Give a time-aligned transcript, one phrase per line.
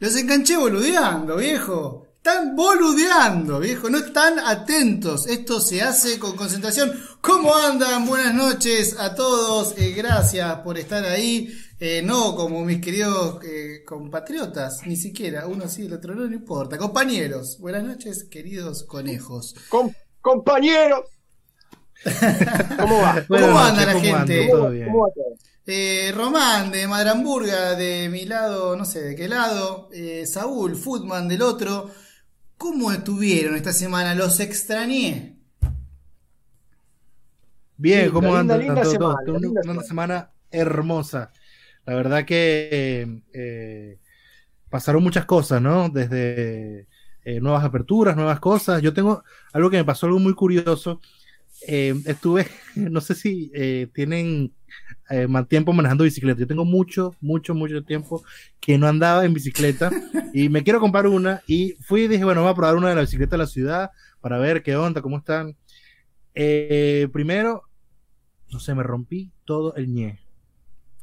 [0.00, 2.06] Los enganché boludeando, viejo.
[2.16, 3.88] Están boludeando, viejo.
[3.88, 5.26] No están atentos.
[5.26, 6.92] Esto se hace con concentración.
[7.20, 8.06] ¿Cómo andan?
[8.06, 9.74] Buenas noches a todos.
[9.78, 11.48] Eh, gracias por estar ahí.
[11.78, 15.46] Eh, no como mis queridos eh, compatriotas, ni siquiera.
[15.46, 16.76] Uno sí, el otro no, no importa.
[16.78, 17.58] Compañeros.
[17.58, 19.54] Buenas noches, queridos conejos.
[19.68, 21.00] Com- compañeros.
[22.78, 23.12] ¿Cómo va?
[23.28, 24.38] ¿Cómo Buenas anda la ¿cómo gente?
[24.38, 24.50] bien.
[24.86, 25.49] ¿Cómo va todo?
[25.66, 29.88] Eh, Román de Madramburga, de mi lado, no sé de qué lado.
[29.92, 31.90] Eh, Saúl, Footman del otro.
[32.58, 34.14] ¿Cómo estuvieron esta semana?
[34.14, 35.38] Los extrañé.
[37.76, 38.60] Bien, ¿cómo linda, andan?
[38.60, 39.82] linda Tanto semana, linda una semana.
[39.82, 41.32] semana hermosa.
[41.86, 43.98] La verdad que eh,
[44.70, 45.88] pasaron muchas cosas, ¿no?
[45.90, 46.88] Desde
[47.24, 48.82] eh, nuevas aperturas, nuevas cosas.
[48.82, 51.00] Yo tengo algo que me pasó, algo muy curioso.
[51.66, 54.52] Eh, estuve, no sé si eh, tienen
[55.10, 56.40] eh, más tiempo manejando bicicleta.
[56.40, 58.22] Yo tengo mucho, mucho, mucho tiempo
[58.60, 59.90] que no andaba en bicicleta
[60.34, 61.42] y me quiero comprar una.
[61.46, 63.90] Y fui y dije, bueno, voy a probar una de la bicicleta de la ciudad
[64.20, 65.56] para ver qué onda, cómo están.
[66.32, 67.64] Primero,
[68.50, 70.18] no sé, me rompí todo el ñe.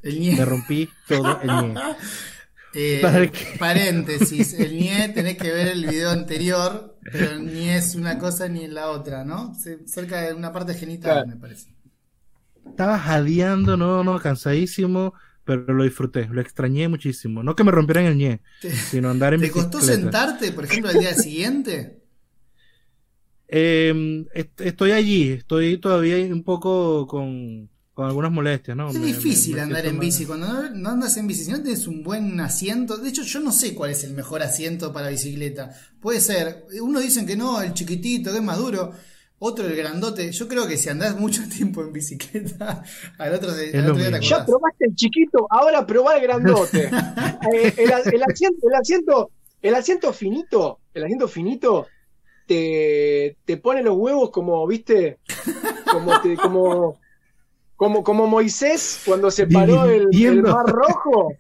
[0.02, 0.36] El ñe.
[0.38, 1.76] Me rompí todo el ñe.
[2.80, 8.48] Eh, paréntesis, el ñe tenés que ver el video anterior, pero ñe es una cosa
[8.50, 9.56] ni en la otra, ¿no?
[9.56, 11.26] Se- cerca de una parte genital, Claro.
[11.26, 11.76] me parece.
[12.66, 17.42] Estaba jadeando, no, no, cansadísimo, pero lo disfruté, lo extrañé muchísimo.
[17.44, 19.94] No que me rompieran el ñe, ¿Te, sino andar en te costó bicicleta.
[19.96, 22.04] sentarte, por ejemplo, al día siguiente?
[23.50, 28.90] Eh, est- estoy allí, estoy todavía un poco con, con algunas molestias, ¿no?
[28.92, 30.06] Es Me- difícil me andar en mal.
[30.06, 30.28] bici.
[30.28, 32.96] Cuando no, no andas en bici, si no tienes un buen asiento.
[32.98, 35.72] De hecho, yo no sé cuál es el mejor asiento para bicicleta.
[36.00, 36.68] Puede ser.
[36.80, 38.92] Unos dicen que no, el chiquitito, que es más duro.
[39.40, 40.32] Otro, el grandote.
[40.32, 42.84] Yo creo que si andás mucho tiempo en bicicleta,
[43.18, 44.26] al otro, se- al otro día te.
[44.28, 46.92] Ya probaste el chiquito, ahora probá el grandote.
[47.52, 49.32] Eh, el, el asiento, el asiento,
[49.62, 51.88] el asiento finito, el asiento finito
[52.46, 55.20] te, te pone los huevos como, viste,
[55.92, 57.00] como te, como,
[57.78, 61.34] como, como Moisés cuando se paró el, el mar rojo.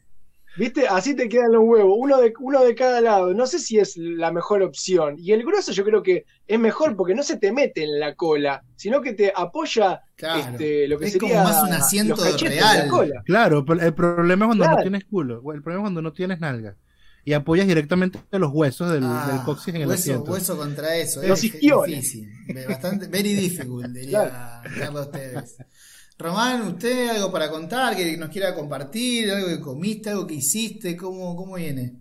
[0.58, 0.88] ¿Viste?
[0.88, 3.31] Así te quedan los huevos, uno de, uno de cada lado.
[3.36, 5.14] No sé si es la mejor opción.
[5.20, 8.16] Y el grueso yo creo que es mejor porque no se te mete en la
[8.16, 10.40] cola, sino que te apoya Claro.
[10.53, 12.78] este, lo que Es sería como más un asiento real.
[12.86, 13.22] la cola.
[13.24, 14.78] Claro, pero el problema es cuando Claro.
[14.78, 16.76] no tienes culo, el problema es cuando no tienes nalga.
[17.24, 20.31] Y apoyas directamente los huesos del, Ah, del coxis en el hueso, asiento.
[20.31, 21.22] hueso contra eso.
[21.22, 21.88] Los es isquiones.
[22.14, 22.30] difícil.
[22.68, 25.58] Bastante, very difficult, diría Carlos Tevez.
[26.19, 29.29] Román, ¿usted algo para contar que nos quiera compartir?
[29.29, 30.09] ¿Algo que comiste?
[30.09, 30.97] ¿Algo que hiciste?
[30.97, 31.94] ¿Cómo, cómo viene?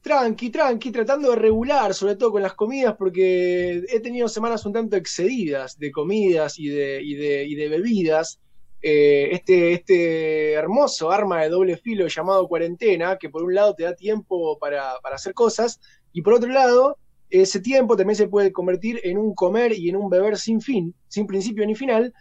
[0.00, 4.72] Tranqui, tranqui, tratando de regular, sobre todo con las comidas, porque he tenido semanas un
[4.72, 8.40] tanto excedidas de comidas y de, y de, y de bebidas.
[8.82, 13.84] Eh, este, este hermoso arma de doble filo llamado cuarentena, que por un lado te
[13.84, 15.80] da tiempo para, para hacer cosas,
[16.12, 16.98] y por otro lado,
[17.30, 20.94] ese tiempo también se puede convertir en un comer y en un beber sin fin,
[21.08, 22.12] sin principio ni final,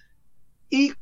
[0.69, 0.93] y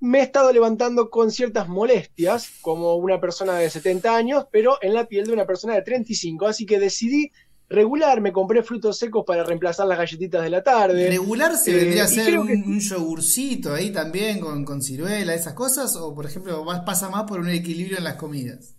[0.00, 4.94] me he estado levantando con ciertas molestias, como una persona de 70 años, pero en
[4.94, 6.46] la piel de una persona de 35.
[6.46, 7.32] Así que decidí
[7.68, 11.08] regular, me compré frutos secos para reemplazar las galletitas de la tarde.
[11.08, 15.34] ¿Regular se Eh, vendría a ser un, que- un yogurcito ahí también con, con ciruela,
[15.34, 15.96] esas cosas?
[15.96, 18.74] ¿O por ejemplo vas- pasa más por un equilibrio en las comidas?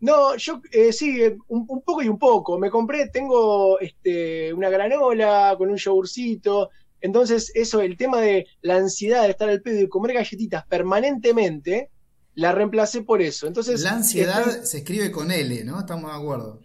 [0.00, 2.58] No, yo eh, sí, eh, un, un poco y un poco.
[2.58, 6.70] Me compré, tengo este, una granola con un yogurcito.
[7.04, 11.90] Entonces, eso, el tema de la ansiedad de estar al pedo y comer galletitas permanentemente,
[12.34, 13.46] la reemplacé por eso.
[13.46, 15.78] Entonces, La ansiedad se escribe con L, ¿no?
[15.80, 16.60] Estamos de acuerdo.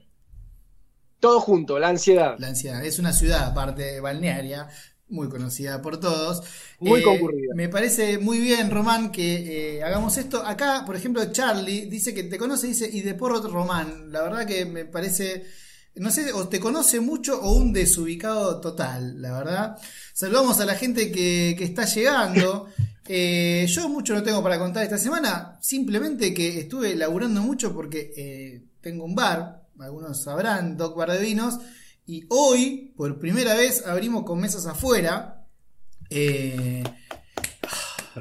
[1.20, 2.36] todo junto, la ansiedad.
[2.38, 2.84] La ansiedad.
[2.86, 4.70] Es una ciudad, aparte balnearia,
[5.10, 6.44] muy conocida por todos.
[6.80, 7.54] Muy Eh, concurrida.
[7.56, 10.46] Me parece muy bien, Román, que eh, hagamos esto.
[10.46, 14.12] Acá, por ejemplo, Charlie dice que te conoce, dice, y de porro Román.
[14.12, 15.46] La verdad que me parece,
[15.96, 19.78] no sé, o te conoce mucho o un desubicado total, la verdad.
[20.14, 22.68] Saludamos a la gente que, que está llegando.
[23.12, 28.14] Eh, yo mucho no tengo para contar esta semana, simplemente que estuve laburando mucho porque
[28.16, 31.58] eh, tengo un bar, algunos sabrán, Doc Bar de Vinos,
[32.06, 35.44] y hoy, por primera vez, abrimos con mesas afuera.
[36.08, 36.84] Eh,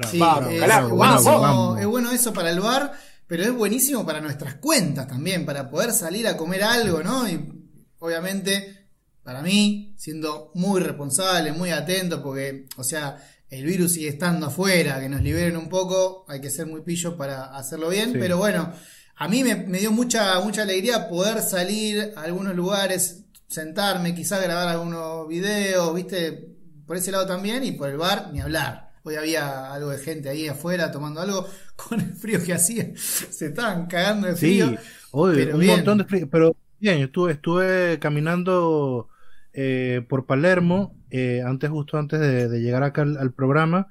[0.09, 1.79] sí, Vamos, es, carajo, buenísimo, vamos.
[1.79, 2.91] es bueno eso para el bar,
[3.27, 7.29] pero es buenísimo para nuestras cuentas también, para poder salir a comer algo, ¿no?
[7.29, 7.58] Y
[7.99, 8.87] obviamente,
[9.23, 13.17] para mí, siendo muy responsable, muy atento, porque, o sea,
[13.49, 17.15] el virus sigue estando afuera, que nos liberen un poco, hay que ser muy pillo
[17.17, 18.17] para hacerlo bien, Sí.
[18.19, 18.71] pero bueno,
[19.15, 24.41] a mí me, me dio mucha, mucha alegría poder salir a algunos lugares, sentarme, quizás
[24.41, 26.47] grabar algunos videos, viste,
[26.85, 28.89] por ese lado también, y por el bar, ni hablar.
[29.03, 32.91] Hoy había algo de gente ahí afuera tomando algo con el frío que hacía.
[32.95, 34.69] Se estaban cagando de frío.
[34.69, 34.75] Sí,
[35.11, 36.29] hoy, un montón de frío.
[36.29, 39.09] Pero bien, yo estuve, estuve caminando
[39.53, 43.87] eh, por Palermo, eh, antes, justo antes de, llegar acá al, programa,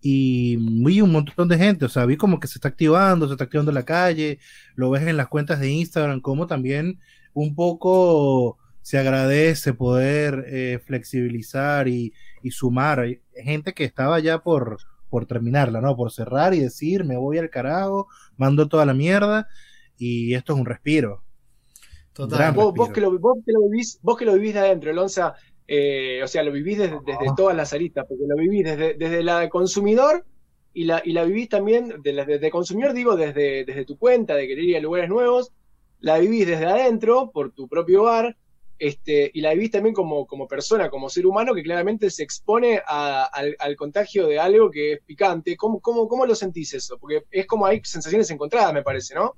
[0.00, 3.34] y vi un montón de gente, o sea, vi como que se está activando, se
[3.34, 4.38] está activando la calle,
[4.74, 6.98] lo ves en las cuentas de Instagram, como también
[7.34, 12.12] un poco se agradece poder eh, flexibilizar y,
[12.50, 13.00] sumar.
[13.00, 14.78] Hay gente que estaba ya por,
[15.08, 15.96] por terminarla, ¿no?
[15.96, 19.48] Por cerrar y decir, me voy al carajo, mando toda la mierda,
[19.96, 21.22] y esto es un respiro.
[22.12, 22.52] Total.
[22.52, 25.34] Vos, que lo, vos, que lo, vivís, vos que lo vivís de adentro, Lonza,
[25.66, 27.00] eh, o sea, lo vivís desde,
[27.36, 30.24] todas las aristas, porque lo vivís desde, desde la de consumidor
[30.74, 34.64] y la, y la vivís también, desde, consumidor digo, desde, desde tu cuenta, de querer
[34.64, 35.52] ir a lugares nuevos,
[36.00, 38.36] la vivís desde adentro, por tu propio hogar,
[38.78, 42.82] este, y la vivís también como, como persona, como ser humano, que claramente se expone
[42.84, 45.56] al, al, contagio de algo que es picante.
[45.56, 46.98] ¿Cómo, cómo, ¿Cómo lo sentís eso?
[46.98, 49.36] Porque es como hay sensaciones encontradas, me parece, ¿no?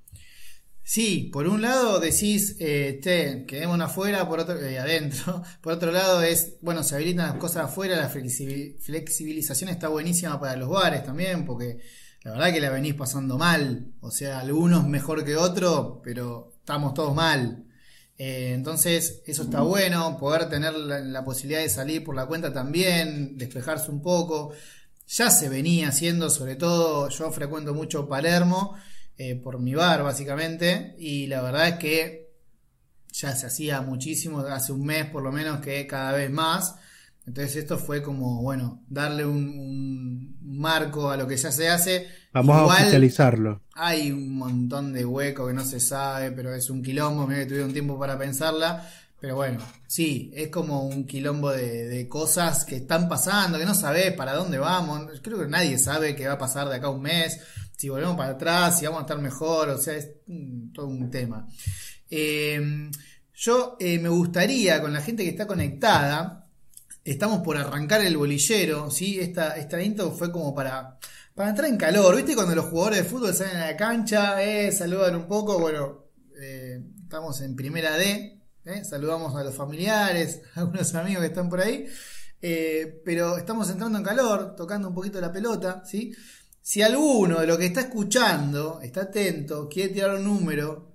[0.86, 5.42] Sí, por un lado decís, eh, te, quedémonos afuera, por otro, eh, adentro.
[5.62, 10.56] Por otro lado es, bueno, se habilitan las cosas afuera, la flexibilización está buenísima para
[10.56, 11.78] los bares también, porque
[12.22, 13.94] la verdad que la venís pasando mal.
[14.00, 17.64] O sea, algunos mejor que otros, pero estamos todos mal.
[18.18, 23.38] Eh, entonces, eso está bueno, poder tener la, posibilidad de salir por la cuenta también,
[23.38, 24.52] despejarse un poco.
[25.06, 28.76] Ya se venía haciendo, sobre todo yo frecuento mucho Palermo
[29.16, 30.94] eh, por mi bar, básicamente.
[30.98, 32.24] Y la verdad es que
[33.12, 36.74] ya se hacía muchísimo, hace un mes por lo menos, que cada vez más.
[37.26, 42.08] Entonces esto fue como, bueno, darle un, marco a lo que ya se hace.
[42.32, 43.62] Vamos a oficializarlo.
[43.74, 47.46] Hay un montón de hueco que no se sabe, pero es un quilombo, me que
[47.46, 48.88] tuvieron tiempo para pensarla.
[49.20, 53.74] Pero bueno, sí, es como un quilombo de, de, cosas que están pasando, que no
[53.74, 55.20] sabes para dónde vamos.
[55.22, 57.40] Creo que nadie sabe qué va a pasar de acá a un mes
[57.76, 60.10] si volvemos para atrás, si vamos a estar mejor, o sea, es
[60.72, 61.46] todo un tema.
[62.10, 62.90] Eh,
[63.34, 66.46] yo eh, me gustaría, con la gente que está conectada,
[67.04, 69.18] estamos por arrancar el bolillero, ¿sí?
[69.18, 70.98] Esta, esta intro fue como para,
[71.34, 72.36] para entrar en calor, ¿viste?
[72.36, 76.04] Cuando los jugadores de fútbol salen a la cancha, eh, saludan un poco, bueno,
[76.40, 78.40] eh, estamos en primera D,
[78.84, 81.86] saludamos a los familiares, a algunos amigos que están por ahí.
[83.04, 86.14] pero estamos entrando en calor, tocando un poquito la pelota, ¿sí?
[86.66, 90.94] Si alguno de los que está escuchando está atento, quiere tirar un número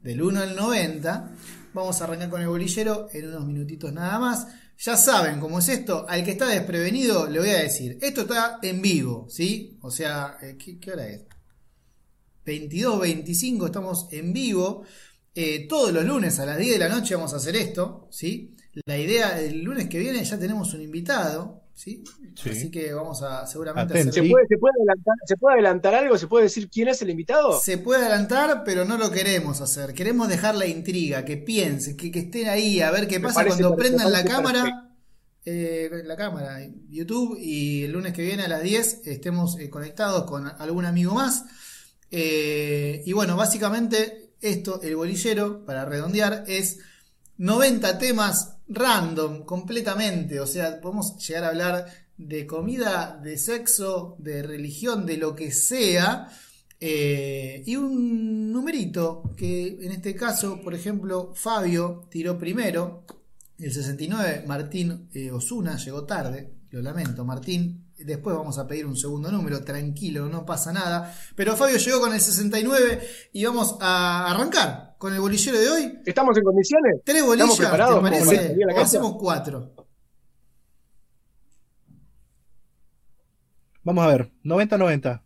[0.00, 1.30] del 1 al 90,
[1.74, 4.46] vamos a arrancar con el bolillero en unos minutitos nada más.
[4.78, 6.06] Ya saben cómo es esto.
[6.08, 9.76] Al que está desprevenido, le voy a decir: esto está en vivo, ¿sí?
[9.82, 11.22] O sea, eh, ¿qué, hora es?
[12.44, 14.84] 22, 25, estamos en vivo.
[15.34, 18.54] Eh, todos los lunes a las 10 de la noche vamos a hacer esto, ¿sí?
[18.86, 22.02] La idea, el lunes que viene ya tenemos un invitado, ¿sí?
[22.44, 24.12] Así que vamos a seguramente hacer...
[24.12, 26.18] ¿Se, puede, adelantar, algo?
[26.18, 27.58] ¿Se puede decir quién es el invitado?
[27.60, 29.94] Se puede adelantar, pero no lo queremos hacer.
[29.94, 34.10] Queremos dejar la intriga, que piensen, que, estén ahí a ver qué pasa cuando prendan
[34.10, 34.90] la cámara.
[35.44, 36.58] Eh, la cámara,
[36.90, 41.14] YouTube, y el lunes que viene a las 10 estemos eh, conectados con algún amigo
[41.14, 41.44] más.
[42.10, 46.80] Eh, y bueno, básicamente esto, el bolillero, para redondear, es
[47.36, 50.40] 90 temas random completamente.
[50.40, 51.86] O sea, podemos llegar a hablar
[52.16, 56.28] de comida, de sexo, de religión, de lo que sea.
[56.80, 63.04] Eh, y un numerito que en este caso, por ejemplo, Fabio tiró primero,
[63.58, 67.84] el 69, Martín eh, Osuna llegó tarde, lo lamento, Martín.
[67.98, 71.12] Después vamos a pedir un segundo número, tranquilo, no pasa nada.
[71.34, 73.00] Pero Fabio llegó con el 69
[73.32, 75.98] y vamos a arrancar con el bolillero de hoy.
[76.04, 77.00] ¿Estamos en condiciones?
[77.04, 78.56] Tres bolillas, ¿te parece?
[78.64, 79.72] O hacemos cuatro.
[83.84, 85.22] Vamos a ver, 90-90.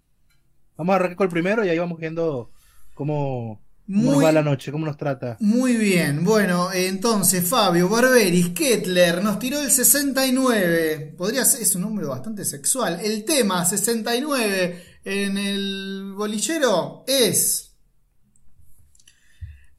[0.76, 2.52] Vamos a arrancar con el primero y ahí vamos viendo
[2.94, 5.36] cómo, nos va la noche, cómo nos trata.
[5.40, 11.14] Muy bien, bueno, entonces Fabio Barberis Kettler nos tiró el 69.
[11.16, 13.00] Podría ser, es un número bastante sexual.
[13.02, 17.71] El tema 69 en el bolillero es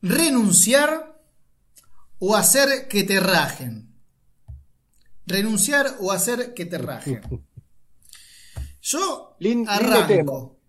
[0.03, 1.17] renunciar
[2.19, 3.95] o hacer que te rajen.
[5.25, 7.21] Renunciar o hacer que te rajen.
[8.81, 10.59] Yo arranco.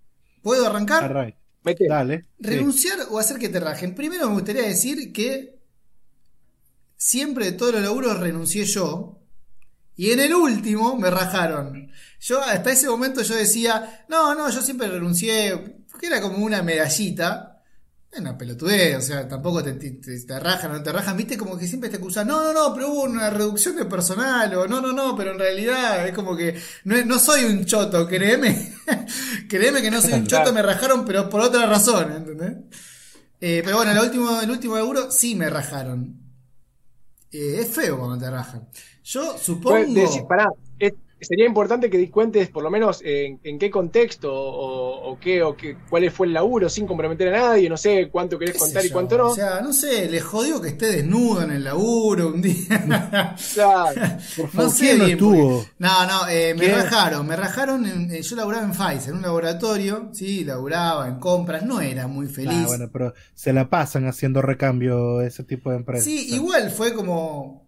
[0.41, 1.03] ¿Puedo arrancar?
[1.89, 2.27] Dale.
[2.39, 3.95] Renunciar o hacer que te rajen.
[3.95, 5.59] Primero me gustaría decir que
[6.97, 9.21] siempre de todos los laburos renuncié yo.
[9.97, 11.91] Y en el último me rajaron.
[12.21, 15.57] Yo hasta ese momento yo decía, no, no, yo siempre renuncié,
[15.91, 17.54] porque era como una medallita.
[18.17, 21.59] Una pelotudez, o sea, tampoco te, te, te rajan o no te rajan, viste, como
[21.59, 24.81] que siempre te acusan, no, no, no, pero hubo una reducción de personal, o no,
[24.81, 26.55] no, no, pero en realidad es como que
[26.85, 28.73] no, no soy un choto, créeme,
[29.49, 32.53] créeme que no soy un choto, me rajaron, pero por otra razón, ¿entendés?
[33.41, 36.19] Eh, pero bueno, el último, el último euro sí me rajaron.
[37.31, 38.69] Eh, es feo cuando te rajan.
[39.03, 39.93] Yo supongo.
[39.93, 45.11] Decir, pará, es, sería importante que cuentes por lo menos en, en qué contexto o,
[45.11, 48.39] o, qué, o qué, cuál fue el laburo sin comprometer a nadie, no sé cuánto
[48.39, 49.29] querés contar y cuánto no.
[49.29, 53.35] O sea, no sé, le jodió que esté desnudo en el laburo un día.
[53.55, 54.01] claro.
[54.37, 55.67] Por favor, no sé ¿quién no estuvo?
[55.79, 59.23] No, no, eh, me rajaron, me rajaron, en, eh, yo laburaba en Pfizer, en un
[59.23, 62.65] laboratorio, sí, laburaba en compras, no era muy feliz.
[62.65, 66.05] Ah, bueno, pero se la pasan haciendo recambio ese tipo de empresas.
[66.05, 67.67] Sí, igual fue como,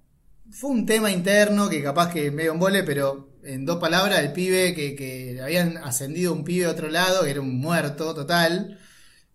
[0.50, 4.32] fue un tema interno que capaz que medio en vole, pero en dos palabras, el
[4.32, 8.78] pibe que, que habían ascendido un pibe a otro lado, que era un muerto total,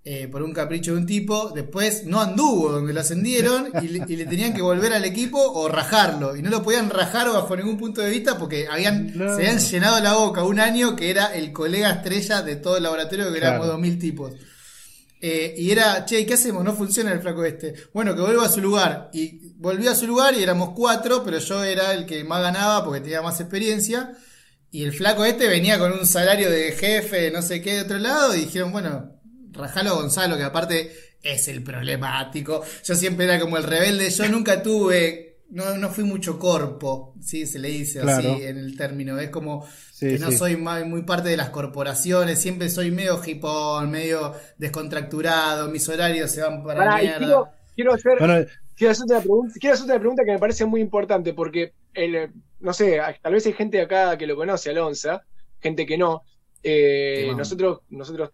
[0.03, 4.03] eh, por un capricho de un tipo, después no anduvo donde lo ascendieron y le,
[4.07, 6.35] y le, tenían que volver al equipo o rajarlo.
[6.35, 9.27] Y no lo podían rajar bajo ningún punto de vista porque habían, no.
[9.27, 12.83] se habían llenado la boca un año que era el colega estrella de todo el
[12.83, 13.55] laboratorio, que claro.
[13.55, 14.33] éramos 2000 tipos.
[15.23, 16.63] Eh, y era, che, ¿qué hacemos?
[16.63, 17.75] No funciona el flaco este.
[17.93, 19.11] Bueno, que vuelva a su lugar.
[19.13, 22.83] Y volvió a su lugar y éramos cuatro, pero yo era el que más ganaba
[22.83, 24.11] porque tenía más experiencia.
[24.71, 27.99] Y el flaco este venía con un salario de jefe, no sé qué, de otro
[27.99, 28.35] lado.
[28.35, 29.19] Y dijeron, bueno,
[29.51, 30.91] rajalo Gonzalo, que aparte
[31.21, 32.63] es el problemático.
[32.83, 34.09] Yo siempre era como el rebelde.
[34.09, 38.33] Yo nunca tuve, no, no fui mucho corpo, sí, se le dice claro.
[38.33, 39.19] así en el término.
[39.19, 40.37] Es como sí, que no sí.
[40.37, 46.41] soy muy parte de las corporaciones, siempre soy medio hipón, medio descontracturado, mis horarios se
[46.41, 47.17] van para, para la mierda.
[47.19, 48.45] Quiero, quiero, hacer, bueno,
[48.81, 52.31] quiero, hacerte una pregunta, quiero hacerte una pregunta que me parece muy importante, porque el,
[52.59, 55.21] no sé, tal vez hay gente acá que lo conoce, Alonso,
[55.59, 56.23] gente que no.
[56.63, 58.31] Eh, nosotros, nosotros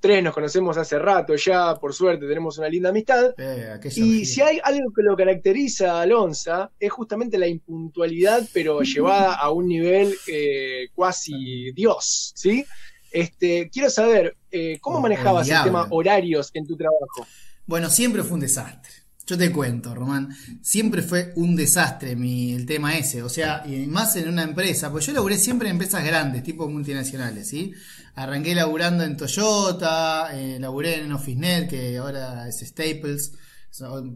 [0.00, 3.34] tres nos conocemos hace rato ya, por suerte tenemos una linda amistad.
[3.36, 8.80] Eh, y si hay algo que lo caracteriza a Alonso, es justamente la impuntualidad, pero
[8.80, 12.64] llevada a un nivel eh, cuasi Dios, ¿sí?
[13.10, 17.26] Este, quiero saber, eh, ¿cómo manejabas el tema horarios en tu trabajo?
[17.66, 19.01] Bueno, siempre fue un desastre.
[19.24, 23.86] Yo te cuento, Román, siempre fue un desastre mi, el tema ese, o sea, y
[23.86, 27.72] más en una empresa, pues yo laburé siempre en empresas grandes, tipo multinacionales, ¿sí?
[28.16, 33.32] Arranqué laburando en Toyota, eh, laburé en OfficeNet, que ahora es Staples,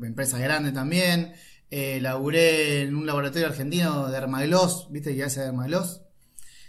[0.03, 1.33] empresa grande también,
[1.71, 6.01] eh, laburé en un laboratorio argentino de Hermagloss, ¿viste que hace Hermagloss?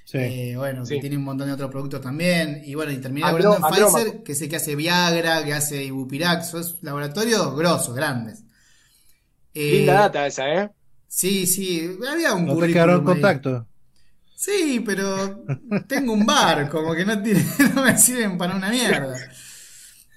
[0.08, 0.20] Sí.
[0.20, 0.96] Eh, bueno, sí.
[0.96, 2.62] que tiene un montón de otros productos también.
[2.64, 6.54] Y bueno, y terminé laburando en Pfizer, que sé que hace Viagra, que hace Ibupirax,
[6.54, 8.44] es laboratorios grosos, grandes.
[9.54, 10.70] Eh, Linda data esa, ¿eh?
[11.10, 13.68] Sí, sí, había un ¿No te quedaron en contacto?
[14.34, 15.44] Sí, pero
[15.88, 17.44] tengo un bar, como que no, tiene,
[17.76, 19.18] no me sirven para una mierda.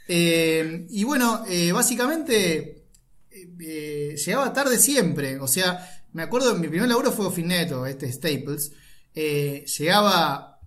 [0.07, 2.85] Eh, y bueno, eh, básicamente
[3.59, 5.41] eh, llegaba tarde siempre.
[5.41, 8.73] O sea, me acuerdo, mi primer laburo fue Ofineto, este Staples.
[9.15, 10.61] Eh, llegaba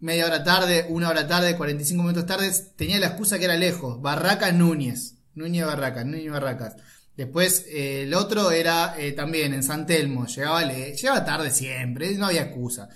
[0.00, 2.52] media hora tarde, una hora tarde, 45 minutos tarde.
[2.76, 4.00] Tenía la excusa que era lejos.
[4.00, 5.14] Barracas Núñez.
[5.34, 6.76] Núñez Barracas, Núñez Barracas.
[7.16, 12.14] Después eh, el otro era eh, también en San Telmo, llegaba, le, llegaba tarde siempre,
[12.14, 12.88] no había excusa.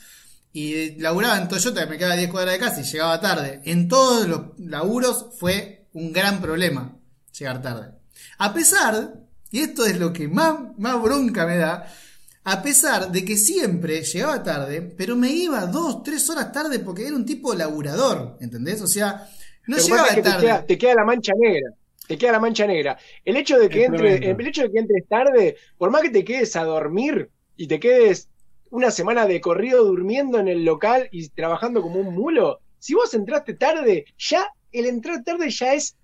[0.53, 3.61] Y laburaba en Toyota, me quedaba 10 cuadras de casa y llegaba tarde.
[3.65, 6.97] En todos los laburos fue un gran problema
[7.39, 7.93] llegar tarde.
[8.39, 9.15] A pesar,
[9.51, 11.91] y esto es lo que más, más bronca me da,
[12.45, 17.07] a pesar de que siempre llegaba tarde, pero me iba dos, tres horas tarde porque
[17.07, 18.81] era un tipo laburador, ¿entendés?
[18.81, 19.29] O sea,
[19.67, 20.37] no Lo llegaba es que tarde.
[20.39, 21.71] Te queda, te queda la mancha negra
[22.11, 22.99] te queda la mancha negra.
[23.25, 26.25] El hecho de que entre, el hecho de que entres tarde, por más que te
[26.25, 28.29] quedes a dormir y te quedes
[28.71, 33.15] una semana de corrido durmiendo en el local y trabajando como un mulo, si vos
[33.15, 35.95] entraste tarde, ya el entrar tarde ya es,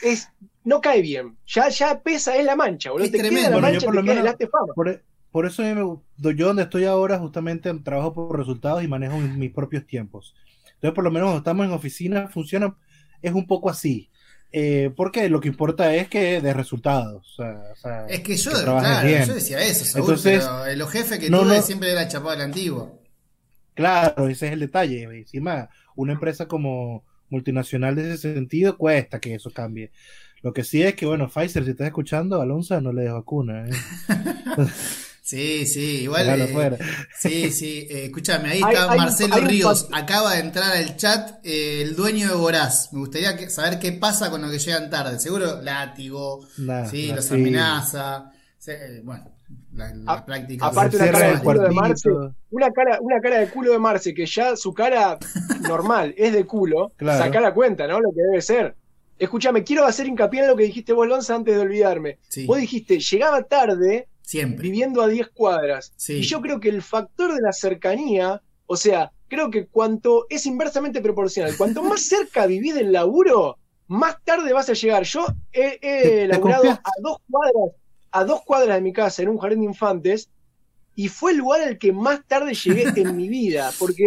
[0.00, 0.28] es
[0.62, 1.36] no cae bien.
[1.44, 3.06] Ya, ya pesa, es la mancha, boludo.
[3.06, 3.40] Es te tremendo.
[3.40, 4.36] queda la Bueno, mancha, yo por lo menos-.
[4.76, 5.02] Por,
[5.36, 10.34] por eso yo donde estoy ahora justamente trabajo por resultados y manejo mis, propios tiempos.
[10.64, 12.74] Entonces por lo menos cuando estamos en oficina funciona,
[13.20, 14.08] es un poco así.
[14.50, 17.38] Eh, porque lo que importa es que de resultados.
[17.38, 19.26] O sea, Es que yo, que claro, bien.
[19.26, 21.62] yo decía eso, seguro, Entonces, pero eh, los jefes que no, tuve no.
[21.62, 23.02] siempre era chapado del antiguo.
[23.74, 25.02] Claro, ese es el detalle.
[25.02, 29.90] Encima, una empresa como multinacional de ese sentido cuesta que eso cambie.
[30.40, 33.66] Lo que sí es que, bueno, Pfizer, si estás escuchando, Alonso no le des vacuna.
[33.66, 33.72] ¿eh?
[35.26, 36.28] Sí, sí, igual.
[36.40, 36.78] Eh, fuera.
[37.18, 40.96] sí, sí, eh, escúchame, ahí está hay Marcelo hay un Ríos, acaba de entrar al
[40.96, 42.92] chat eh, el dueño de Voraz.
[42.92, 45.18] Me gustaría que- saber qué pasa con los que llegan tarde.
[45.18, 47.34] Seguro látigo, Nah, sí, nah, los sí.
[47.34, 48.30] amenaza.
[48.68, 49.32] eh, bueno,
[49.74, 50.66] la, la A- práctica.
[50.66, 51.70] aparte Se una cara de culo de.
[51.70, 52.08] Marce,
[52.50, 55.18] una cara, una cara de culo de Marce, que ya su cara
[55.62, 57.24] normal es de culo, Claro.
[57.24, 58.00] saca la cuenta, ¿no?
[58.00, 58.76] Lo que debe ser.
[59.18, 62.18] escúchame, quiero hacer hincapié en lo que dijiste vos, Lonza, antes de olvidarme.
[62.28, 62.44] Sí.
[62.46, 64.62] Vos dijiste, llegaba tarde Siempre.
[64.62, 65.92] viviendo a 10 cuadras.
[65.96, 66.14] Sí.
[66.14, 70.46] Y yo creo que el factor de la cercanía, o sea, creo que cuanto es
[70.46, 73.56] inversamente proporcional, cuanto más cerca vivís del laburo,
[73.86, 75.04] más tarde vas a llegar.
[75.04, 77.70] Yo he, he ¿Te- te laburado a dos cuadras,
[78.10, 80.28] a dos cuadras de mi casa en un jardín de infantes,
[80.96, 84.04] y fue el lugar al que más tarde llegué en mi vida, porque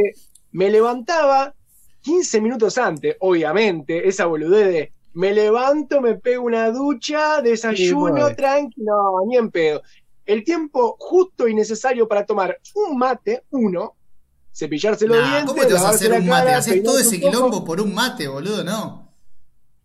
[0.51, 1.53] me levantaba
[2.01, 8.35] 15 minutos antes, obviamente, esa boludez de me levanto, me pego una ducha, desayuno, bueno.
[8.35, 9.81] tranqui, no, ni en pedo.
[10.29, 13.95] El tiempo justo y necesario para tomar un mate, uno,
[14.53, 16.53] cepillarse los Nah, dientes, ¿Cómo te vas a hacer un mate?
[16.53, 19.11] Haces todo ese quilombo por un mate, boludo, no.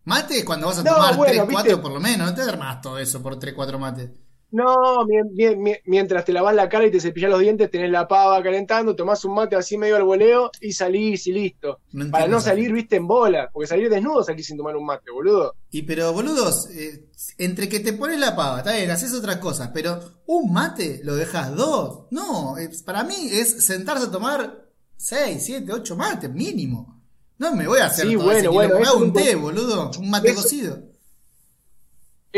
[0.03, 1.53] Mate es cuando vas a No, tomar bueno, 3, viste.
[1.53, 2.27] 4 por lo menos.
[2.29, 4.11] No te armás todo eso por 3, 4 mates.
[4.51, 7.91] No, mien- mien- mien- mientras te lavas la cara y te cepillas los dientes, tenés
[7.91, 11.79] la pava calentando, tomás un mate así medio al voleo y salís y listo.
[11.91, 15.11] No Para no salir, viste, en bola, porque salir desnudo salís sin tomar un mate,
[15.11, 15.55] boludo.
[15.71, 17.05] Y pero, boludos, eh,
[17.37, 21.15] entre que te pones la pava, está bien, haces otras cosas, pero un mate lo
[21.15, 22.05] dejas dos.
[22.11, 27.01] No, es- para mí es sentarse a tomar 6, 7, 8 mates, mínimo.
[27.37, 28.79] No me voy a hacer Sí, todo bueno, ese bueno, quilombo.
[28.79, 30.79] Me eso hago es un té, boludo, un mate eso- cocido.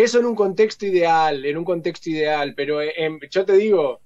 [0.04, 4.00] Eso en un contexto ideal, en un contexto ideal, pero eh, em, yo te digo,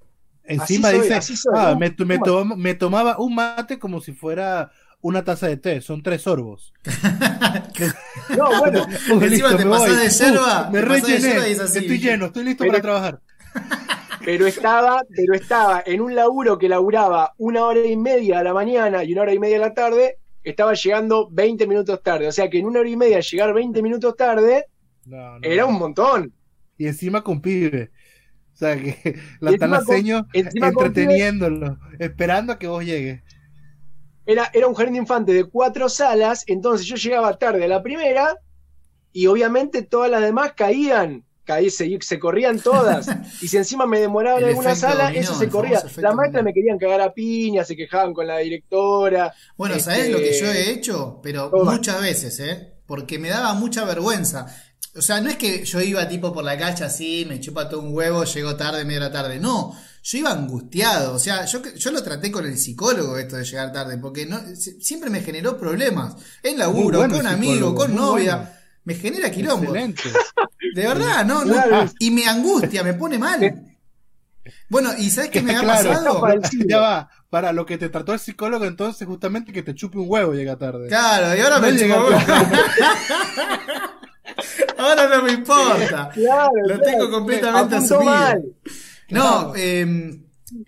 [0.44, 1.80] Encima Así soy, dice, así soy, ah, ¿no?
[1.80, 2.26] me, me Toma.
[2.26, 4.72] tom- me tomaba un mate como si fuera
[5.02, 6.74] una taza de té, son tres sorbos.
[8.38, 12.44] no, bueno, Uh, Encima te me pasás de yerba, Uh, me rellené, estoy lleno, estoy
[12.46, 13.20] listo Pero- para trabajar.
[14.26, 18.54] pero estaba, pero estaba en un laburo que laburaba una hora y media a la
[18.54, 22.28] mañana y una hora y media a la tarde, estaba llegando 20 minutos tarde.
[22.28, 24.66] O sea que en una hora y media llegar 20 minutos tarde
[25.06, 26.34] No, no, era un montón.
[26.78, 27.92] Y encima con pibe.
[28.54, 32.68] O sea que la Y están encima con- seño encima con entreteniéndolo, esperando a que
[32.68, 33.22] vos llegues.
[34.26, 37.82] Era, era un jardín de infante de cuatro salas, entonces yo llegaba tarde a la
[37.82, 38.36] primera
[39.12, 43.08] y obviamente todas las demás caían, caí, se, se corrían todas.
[43.42, 45.82] Y si encima me demoraba en alguna sala, dominó, eso se corría.
[45.82, 46.44] maestras dominó.
[46.44, 49.34] me querían cagar a piña, se quejaban con la directora.
[49.58, 51.20] Bueno, Este, ¿sabés lo que yo he hecho?
[51.24, 51.72] Pero Toma.
[51.74, 52.74] muchas veces, ¿eh?
[52.86, 54.46] Porque me daba mucha vergüenza.
[54.96, 57.80] O sea, no es que yo iba tipo por la calle así, me chupa todo
[57.82, 59.40] un huevo, llego tarde, media hora tarde.
[59.40, 59.74] No,
[60.04, 61.14] yo iba angustiado.
[61.14, 64.42] O sea, yo, yo lo traté con el psicólogo esto de llegar tarde, porque no,
[64.56, 66.16] si- siempre me generó problemas.
[66.44, 68.36] En laburo, bueno con amigos, psicólogo, con novia.
[68.38, 68.52] bueno.
[68.84, 69.66] Me genera quilombo.
[69.76, 70.02] Excelente.
[70.76, 71.56] De verdad, no, no.
[72.00, 73.68] Y me angustia, me pone mal.
[74.70, 76.22] Bueno, ¿y sabes qué me ha Claro, pasado?
[76.22, 76.42] para el.
[76.68, 80.06] Ya va, para lo que te trató el psicólogo entonces justamente que te chupe un
[80.10, 80.88] huevo llega tarde.
[80.88, 81.96] Claro, y ahora No me llega
[84.78, 86.10] Ahora no me importa.
[86.14, 86.82] Claro, Lo claro.
[86.84, 88.04] tengo completamente asumido.
[88.04, 88.44] mal.
[89.10, 90.20] No, eh,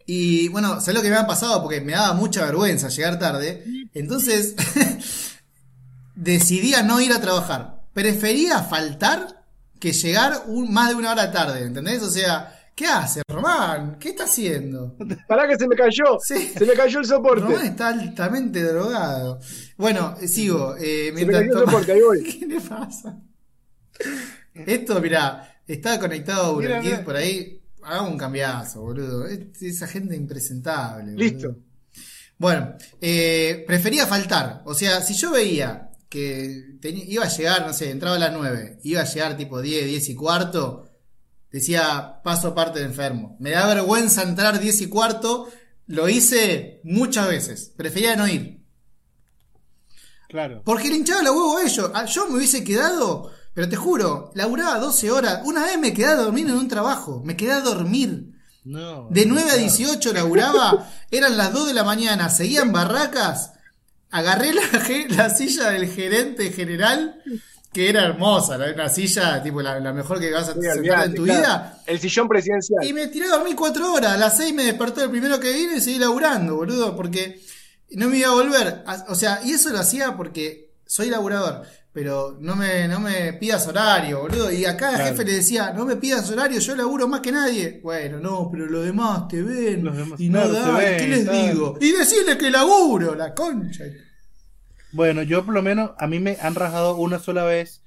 [0.06, 1.62] y bueno, ¿sabes lo que me ha pasado?
[1.62, 3.64] Porque me daba mucha vergüenza llegar tarde.
[3.94, 4.56] Entonces,
[6.16, 7.82] decidí a no ir a trabajar.
[7.94, 9.44] Prefería faltar
[9.80, 12.02] que llegar un- más de una hora tarde, ¿entendés?
[12.02, 13.98] O sea, ¿qué hace, Román?
[14.00, 14.96] ¿Qué está haciendo?
[15.28, 16.18] Pará que se me cayó.
[16.26, 16.54] Sí.
[16.58, 17.42] Se me cayó el soporte.
[17.46, 19.40] Román está altamente drogado.
[19.78, 20.76] Bueno, eh, sigo.
[20.80, 22.24] eh, Se me cayó el soporte, ahí voy.
[22.40, 23.18] ¿Qué le pasa?
[24.54, 27.60] Esto, mirá, estaba conectado a Burger por ahí.
[27.84, 29.26] Hagamos un cambiazo, boludo.
[29.28, 31.14] Es- esa gente impresentable.
[31.14, 31.18] boludo.
[31.24, 31.56] Listo.
[32.38, 34.62] Bueno, eh, prefería faltar.
[34.66, 38.80] O sea, si yo veía que iba a llegar, no sé, entraba a las 9,
[38.84, 40.90] iba a llegar tipo 10, 10 y cuarto,
[41.52, 43.36] decía, paso aparte de enfermo.
[43.40, 45.50] Me da vergüenza entrar 10 y cuarto,
[45.88, 47.72] lo hice muchas veces.
[47.76, 48.62] Prefería no ir.
[50.30, 50.62] Claro.
[50.66, 51.92] Porque le hinchaba la huevo a ellos.
[51.94, 55.42] Ah, Yo me hubiese quedado, pero te juro, laburaba 12 horas.
[55.46, 57.22] Una vez me quedé a dormir en un trabajo.
[57.24, 58.32] Me quedé a dormir.
[58.66, 59.60] No, De no, 9 a claro.
[59.70, 60.90] 18 laburaba.
[61.12, 62.30] Eran las 2 de la mañana.
[62.30, 63.52] Seguían barracas.
[64.10, 64.52] Agarré
[65.10, 67.22] la, silla del gerente general,
[67.74, 68.58] que era hermosa.
[68.58, 71.24] la- Una silla, tipo, la, la mejor que vas a Sí, sentar olvidate, en tu
[71.24, 71.40] claro.
[71.42, 71.82] vida.
[71.88, 72.86] El sillón presidencial.
[72.86, 74.12] Y me tiré a dormir cuatro horas.
[74.14, 77.42] A las seis me despertó el primero que vino y seguí laburando, boludo, porque
[77.92, 78.84] no me iba a volver.
[79.10, 81.64] O sea, y eso lo hacía porque soy laburador.
[81.94, 84.52] Pero no me, no me pidas horario, boludo.
[84.52, 85.12] Y acá el Claro.
[85.12, 87.80] jefe le decía, no me pidas horario, yo laburo más que nadie.
[87.84, 89.84] Bueno, no, pero los demás te ven.
[89.84, 90.78] Los demás, y no claro, te dan.
[90.78, 91.48] ven, ¿Qué les tal.
[91.52, 91.78] digo?
[91.80, 93.84] Y decirles que laburo, la concha.
[94.92, 97.84] Bueno, yo por lo menos, a mí me han rajado una sola vez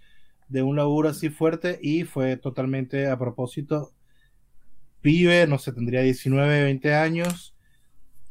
[0.49, 3.93] de un laburo así fuerte y fue totalmente a propósito.
[5.01, 7.55] Pibe, no sé, tendría 19, 20 años.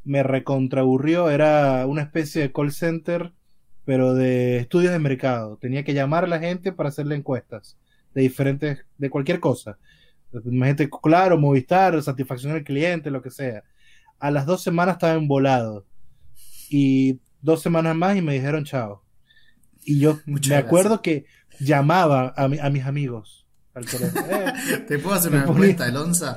[0.06, 3.34] Me recontraburrió, era una especie de call center,
[3.86, 5.58] pero de estudios de mercado.
[5.62, 7.78] Tenía que llamar a la gente para hacerle encuestas
[8.14, 9.78] de diferentes, de cualquier cosa.
[10.46, 13.64] Imagínate, claro, Movistar, satisfacción del cliente, lo que sea.
[14.20, 15.86] A las dos semanas estaba embolado.
[16.70, 19.04] Y dos semanas más y me dijeron chao.
[19.84, 21.26] Y yo Muchas me acuerdo gracias.
[21.60, 23.84] que llamaba a, mi- a mis amigos al.
[23.86, 24.54] Eh,
[24.88, 26.36] ¿Te puedo hacer una encuesta, Alonso?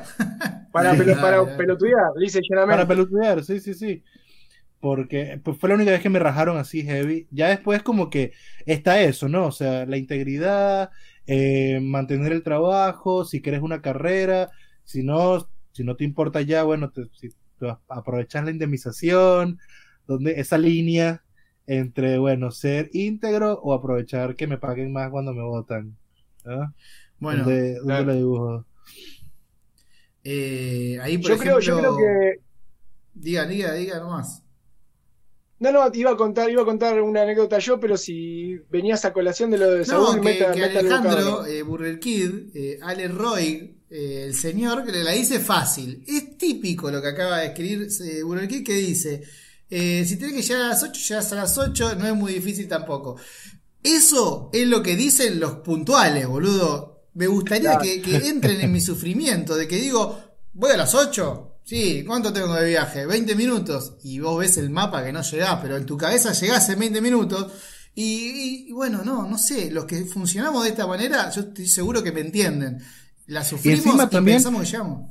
[0.70, 4.04] Para, pelo- para pelotudear, dice para pelotudear, sí, sí, sí.
[4.80, 7.26] Porque pues, fue la única vez que me rajaron así heavy.
[7.30, 8.32] Ya después como que
[8.66, 9.46] está eso, ¿no?
[9.46, 10.90] O sea, la integridad,
[11.26, 14.50] eh, mantener el trabajo, si quieres una carrera,
[14.84, 19.58] si no, si no te importa ya, bueno, te, si te aprovechas la indemnización,
[20.06, 21.22] donde esa línea
[21.66, 25.96] entre, bueno, ser íntegro o aprovechar que me paguen más cuando me votan.
[26.46, 26.72] ¿ah?
[27.18, 28.04] Bueno, ¿Dónde, dónde claro.
[28.06, 28.66] lo dibujo?
[30.24, 32.40] eh, ahí por yo, creo, yo creo que.
[33.14, 34.44] Diga, diga, diga nomás.
[35.60, 39.12] No, no, iba a contar, iba a contar una anécdota yo, pero si venías a
[39.12, 42.78] colación de lo de Saúl, No, que, meta, que meta Alejandro eh, Burger Kid, eh,
[42.80, 46.04] Ale Roy, eh, el señor, que le la dice fácil.
[46.06, 49.22] Es típico lo que acaba de escribir eh, Burger Kid, que dice:
[49.68, 52.68] Si tenés que llegar a las 8, llegas a las 8, no es muy difícil
[52.68, 53.16] tampoco.
[53.82, 57.02] Eso es lo que dicen los puntuales, boludo.
[57.14, 57.82] Me gustaría Claro.
[57.82, 60.18] que, que entren en mi sufrimiento, de que digo,
[60.52, 61.47] voy a las 8.
[61.68, 63.04] Sí, ¿cuánto tengo de viaje?
[63.04, 63.98] 20 minutos.
[64.02, 67.02] Y vos ves el mapa que no llegás, pero en tu cabeza llegás en 20
[67.02, 67.52] minutos.
[67.94, 71.66] Y, y- y bueno, no, no sé, los que funcionamos de esta manera, yo estoy
[71.66, 72.78] seguro que me entienden.
[73.26, 75.10] La sufrimos y, también- pensamos que llegamos.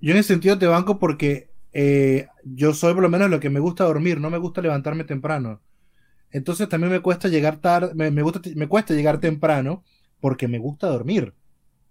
[0.00, 3.48] Yo en ese sentido te banco porque eh, yo soy por lo menos lo que
[3.50, 5.60] me gusta dormir, no me gusta levantarme temprano.
[6.32, 9.84] Entonces también me cuesta llegar tarde, me, me gusta, me cuesta llegar temprano
[10.20, 11.32] porque me gusta dormir.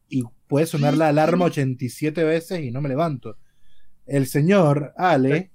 [0.09, 3.37] Y puede sonar la alarma 87 veces y no me levanto.
[4.11, 5.51] El señor Ale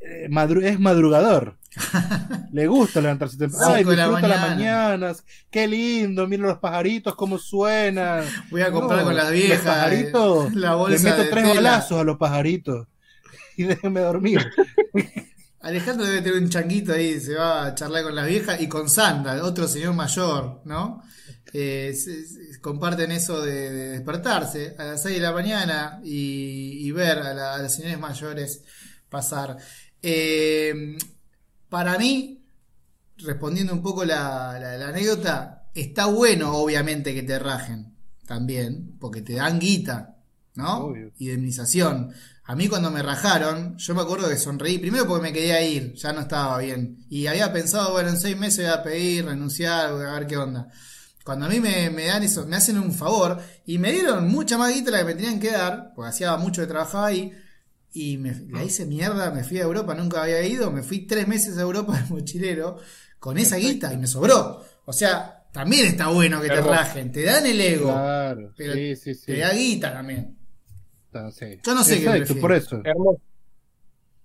[0.00, 1.56] eh, madru- es madrugador.
[2.52, 3.74] Le gusta levantarse temprano.
[3.74, 4.54] Ay, la disfruta las mañana.
[4.56, 5.24] mañanas.
[5.50, 8.24] Qué lindo, mira los pajaritos cómo suenan.
[8.50, 9.60] Voy a comprar No, con las los viejas.
[9.64, 11.54] pajaritos, eh, Le meto de tres tela.
[11.54, 12.86] balazos a los pajaritos.
[13.56, 14.44] Y déjenme dormir.
[15.60, 18.88] Alejandro debe tener un changuito ahí, se va a charlar con las viejas y con
[18.88, 21.02] Sandra, otro señor mayor, ¿no?
[21.52, 21.92] Eh,
[22.60, 27.34] comparten eso de, de despertarse a las 6 de la mañana y, y ver a,
[27.34, 28.62] la- a las señores mayores
[29.08, 29.56] pasar.
[30.02, 30.96] Eh,
[31.68, 32.44] para mí,
[33.18, 37.94] respondiendo un poco la, la- la anécdota, está bueno obviamente que te rajen
[38.26, 40.16] también, porque te dan guita,
[40.54, 40.86] ¿no?
[40.86, 41.10] Obvio.
[41.18, 42.12] Indemnización.
[42.44, 45.94] A mí cuando me rajaron, yo me acuerdo que sonreí, primero porque me quería ir,
[45.94, 47.04] ya no estaba bien.
[47.08, 50.68] Y había pensado, bueno, en seis meses voy a pedir, renunciar, a ver qué onda.
[51.24, 54.56] Cuando a mí me, me dan eso, me hacen un favor y me dieron mucha
[54.58, 57.32] más guita la que me tenían que dar, porque hacía mucho que trabajaba ahí,
[57.92, 61.26] y me, la hice mierda, me fui a Europa, nunca había ido, me fui tres
[61.28, 62.78] meses a Europa de mochilero
[63.18, 64.64] con esa guita y me sobró.
[64.86, 68.52] O sea, también está bueno que te rajen, te dan el ego, Claro.
[68.56, 69.26] pero sí, sí, sí.
[69.26, 70.36] te da guita también.
[71.12, 72.80] Yo no sé qué Exacto, por eso.
[72.84, 73.20] Hermoso.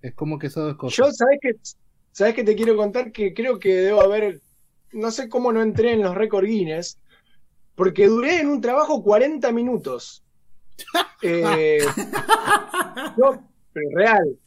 [0.00, 0.96] Es como que esas dos cosas.
[0.96, 1.50] Yo, ¿sabes qué?
[2.12, 3.10] ¿Sabes qué te quiero contar?
[3.10, 4.40] Que creo que debo haber.
[4.92, 6.98] No sé cómo no entré en los récord Guinness.
[7.74, 10.22] Porque duré en un trabajo 40 minutos.
[11.22, 11.78] Eh,
[13.16, 14.38] no, pero real.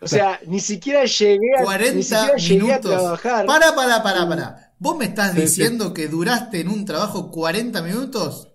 [0.00, 2.90] O sea, ni siquiera llegué a, 40 ni siquiera llegué a minutos.
[2.90, 3.46] trabajar.
[3.46, 4.72] Para, para, para, para.
[4.78, 5.42] ¿Vos me estás Sí, sí.
[5.42, 8.48] diciendo que duraste en un trabajo 40 minutos?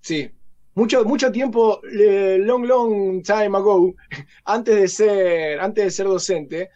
[0.00, 0.30] Sí.
[0.74, 3.94] Mucho, mucho tiempo, eh, long, long time ago,
[4.44, 6.70] antes de ser, antes de ser docente,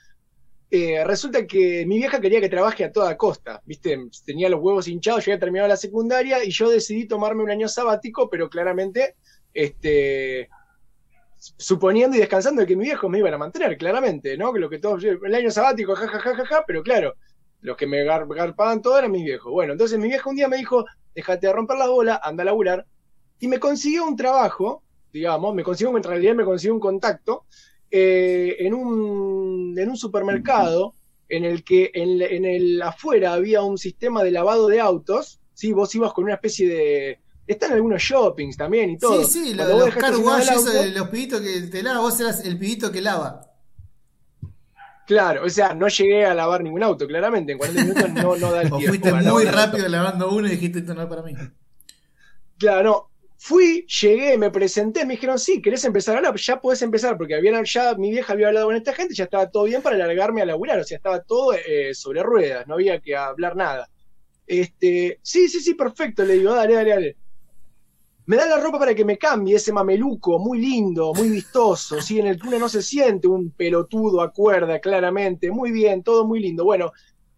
[0.72, 3.98] eh, resulta que mi vieja quería que trabaje a toda costa, ¿viste?
[4.24, 7.68] Tenía los huevos hinchados, yo había terminado la secundaria y yo decidí tomarme un año
[7.68, 9.16] sabático, pero claramente,
[9.52, 10.48] este,
[11.38, 14.52] suponiendo y descansando de que mis viejos me iban a mantener, claramente, ¿no?
[14.52, 17.14] Que lo que todos, el año sabático, ja, ja, ja, ja, pero claro,
[17.60, 19.52] los que me gar- garpaban todo eran mis viejos.
[19.52, 22.46] Bueno, entonces mi vieja un día me dijo, déjate de romper las bolas, anda a
[22.46, 22.86] laburar,
[23.38, 27.44] y me consiguió un trabajo, digamos, me consiguió, en realidad me consiguió un contacto
[27.92, 30.94] eh, en, un, en un supermercado
[31.28, 35.72] en el que en, en el afuera había un sistema de lavado de autos, ¿sí?
[35.72, 37.20] vos ibas con una especie de...
[37.46, 39.24] Están algunos shoppings también y todo.
[39.24, 42.44] Sí, sí, lo los car wash, eso de los pibitos que te lava, vos eras
[42.44, 43.48] el pibito que lava.
[45.06, 48.52] Claro, o sea, no llegué a lavar ningún auto, claramente, en 40 minutos no, no
[48.52, 48.88] da el O tiempo.
[48.88, 51.34] fuiste para muy rápido lavando uno y dijiste esto no es para mí.
[52.58, 53.11] Claro, no.
[53.44, 56.32] Fui, llegué, me presenté, me dijeron, sí, ¿querés empezar ahora?
[56.36, 59.50] Ya podés empezar, porque habían, ya mi vieja había hablado con esta gente, ya estaba
[59.50, 63.00] todo bien para largarme a laburar, o sea, estaba todo eh, sobre ruedas, no había
[63.00, 63.88] que hablar nada.
[64.46, 67.16] Este, sí, sí, sí, perfecto, le digo, dale, dale, dale.
[68.26, 72.20] Me dan la ropa para que me cambie ese mameluco, muy lindo, muy vistoso, ¿sí?
[72.20, 76.38] en el uno no se siente un pelotudo a cuerda, claramente, muy bien, todo muy
[76.38, 76.62] lindo.
[76.62, 76.92] Bueno,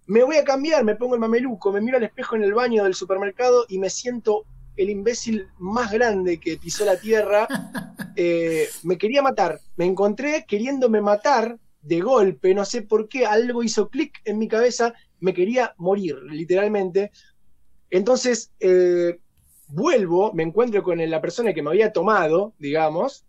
[0.04, 2.84] me voy a cambiar, me pongo el mameluco, me miro al espejo en el baño
[2.84, 4.44] del supermercado y me siento
[4.76, 7.46] el imbécil más grande que pisó la tierra.
[8.16, 13.64] Eh, me quería matar, me encontré queriéndome matar de golpe, no sé por qué, algo
[13.64, 17.10] hizo clic en mi cabeza, me quería morir, literalmente.
[17.90, 19.18] Entonces, eh,
[19.66, 23.24] vuelvo, me encuentro con la persona que me había tomado, digamos,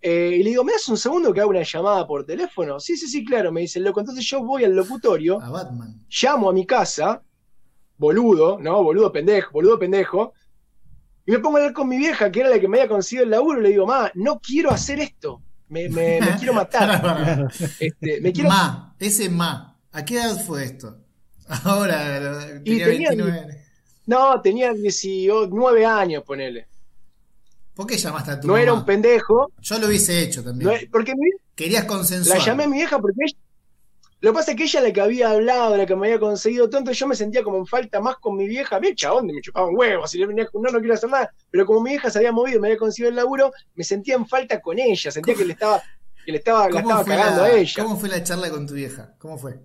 [0.00, 2.80] eh, y le digo, ¿me das un segundo que hago una llamada por teléfono?
[2.80, 4.00] Sí, sí, sí, claro, me dice el loco.
[4.00, 6.04] Entonces yo voy al locutorio, A Batman.
[6.08, 7.22] llamo a mi casa,
[7.98, 8.82] boludo, ¿no?
[8.82, 10.32] Boludo pendejo, boludo pendejo,
[11.26, 13.24] y me pongo a hablar con mi vieja, que era la que me había conseguido
[13.24, 17.48] el laburo, y le digo, ma, no quiero hacer esto, me, me- me quiero matar.
[17.78, 18.48] Este, me quiero...
[18.48, 19.68] Ma, ese Ma.
[19.92, 20.98] ¿A qué edad fue esto?
[21.64, 23.62] Ahora Y tenía tenía 29.
[24.06, 26.66] No, tenía 19 años, ponele.
[27.74, 30.70] ¿Por qué llamaste a tu No era un pendejo, Yo lo hubiese hecho también.
[30.70, 32.38] no porque mi- Querías consensuar.
[32.38, 33.36] la llamé a mi vieja porque ella...
[34.22, 36.70] Lo que pasa es que ella la que había hablado, la que me había conseguido
[36.70, 38.78] tanto, yo me sentía como en falta más con mi vieja.
[38.78, 41.34] Me chabón, me chupaba un huevo, si le venía no, no quiero hacer nada.
[41.50, 44.26] Pero como mi vieja se había movido, me había conseguido el laburo, me sentía en
[44.26, 45.82] falta con ella, sentía que le estaba,
[46.24, 47.82] que le estaba, la ¿Cómo estaba cagando la- a ella.
[47.82, 49.12] ¿Cómo fue la charla con tu vieja?
[49.18, 49.58] ¿Cómo fue?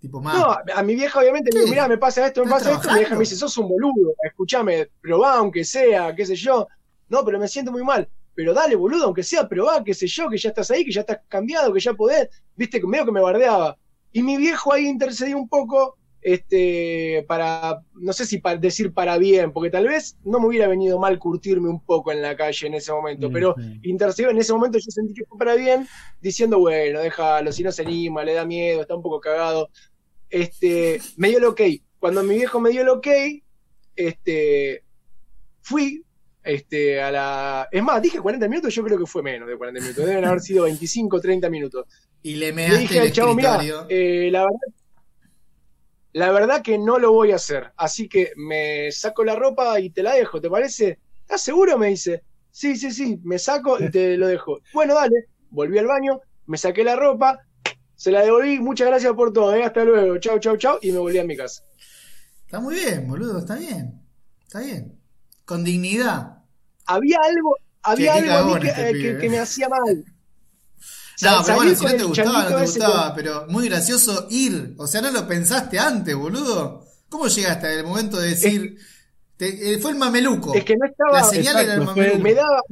[0.00, 0.32] Tipo, Ma.
[0.32, 1.70] No, a mi vieja obviamente digo, ¿Qué?
[1.70, 3.16] mirá, me pasa esto, me ¿Estás pasa esto, y mi vieja trabajando?
[3.16, 6.66] me dice, sos un boludo, escúchame, probá aunque sea, qué sé yo.
[7.08, 8.08] No, pero me siento muy mal.
[8.34, 11.02] Pero dale, boludo, aunque sea, probá, qué sé yo, que ya estás ahí, que ya
[11.02, 12.28] estás cambiado, que ya podés.
[12.56, 13.76] Viste, que medio que me bardeaba.
[14.12, 19.18] Y mi viejo ahí intercedió un poco, este, para, no sé si para decir para
[19.18, 22.66] bien, porque tal vez no me hubiera venido mal curtirme un poco en la calle
[22.66, 23.62] en ese momento, pero Ujú.
[23.82, 25.86] intercedió en ese momento yo sentí que fue para bien,
[26.20, 29.70] diciendo, bueno, déjalo, si no se anima, le da miedo, está un poco cagado.
[30.28, 31.60] Este, me dio el ok.
[31.98, 33.08] Cuando mi viejo me dio el ok,
[33.96, 34.84] este,
[35.62, 36.04] fui
[36.42, 37.68] este, a la...
[37.70, 40.40] Es más, dije 40 minutos, yo creo que fue menos de 40 minutos, deben haber
[40.40, 41.86] sido 25, 30 minutos.
[42.22, 44.58] Y le measte dije al chavo, mira, eh, la verdad,
[46.12, 49.90] la verdad que no lo voy a hacer, así que me saco la ropa y
[49.90, 50.98] te la dejo, ¿te parece?
[51.20, 51.78] ¿Estás seguro?
[51.78, 52.22] Me dice.
[52.50, 54.58] Sí, sí, sí, me saco y te lo dejo.
[54.72, 57.38] Bueno, dale, volví al baño, me saqué la ropa,
[57.94, 59.62] se la devolví, muchas gracias por todo, ¿eh?
[59.62, 61.62] hasta luego, chau, chau, chau, y me volví a mi casa.
[62.44, 64.00] Está muy bien, boludo, está bien.
[64.42, 64.98] Está bien.
[65.44, 66.38] Con dignidad.
[66.86, 69.18] Había algo, había algo a mí que, este eh, que- eh.
[69.18, 70.04] que me hacía mal.
[71.22, 74.74] No, pero bueno, si no te gustaba, no te gustaba, pero muy gracioso ir.
[74.78, 76.86] O sea, no lo pensaste antes, boludo.
[77.08, 78.76] ¿Cómo llegaste al momento de decir.
[79.36, 80.54] te- eh, fue el mameluco.
[80.54, 81.12] Es que no estaba.
[81.18, 82.18] La señal era el mameluco.
[82.20, 82.62] me daba.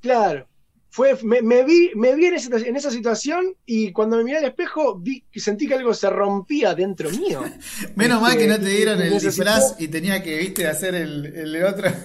[0.00, 0.46] Claro.
[0.92, 4.38] Fue, me, me vi, me vi en, esa, en esa situación y cuando me miré
[4.38, 7.44] al espejo vi, sentí que algo se rompía dentro mío.
[7.94, 11.26] Menos mal que no te Este, dieron el disfraz y tenía que, viste, hacer el,
[11.26, 11.88] el de otro.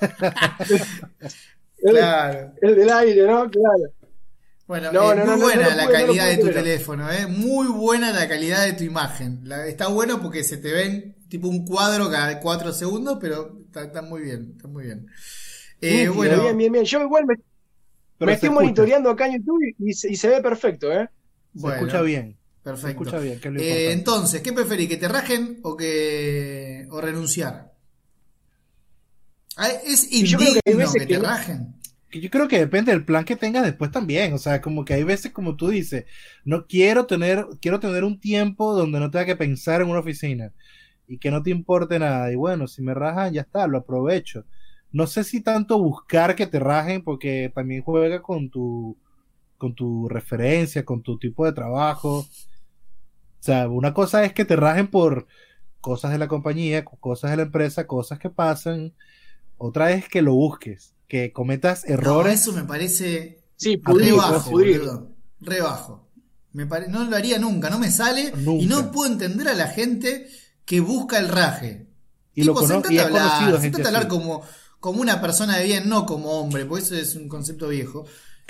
[1.82, 2.52] El, claro.
[2.62, 3.50] el del aire, ¿no?
[3.50, 3.92] Claro.
[4.66, 6.54] Bueno, No, eh, no, muy no, buena la calidad de tu creer.
[6.64, 7.26] teléfono, eh.
[7.26, 9.40] Muy buena la calidad de tu imagen.
[9.44, 13.84] La- está bueno porque se te ven tipo un cuadro cada cuatro segundos, pero está,
[13.84, 15.06] está muy bien, está muy bien.
[15.80, 16.84] Eh, bueno, bien, bien, bien.
[16.84, 17.34] Yo igual me,
[18.20, 20.92] me se estoy escucha, monitoreando acá en YouTube y, y se, y se ve perfecto,
[20.92, 21.08] ¿eh?
[21.54, 22.38] Se bueno, escucha bien.
[22.70, 22.90] Se Perfecto.
[22.90, 23.92] escucha bien, que es lo Eh, importante.
[23.92, 24.88] entonces, ¿qué preferís?
[24.88, 27.74] ¿Que te rajen o que o renunciar?
[29.56, 31.74] Ah, ¿Es yo creo indigno que te que rajen?
[32.20, 34.32] Yo creo que depende del plan que tengas después también.
[34.34, 36.04] O sea, como que hay veces, como tú dices,
[36.44, 40.52] no quiero tener, quiero tener un tiempo donde no tenga que pensar en una oficina
[41.06, 42.32] y que no te importe nada.
[42.32, 44.44] Y bueno, si me rajan, ya está, lo aprovecho.
[44.92, 48.96] No sé si tanto buscar que te rajen, porque también juega con tu,
[49.58, 52.18] con tu referencia, con tu tipo de trabajo.
[52.20, 52.26] O
[53.40, 55.26] sea, una cosa es que te rajen por
[55.80, 58.94] cosas de la compañía, cosas de la empresa, cosas que pasan.
[59.58, 62.40] Otra es que lo busques, que cometas No, errores.
[62.40, 64.78] eso me parece Sí, re pudrir, bajo, pudrir.
[64.80, 65.10] boludo.
[65.40, 66.08] Re bajo.
[66.52, 68.62] Me pare- No lo haría nunca, no me sale Nunca.
[68.62, 70.28] y no puedo entender a la gente
[70.64, 71.86] que busca el raje.
[72.36, 72.60] y, lo Tipo,
[73.00, 74.42] he hablar, conocido gente hablar como,
[74.80, 78.06] como una persona de bien, no como hombre, porque eso es un concepto viejo.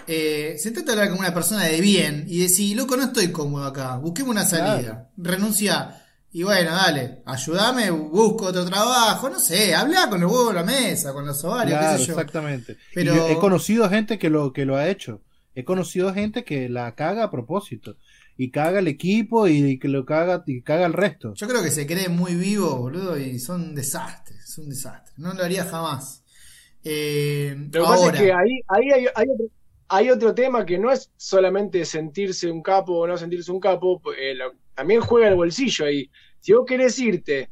[0.07, 3.65] Eh, sentate a hablar como una persona de bien y decir, loco, no estoy cómodo
[3.67, 6.01] acá, busquemos una salida, renuncia.
[6.37, 10.65] Y bueno, dale, ayúdame, busco otro trabajo, no sé, habla con los huevos en la
[10.65, 12.13] mesa, con los ovarios, Claro, qué sé yo.
[12.15, 12.77] exactamente.
[12.93, 15.23] Pero- Y yo he conocido gente que lo, que lo ha hecho.
[15.55, 17.97] He conocido gente que la caga a propósito.
[18.37, 21.35] Y caga el equipo y que lo caga, y caga el resto.
[21.35, 25.15] Yo creo que se cree muy vivo, boludo, y son desastres, es un desastre.
[25.17, 26.25] No lo haría jamás.
[26.83, 29.47] Eh, Lo que pasa es que ahí, ahí hay, hay otro,
[29.89, 34.03] hay otro tema que no es solamente sentirse un capo o no sentirse un capo,
[34.19, 36.11] eh, lo- también juega el bolsillo ahí.
[36.45, 37.49] Si vos querés irte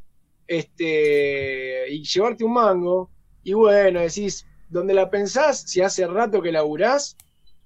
[0.46, 3.10] este, y llevarte un mango,
[3.42, 7.16] y bueno, decís, donde la pensás, si hace rato que laburás,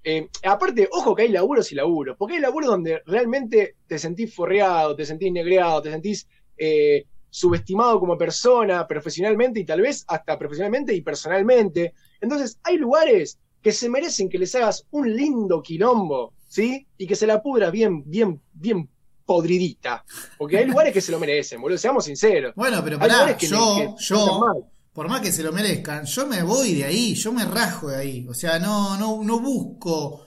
[0.04, 4.32] eh, aparte, ojo que hay laburos y laburos, porque hay laburos donde realmente te sentís
[4.32, 10.38] forreado, te sentís negreado, te sentís eh, subestimado como persona, profesionalmente y tal vez hasta
[10.38, 11.92] profesionalmente y personalmente.
[12.20, 16.86] Entonces, hay lugares que se merecen que les hagas un lindo quilombo, ¿sí?
[16.96, 18.88] Y que se la pudra bien, bien, bien
[19.26, 20.04] podridita.
[20.38, 22.54] Porque hay lugares que se lo merecen, boludo, seamos sinceros.
[22.54, 24.54] Bueno, pero pará, que- yo, que yo,
[24.92, 27.96] por más que se lo merezcan, yo me voy de ahí, yo me rajo de
[27.96, 28.26] ahí.
[28.28, 30.22] O sea, no, no, no busco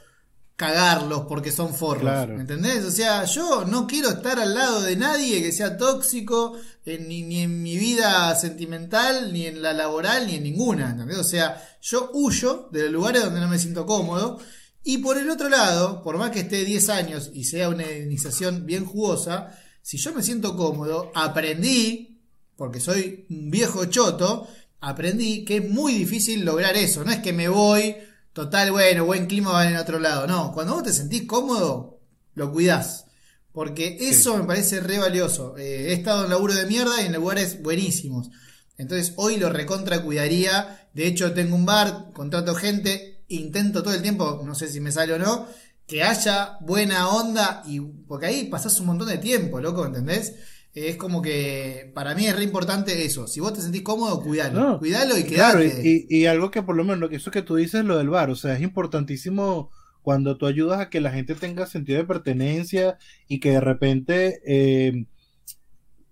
[0.56, 2.02] cagarlos porque son forros.
[2.02, 2.36] Claro.
[2.36, 2.84] ¿Me entendés?
[2.84, 7.24] O sea, yo no quiero estar al lado de nadie que sea tóxico, en- ni,
[7.24, 10.90] ni en mi vida sentimental, ni en la laboral, ni en ninguna.
[10.92, 11.18] ¿entendés?
[11.18, 14.40] O sea, yo huyo de los lugares donde no me siento cómodo.
[14.84, 18.66] Y por el otro lado, por más que esté 10 años y sea una iniciación
[18.66, 22.22] bien jugosa, si yo me siento cómodo, aprendí,
[22.56, 24.48] porque soy un viejo choto,
[24.82, 27.04] aprendí que es muy difícil lograr eso.
[27.04, 27.96] No es que me voy,
[28.34, 30.28] total, bueno, buen clima va en otro lado.
[30.28, 32.00] No, cuando vos te sentís cómodo,
[32.36, 33.06] lo cuidás.
[33.52, 35.58] Porque eso me parece re valioso.
[35.58, 38.30] Eh, he estado en laburo de mierda y en lugares buenísimos.
[38.78, 40.88] Entonces hoy lo recontra cuidaría.
[40.94, 44.92] De hecho, tengo un bar, contrato gente, intento todo el tiempo, no sé si me
[44.92, 45.48] sale o no,
[45.88, 47.64] que haya buena onda.
[47.68, 50.36] y Porque ahí pasás un montón de tiempo, loco, ¿entendés?
[50.74, 53.26] Es como que para mí es re importante eso.
[53.28, 54.60] Si vos te sentís cómodo, cuidalo.
[54.60, 55.82] No, cuidalo y Claro, quedate.
[55.88, 57.98] y, y- y algo que por lo menos, lo que- eso que tú dices, lo
[57.98, 59.72] del bar, o sea, es importantísimo
[60.04, 64.42] cuando tú ayudas a que la gente tenga sentido de pertenencia y que de repente
[64.46, 65.06] eh,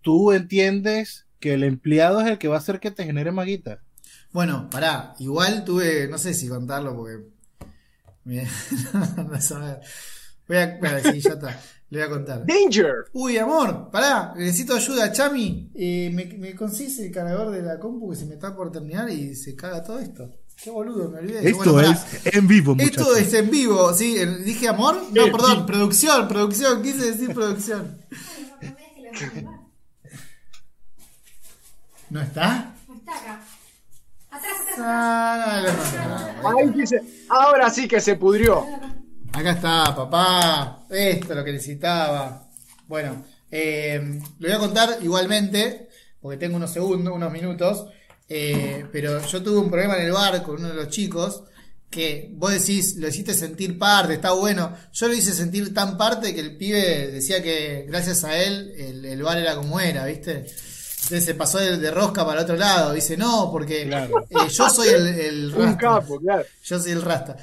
[0.02, 3.46] tú entiendes que el empleado es el que va a hacer que te genere más
[3.46, 3.82] guita.
[4.34, 7.18] Bueno, pará, igual tuve, no sé si contarlo porque.
[8.26, 8.48] me-.
[10.48, 10.78] Voy a.
[10.80, 11.60] Bueno, sí, ya está.
[11.90, 12.46] Le voy a contar.
[12.46, 12.94] Danger.
[13.14, 15.72] Uy, amor, pará, necesito ayuda, Chami.
[15.74, 19.10] Eh, me, me consiste el cargador de la compu que se me está por terminar
[19.10, 20.30] y se caga todo esto.
[20.62, 21.50] Qué boludo, me olvidé.
[21.50, 23.18] Esto Bueno, es en vivo, Esto muchachos.
[23.20, 24.18] es en vivo, sí.
[24.44, 25.02] ¿Dije amor?
[25.14, 25.64] No, Eh, perdón, sí.
[25.68, 28.02] producción, producción, quise decir producción.
[32.10, 32.74] ¿No está?
[32.88, 33.42] No está acá.
[34.80, 36.60] Ah, no, no.
[36.60, 38.66] Ahí dice, ahora sí que se pudrió.
[39.34, 40.86] Acá está, papá.
[40.90, 42.50] Esto es lo que necesitaba.
[42.88, 45.90] Bueno, eh, lo voy a contar igualmente,
[46.22, 47.88] porque tengo unos segundos, unos minutos.
[48.30, 51.44] eh, pero yo tuve un problema en el bar con uno de los chicos
[51.90, 54.74] que vos decís, lo hiciste sentir parte, está bueno.
[54.92, 59.06] Yo lo hice sentir tan parte que el pibe decía que gracias a él el,
[59.06, 60.46] el bar era como era, ¿viste?
[61.08, 62.94] Se pasó de, de rosca para el otro lado.
[62.94, 64.26] Dice, no, porque Claro.
[64.30, 65.78] eh, yo soy el, el Un rasta.
[65.78, 66.44] capo, claro.
[66.64, 67.38] Yo soy el Rasta.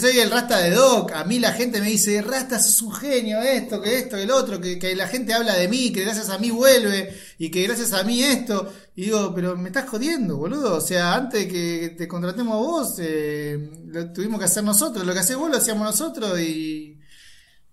[0.00, 1.12] Soy el Rasta de Doc.
[1.12, 4.30] A mí la gente me dice, Rasta, sos un genio, esto, que esto, que el
[4.30, 7.62] otro, que, que la gente habla de mí, que gracias a mí vuelve, y que
[7.62, 8.72] gracias a mí esto.
[8.94, 10.76] Y digo, pero me estás jodiendo, boludo.
[10.76, 15.04] O sea, antes de que te contratemos a vos, eh, lo tuvimos que hacer nosotros.
[15.06, 16.98] Lo que hacés vos lo hacíamos nosotros y...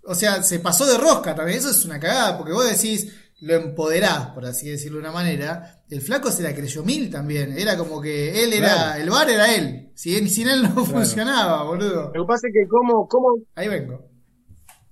[0.05, 1.59] O sea, se pasó de rosca también.
[1.59, 3.07] Eso es una cagada, porque vos decís,
[3.43, 5.83] lo empoderás, por así decirlo de una manera.
[5.89, 7.57] El flaco se la creyó mil también.
[7.57, 9.01] Era como que él era, Claro.
[9.03, 9.91] el bar era él.
[9.95, 12.11] Si, sin él no funcionaba, boludo.
[12.15, 14.09] Lo que pasa es que cómo, cómo, Ahí vengo.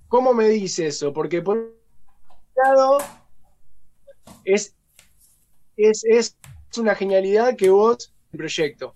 [0.06, 1.14] ¿Cómo me dice eso?
[1.14, 1.70] Porque por un
[2.62, 2.98] lado
[4.44, 4.74] es,
[5.76, 6.36] es, es
[6.76, 8.94] una genialidad que vos el proyecto.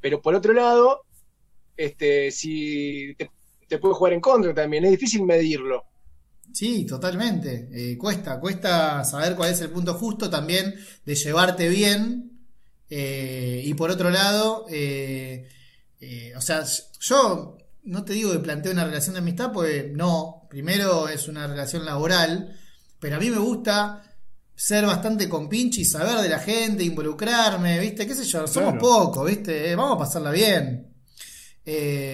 [0.00, 1.02] Pero por otro lado,
[1.76, 3.30] este, si te,
[3.68, 5.84] te puede jugar en contra también, es difícil medirlo.
[6.56, 7.68] Sí, totalmente.
[7.70, 12.30] Eh, cuesta, cuesta saber cuál es el punto justo también de llevarte bien.
[12.88, 15.46] Eh, y por otro lado, eh,
[16.00, 16.64] eh, o sea,
[17.00, 20.46] yo no te digo que planteo una relación de amistad, pues no.
[20.48, 22.56] Primero es una relación laboral,
[23.00, 24.02] pero a mí me gusta
[24.54, 28.06] ser bastante compinche y saber de la gente, involucrarme, ¿viste?
[28.06, 28.46] ¿Qué sé yo?
[28.46, 28.78] Somos Claro.
[28.78, 29.76] pocos, ¿viste?
[29.76, 30.90] Vamos a pasarla bien.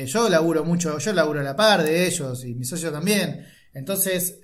[0.06, 3.46] Yo laburo mucho, yo laburo a la par de ellos y mi socio también.
[3.74, 4.36] Entonces,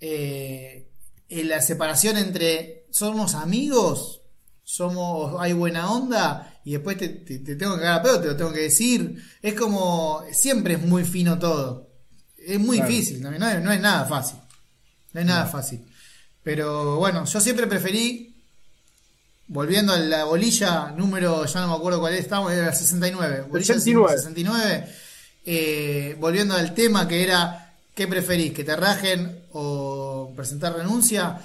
[0.00, 0.88] eh,
[1.28, 4.22] en la separación entre somos amigos,
[4.64, 8.26] somos, hay buena onda, y después te, te- te tengo que cagar a pedo, te
[8.28, 9.22] lo tengo que decir.
[9.42, 11.88] Es como, siempre es muy fino todo.
[12.36, 12.90] Es muy Claro.
[12.90, 14.38] difícil, también, no es, no es nada fácil.
[15.12, 15.84] No es nada fácil.
[16.42, 18.34] Pero bueno, yo siempre preferí,
[19.48, 23.42] volviendo a la bolilla número, ya no me acuerdo cuál es, estamos, era 69.
[23.48, 24.16] Bolilla 69.
[24.18, 24.86] 69.
[25.44, 27.65] eh, volviendo al tema que era,
[27.96, 28.52] ¿qué preferís?
[28.52, 31.40] ¿Que te rajen o presentar renuncia?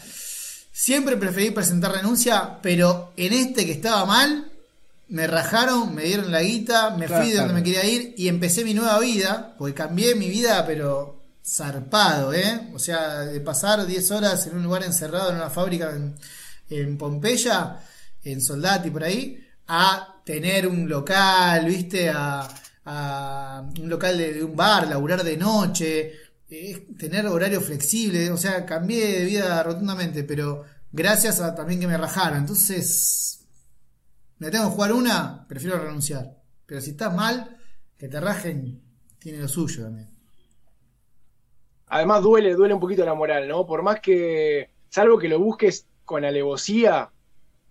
[0.71, 4.51] Siempre preferí presentar renuncia, pero en este que estaba mal,
[5.07, 7.53] me rajaron, me dieron la guita, me Claro, fui de donde claro.
[7.53, 12.69] me quería ir y empecé mi nueva vida, porque cambié mi vida, pero zarpado, ¿eh?
[12.73, 16.15] O sea, de pasar 10 horas en un lugar encerrado en una fábrica en,
[16.69, 17.79] en Pompeya,
[18.23, 22.09] en Soldati por ahí, a tener un local, ¿viste?
[22.09, 22.47] A,
[22.85, 26.20] a un local de, de un bar, laburar de noche,
[26.51, 31.87] eh, tener horario flexible, o sea, cambié de vida rotundamente, pero gracias a también que
[31.87, 32.39] me rajaron.
[32.39, 33.47] Entonces,
[34.39, 36.37] me tengo que jugar una, prefiero renunciar.
[36.67, 37.57] Pero si estás mal,
[37.97, 38.83] que te rajen,
[39.19, 40.09] tiene lo suyo también.
[41.87, 43.65] además duele, duele un poquito la moral, ¿no?
[43.65, 47.11] Por más que, salvo que lo busques con alevosía,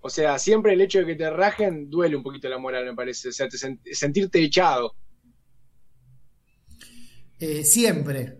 [0.01, 2.95] o sea, siempre el hecho de que te rajen duele un poquito la moral, me
[2.97, 3.31] parece.
[3.31, 4.97] O sea, te sen- sentirte echado.
[7.39, 8.40] Eh, siempre,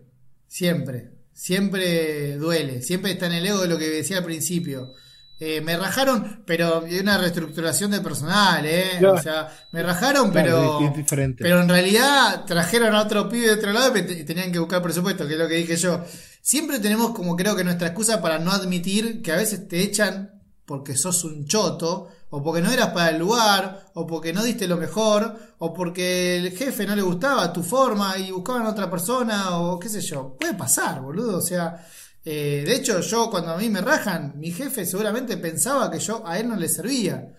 [0.55, 4.93] siempre, siempre duele, siempre está en el ego de lo que decía al principio.
[5.39, 8.91] Eh, me rajaron, pero hay una reestructuración de personal, ¿eh?
[8.99, 9.15] Claro.
[9.15, 11.41] O sea, me rajaron, Claro, pero, es diferente.
[11.41, 14.83] pero en realidad trajeron a otro pibe de otro lado y te- tenían que buscar
[14.83, 16.03] presupuesto, que es lo que dije yo.
[16.41, 20.41] Siempre tenemos como creo que nuestra excusa para no admitir que a veces te echan
[20.65, 24.65] porque sos un choto, o porque no eras para el lugar, o porque no diste
[24.65, 28.89] lo mejor, o porque el jefe no le gustaba tu forma y buscaban a otra
[28.89, 30.37] persona, o qué sé yo.
[30.39, 31.37] Puede pasar, boludo.
[31.37, 31.85] O sea,
[32.23, 36.25] eh, de hecho, yo cuando a mí me rajan, mi jefe seguramente pensaba que yo
[36.25, 37.35] a él no le servía.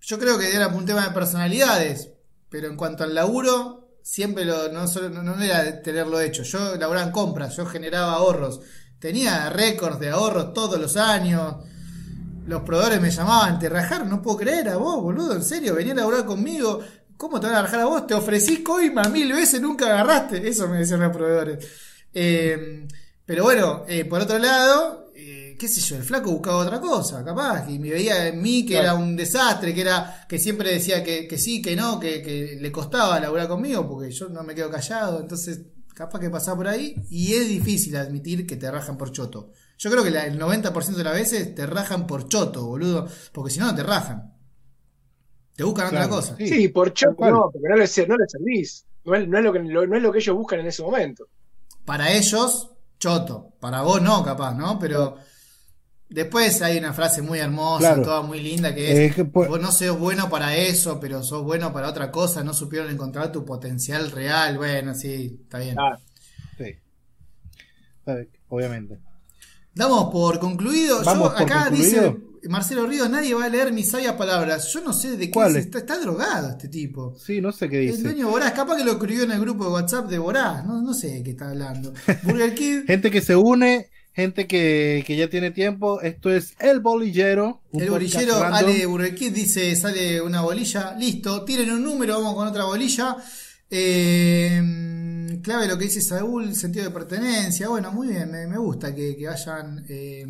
[0.00, 2.10] Yo creo que era un tema de personalidades,
[2.48, 6.44] pero en cuanto al laburo, siempre lo, no, solo, no, era tenerlo hecho.
[6.44, 8.62] Yo laburaba en compras, yo generaba ahorros.
[8.98, 11.56] Tenía récords de ahorros todos los años.
[12.48, 15.92] Los proveedores me llamaban, te rajaron, no puedo creer a vos, boludo, en serio, venía
[15.92, 16.80] a laburar conmigo.
[17.18, 18.06] ¿Cómo te van a rajar a vos?
[18.06, 20.48] Te ofrecí coima mil veces, nunca agarraste.
[20.48, 21.66] Eso me decían los proveedores.
[22.14, 22.86] Eh,
[23.26, 27.22] pero bueno, eh, por otro lado, eh, qué sé yo, el flaco buscaba otra cosa,
[27.22, 28.84] capaz, y me veía en mí que Claro.
[28.84, 32.56] era un desastre, que era, que siempre decía que, que sí, que no, que, que
[32.58, 35.60] le costaba laburar conmigo, porque yo no me quedo callado, entonces
[35.94, 39.50] capaz que pasaba por ahí, y es difícil admitir que te rajan por choto.
[39.78, 43.50] Yo creo que la- el 90% de las veces te rajan por choto, boludo, porque
[43.52, 44.34] si no, no te rajan.
[45.54, 46.36] Te buscan Claro, otra cosa.
[46.36, 46.48] sí.
[46.48, 47.32] Sí, por cual.
[47.32, 48.84] no, porque no le, no le servís.
[49.04, 50.82] No es, no es lo que, lo- no es lo que ellos buscan en ese
[50.82, 51.26] momento.
[51.84, 53.54] Para ellos, choto.
[53.60, 54.78] Para vos no, capaz, ¿no?
[54.78, 55.16] Pero
[56.08, 58.02] después hay una frase muy hermosa, Claro.
[58.02, 61.22] toda muy linda, que es, Es que por- vos no sos bueno para eso, pero
[61.22, 64.56] sos bueno para otra cosa, no supieron encontrar tu potencial real.
[64.58, 65.76] Bueno, sí, está bien.
[65.78, 65.98] Ah,
[66.56, 66.76] Sí.
[68.48, 68.98] Obviamente.
[69.78, 71.02] Damos por concluido.
[71.04, 72.02] Vamos Yo por acá concluido.
[72.12, 72.16] dice
[72.48, 74.72] Marcelo Ríos, nadie va a leer mis sabias palabras.
[74.72, 75.64] Yo no sé de qué ¿Cuál se es?
[75.66, 77.14] está, está drogado este tipo.
[77.18, 78.02] Sí, no sé qué El dice.
[78.02, 80.64] dueño de Borás, capaz que lo escribió en el grupo de WhatsApp de Borás.
[80.66, 81.92] No, no sé de qué está hablando.
[82.24, 82.86] Burger Kid.
[82.86, 86.00] Gente que se une, gente que, que ya tiene tiempo.
[86.00, 87.60] Esto es El Bolillero.
[87.72, 88.42] El bolillero.
[88.42, 93.16] Ale Burger Kid dice, sale una bolilla, listo, tiren un número, vamos con otra bolilla.
[93.70, 97.68] Eh, clave lo que dice Saúl, sentido de pertenencia.
[97.68, 100.26] Bueno, muy bien, me, gusta que, vayan eh,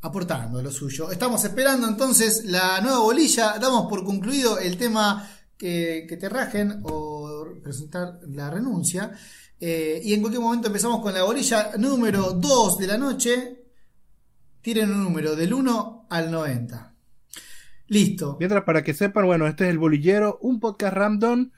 [0.00, 1.10] aportando lo suyo.
[1.10, 3.58] Estamos esperando entonces la nueva bolilla.
[3.58, 7.22] Damos por concluido el tema que, que te rajen o
[7.62, 9.12] presentar la renuncia.
[9.64, 13.58] Eh, y en cualquier momento empezamos con la bolilla número 2 de la noche.
[14.60, 16.94] Tienen un número del 1 al 90.
[17.86, 18.36] Listo.
[18.38, 21.50] Mientras, para que sepan, bueno, este es El Bolillero, un podcast random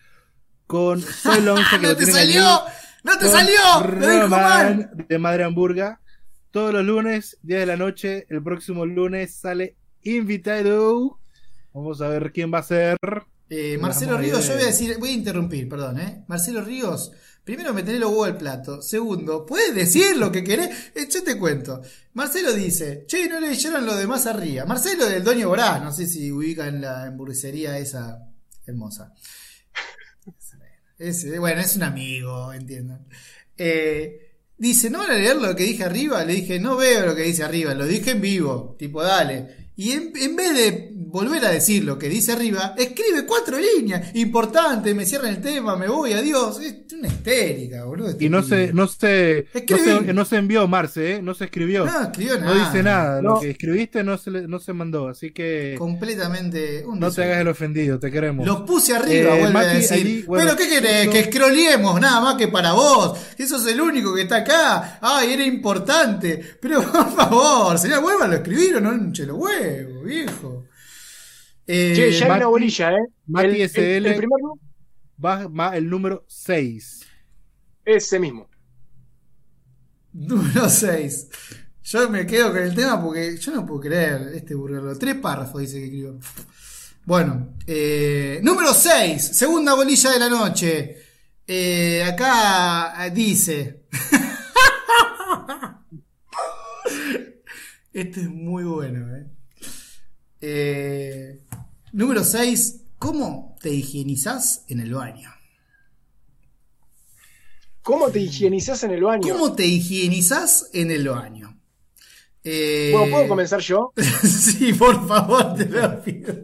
[0.66, 2.62] con Soy que ¡No te salió!
[3.02, 3.98] ¡No te salió!
[3.98, 4.90] ¡Lo dijo mal!
[5.08, 6.00] De Madre Hamburga.
[6.50, 8.26] Todos los lunes, 10 de la noche.
[8.28, 11.18] El próximo lunes sale invitado.
[11.72, 12.96] Vamos a ver quién va a ser.
[13.50, 16.24] Eh, Marcelo Ríos, yo voy a decir, voy a interrumpir, perdón, ¿eh?
[16.28, 17.12] Marcelo Ríos,
[17.44, 18.80] primero me tenés los huevos al plato.
[18.80, 20.92] Segundo, ¿puedes decir lo que querés?
[20.94, 21.82] Eh, yo te cuento.
[22.14, 24.64] Marcelo dice, che, no le leyeron lo de más arriba.
[24.64, 28.28] Marcelo del Doño Borás, no sé si ubican la hamburguesería esa
[28.66, 29.12] hermosa.
[30.98, 33.06] Bueno, es un amigo, entiendan.
[33.56, 36.24] Eh, dice, ¿no van a leer lo que dije arriba?
[36.24, 39.63] Le dije, no veo lo que dice arriba, lo dije en vivo, tipo, dale.
[39.76, 44.14] Y en, en vez de volver a decir lo que dice arriba, escribe cuatro líneas.
[44.14, 46.60] Importante, me cierran el tema, me voy, adiós.
[46.60, 48.10] Es una histérica, boludo.
[48.10, 51.22] este Y no se, no se, no se, no se envió Marce, ¿eh?
[51.22, 51.84] no se escribió.
[51.86, 52.66] No escribió No nada.
[52.70, 53.22] dice nada.
[53.22, 53.40] Lo No.
[53.40, 55.08] que escribiste no se, no se mandó.
[55.08, 58.46] Así que Completamente un no te hagas el ofendido, te queremos.
[58.46, 59.92] Los puse arriba, Eh, vuelve a decir.
[60.06, 61.02] allí, bueno, Pero ¿qué querés?
[61.02, 63.18] eso- Que scrolliemos nada más que para vos.
[63.36, 64.98] Que sos el único que está acá.
[65.02, 66.40] Ay, era importante.
[66.60, 69.36] Pero por favor, señor, vuélvalo a escribir o no hinche los
[70.04, 70.64] viejo.
[71.66, 73.06] Eh, che, ya hay Mati- una bolilla, ¿eh?
[73.26, 74.06] Mati el, el- SL.
[74.06, 74.60] el primer nu-
[75.24, 77.00] Va, va el número 6.
[77.84, 78.48] ese mismo.
[80.12, 81.28] Número 6.
[81.84, 84.96] Yo me quedo con el tema porque yo no puedo creer este burrero.
[84.98, 86.18] Tres párrafos dice que escribió.
[87.04, 89.36] Bueno, eh, número 6.
[89.36, 90.96] Segunda bolilla de la noche.
[91.46, 93.84] Eh, acá eh, dice.
[97.92, 99.26] este es muy bueno, eh.
[100.46, 101.40] Eh,
[101.92, 102.82] número 6.
[102.98, 105.30] ¿Cómo te higienizás en el baño?
[107.82, 109.32] ¿Cómo te higienizás en el baño?
[109.32, 111.58] ¿Cómo te higienizás en el baño?
[112.42, 113.94] Eh, Bueno, ¿puedo comenzar yo?
[114.22, 116.34] sí, por favor, te lo pido.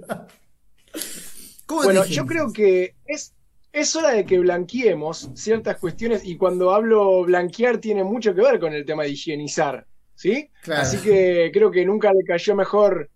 [1.66, 3.34] ¿Cómo te Bueno, yo creo que es,
[3.70, 8.58] es hora de que blanqueemos ciertas cuestiones y cuando hablo blanquear tiene mucho que ver
[8.58, 10.48] con el tema de higienizar, ¿sí?
[10.62, 10.80] Claro.
[10.80, 13.10] Así que creo que nunca le cayó mejor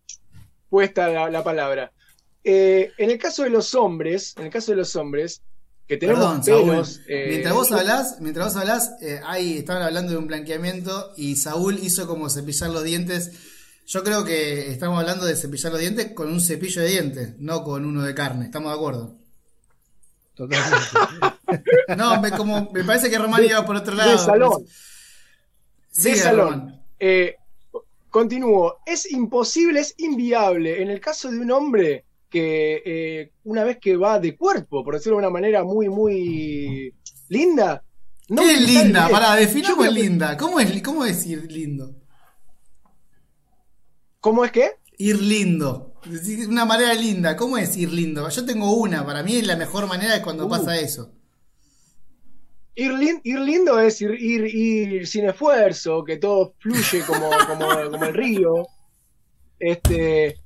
[0.74, 1.92] puesta la, la palabra.
[2.42, 5.40] Eh, en el caso de los hombres, en el caso de los hombres,
[5.86, 6.68] que tenemos Perdón, Saúl.
[6.68, 11.12] pelos, eh, mientras vos hablás, mientras vos hablás, eh, ahí estaban hablando de un blanqueamiento
[11.16, 13.30] y Saúl hizo como cepillar los dientes.
[13.86, 17.62] Yo creo que estamos hablando de cepillar los dientes con un cepillo de dientes, no
[17.62, 18.46] con uno de carne.
[18.46, 19.14] ¿Estamos de acuerdo?
[20.34, 20.86] Totalmente.
[21.96, 24.10] No, me, como, me parece que Román iba por otro lado.
[24.10, 24.66] de salón.
[26.02, 26.82] De salón.
[26.98, 27.36] Eh,
[28.18, 28.76] continúo.
[28.86, 33.96] Es imposible, es inviable en el caso de un hombre que eh, una vez que
[33.96, 36.94] va de cuerpo, por decirlo de una manera muy, muy
[37.28, 37.82] linda.
[38.28, 39.08] no ¿Qué es linda?
[39.36, 40.36] definamos creo que- linda.
[40.36, 41.96] ¿Cómo es, ¿Cómo es ir lindo?
[44.20, 44.70] ¿Cómo es que?
[44.96, 45.94] Ir lindo.
[46.10, 47.36] Es Una manera linda.
[47.36, 48.28] ¿Cómo es ir lindo?
[48.28, 49.04] Yo tengo una.
[49.04, 50.50] Para mí la mejor manera es cuando Uh.
[50.50, 51.12] pasa eso.
[52.76, 57.90] Ir, lin- ir lindo es ir, ir, ir sin esfuerzo, que todo fluye como, como,
[57.90, 58.66] como el río.
[59.58, 60.36] Este,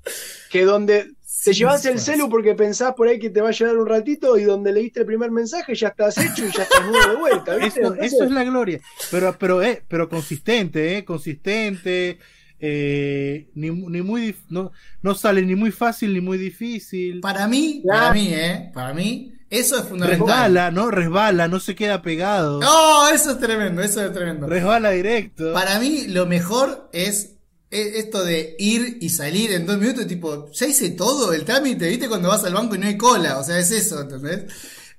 [0.50, 1.12] que donde
[1.44, 4.36] te llevas el celu porque pensás por ahí que te va a llevar un ratito
[4.38, 7.56] y donde leíste el primer mensaje ya estás hecho y ya estás nuevo de vuelta.
[7.56, 7.80] ¿viste?
[7.80, 8.80] Eso, Entonces, eso es la gloria.
[9.10, 12.18] Pero, pero, eh, pero consistente, eh, consistente.
[12.60, 14.72] eh, ni, ni muy dif- no,
[15.02, 17.20] no sale ni muy fácil ni muy difícil.
[17.20, 18.70] Para mí, para mí, ¿eh?
[18.74, 20.26] Para mí, eso es fundamental.
[20.26, 20.90] Resbala, ¿no?
[20.90, 22.60] Resbala, no se queda pegado.
[22.62, 23.08] ¡Oh!
[23.12, 24.46] Eso es tremendo, eso es tremendo.
[24.46, 25.52] Resbala directo.
[25.52, 27.38] Para mí, lo mejor es
[27.70, 32.08] esto de ir y salir en dos minutos, tipo, ya hice todo el trámite, ¿viste?
[32.08, 34.52] Cuando vas al banco y no hay cola, o sea, es eso, ¿entendés?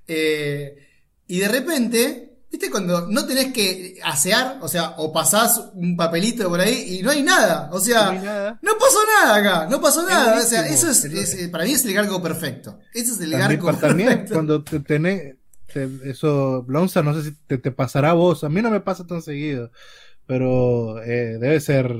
[0.07, 0.77] Eh,
[1.27, 2.69] y de repente, ¿viste?
[2.71, 7.11] Cuando no tenés que asear, o sea, o pasás un papelito por ahí y no
[7.11, 8.59] hay nada, o sea, No hay nada.
[8.61, 11.85] no pasó nada acá, no pasó nada, o sea, eso es, es- para mí es
[11.85, 12.79] el gargo perfecto.
[12.93, 14.33] Ese es el También, gargo pa- también perfecto.
[14.33, 15.35] cuando te tenés
[15.71, 18.43] te- eso, Blonza, no sé si te, te pasará a vos.
[18.43, 19.69] A mí no me pasa tan seguido,
[20.25, 21.93] pero eh, debe ser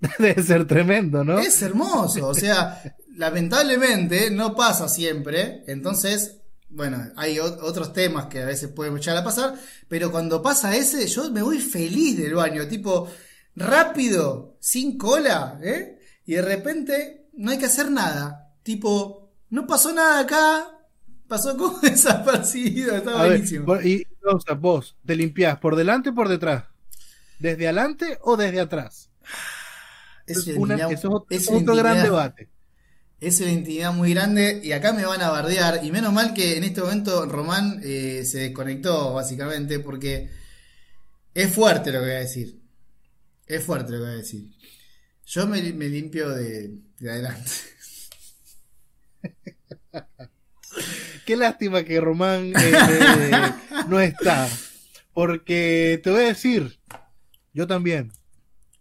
[0.18, 1.38] debe ser tremendo, ¿no?
[1.38, 2.82] Es hermoso, o sea,
[3.16, 6.38] lamentablemente no pasa siempre, entonces,
[6.74, 9.54] bueno, hay o- otros temas que a veces pueden echar a pasar,
[9.88, 13.08] pero cuando pasa ese, yo me voy feliz del baño, tipo,
[13.56, 15.98] rápido, sin cola, ¿eh?
[16.26, 20.68] Y de repente no hay que hacer nada, tipo, no pasó nada acá,
[21.28, 23.66] pasó como desapercibido, está A buenísimo.
[23.82, 26.64] y Blonza, vos, ¿te limpiás por delante o por detrás?
[27.38, 29.10] ¿Desde adelante o desde atrás?
[30.26, 32.48] Es una eso es otro, es otro gran debate.
[33.24, 35.82] Es una intimidad muy grande y acá me van a bardear.
[35.82, 40.28] Y menos mal que en este momento Román eh, se desconectó, básicamente, porque
[41.32, 42.60] es fuerte lo que voy a decir.
[43.46, 44.50] Es fuerte lo que voy a decir.
[45.24, 47.50] Yo me, me limpio de, de adelante.
[51.24, 52.54] Qué lástima que Román eh,
[52.90, 53.32] eh,
[53.88, 54.50] no está.
[55.14, 56.78] Porque te voy a decir,
[57.54, 58.12] yo también.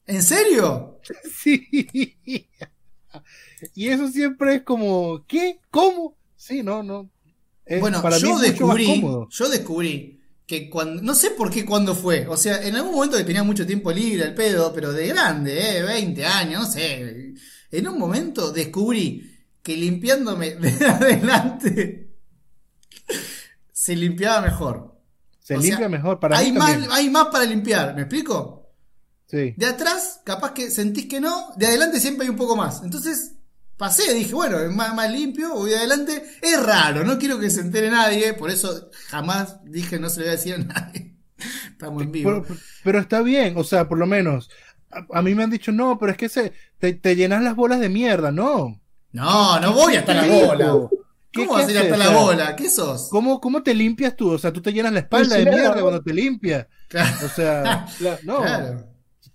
[0.06, 1.00] ¿En serio?
[1.34, 1.66] Sí.
[3.76, 5.60] Y eso siempre es como, ¿qué?
[5.72, 6.18] ¿Cómo?
[6.36, 7.10] Sí, no, no.
[7.66, 9.28] Es- bueno, para mí yo es mucho más descubrí, cómodo.
[9.30, 13.18] yo descubrí que cuando, no sé por qué cuándo fue, o sea, en algún momento
[13.18, 17.34] que tenía mucho tiempo libre el pedo, pero de grande, eh, 20 años, no sé,
[17.72, 19.30] en un momento descubrí
[19.62, 22.10] que limpiándome de adelante
[23.72, 24.94] se limpiaba mejor.
[25.40, 26.20] Se o limpia sea, mejor.
[26.20, 26.92] Para hay mí más, también.
[26.92, 28.70] hay más para limpiar, ¿me explico?
[29.28, 29.54] Sí.
[29.58, 32.82] De atrás, capaz que sentís que no, de adelante siempre hay un poco más.
[32.84, 33.34] Entonces,
[33.78, 36.24] pasé, dije, bueno, es más, más limpio, voy de adelante.
[36.42, 40.26] Es raro, no quiero que se entere nadie, por eso jamás dije no se lo
[40.26, 41.16] voy a decir a nadie.
[41.72, 42.44] Estamos en vivo.
[42.44, 44.50] Pero, pero está bien, o sea, por lo menos.
[44.92, 47.56] A, a mí me han dicho, no, pero es que se, te, te llenas las
[47.56, 48.80] bolas de mierda, no.
[49.12, 50.66] No, no voy hasta la bola.
[51.32, 52.56] ¿qué- ¿Cómo qué vas a ir hasta la bola?
[52.56, 53.10] ¿Qué sos?
[53.10, 54.30] ¿Cómo, ¿Cómo te limpias tú?
[54.32, 55.82] O sea, tú te llenas la espalda de Pues, mierda claro.
[55.82, 56.68] cuando te limpias.
[56.88, 57.88] Claro, O sea,
[58.24, 58.38] no.
[58.38, 58.88] claro.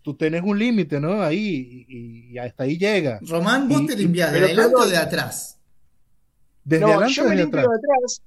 [0.02, 1.22] Tú tenés un límite, ¿no?
[1.22, 3.18] Ahí, y, y hasta ahí llega.
[3.22, 5.58] Román, vos Y- te limpiás de pero adelante o de atrás.
[6.64, 7.72] Desde no, adelante yo me limpio atrás.
[7.72, 8.22] de atrás.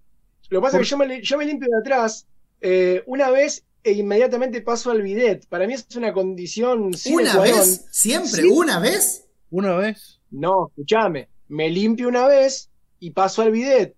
[0.49, 2.25] Lo que pasa Por- es que yo me, yo me limpio de atrás
[2.61, 5.47] eh, una vez e inmediatamente paso al bidet.
[5.47, 7.85] Para mí es una condición ¿Una vez?
[7.89, 8.41] ¿Siempre?
[8.43, 8.47] Sí.
[8.47, 9.25] ¿Una vez?
[9.49, 10.19] Una vez.
[10.29, 11.29] No, escúchame.
[11.47, 12.69] Me limpio una vez
[12.99, 13.95] y paso al bidet.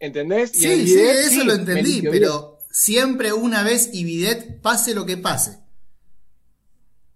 [0.00, 0.54] ¿Entendés?
[0.54, 5.06] Y Sí, sí, eso sí, lo entendí, pero siempre una vez y bidet, pase lo
[5.06, 5.58] que pase.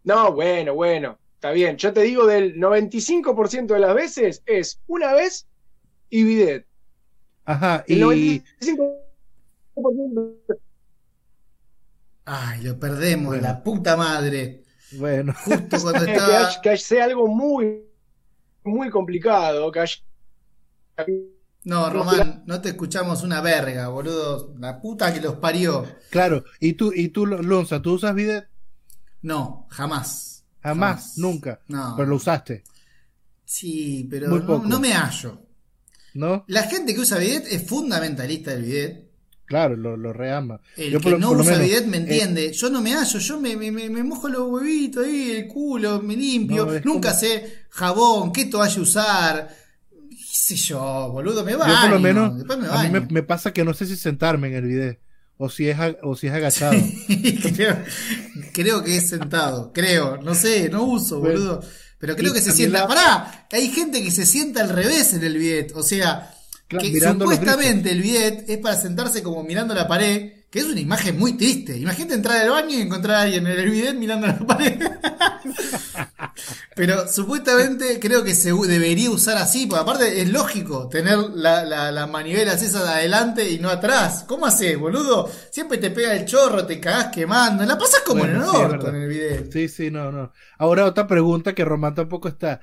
[0.06, 1.18] No, bueno, bueno.
[1.34, 1.76] Está bien.
[1.76, 5.46] Yo te digo del 95% de las veces es una vez
[6.08, 6.66] y bidet.
[7.44, 7.84] Ajá.
[7.86, 8.42] El Y
[9.76, 10.36] 95%
[12.24, 13.42] Ay, lo perdemos, Bueno.
[13.42, 14.64] la puta madre.
[14.92, 15.32] bueno.
[15.44, 16.60] Justo cuando que, estaba.
[16.62, 17.84] que sea algo muy,
[18.64, 19.96] muy complicado, que haya
[21.64, 24.54] No, Román, no te escuchamos una verga, boludo.
[24.58, 25.84] La puta que los parió.
[26.10, 28.48] Claro, y tú, y tú, Lonza, ¿tú usas bidet?
[29.26, 30.44] No, jamás.
[30.62, 31.60] Jamás, nunca.
[31.66, 31.94] No.
[31.96, 32.62] Pero lo usaste,
[33.44, 34.66] Sí, pero Muy no, poco.
[34.66, 35.40] no me hallo.
[36.14, 36.44] ¿no?
[36.48, 39.06] La gente que usa bidet es fundamentalista del bidet.
[39.44, 40.60] Claro, lo, lo reama.
[40.76, 42.52] El Yo que por no por usa menos, bidet me eh, entiende.
[42.52, 46.16] yo no me hallo, yo me, me, me- mojo los huevitos ahí, el culo, me
[46.16, 46.66] limpio.
[46.66, 49.56] No, Nunca como- sé jabón, qué toalla usar.
[50.10, 51.44] ¿Qué sé yo, boludo?
[51.44, 51.80] Me yo baño.
[51.82, 54.54] por lo menos, me a mí me, me pasa que no sé si sentarme en
[54.54, 55.00] el bidet
[55.38, 56.78] o si es, o si es agachado.
[57.54, 57.76] creo,
[58.52, 61.64] creo que es sentado, creo, no sé, no uso, Bueno, boludo.
[61.98, 62.80] Pero creo que se sienta.
[62.80, 65.72] la- Pará, hay gente que se sienta al revés en el bidet.
[65.74, 66.30] O sea,
[66.68, 70.80] Claro, que supuestamente el bidet es para sentarse como mirando la pared, que es una
[70.80, 71.76] imagen muy triste.
[71.78, 74.80] Imagínate entrar al baño y encontrar a alguien en el bidet mirando la pared.
[76.74, 81.90] Pero supuestamente creo que se debería usar así, porque aparte es lógico tener la, la,
[81.92, 84.24] las manivelas esas de adelante y no atrás.
[84.26, 85.30] ¿Cómo haces, boludo?
[85.50, 87.64] Siempre te pega el chorro, te cagás quemando.
[87.64, 89.52] La pasas como Bueno, en el sí, orto en el bidet.
[89.52, 90.32] Sí, sí, no, no.
[90.58, 92.60] Ahora otra pregunta que Román tampoco está.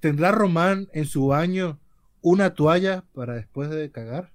[0.00, 1.81] ¿Tendrá Román en su baño
[2.22, 4.32] una toalla para después de cagar?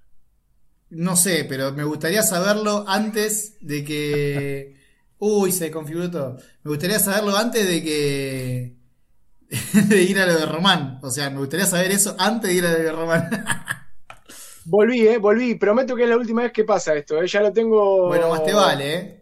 [0.89, 4.77] No sé, pero me gustaría saberlo antes de que.
[5.19, 6.37] Uy, se configuró todo.
[6.63, 8.77] Me gustaría saberlo antes de que.
[9.89, 10.99] de ir a lo de Román.
[11.01, 13.29] O sea, me gustaría saber eso antes de ir a lo de Román.
[14.65, 15.55] Volví, eh, volví.
[15.55, 17.21] Prometo que es la última vez que pasa esto.
[17.21, 18.07] eh, Ya lo tengo.
[18.07, 19.16] bueno, más te vale, ¿eh?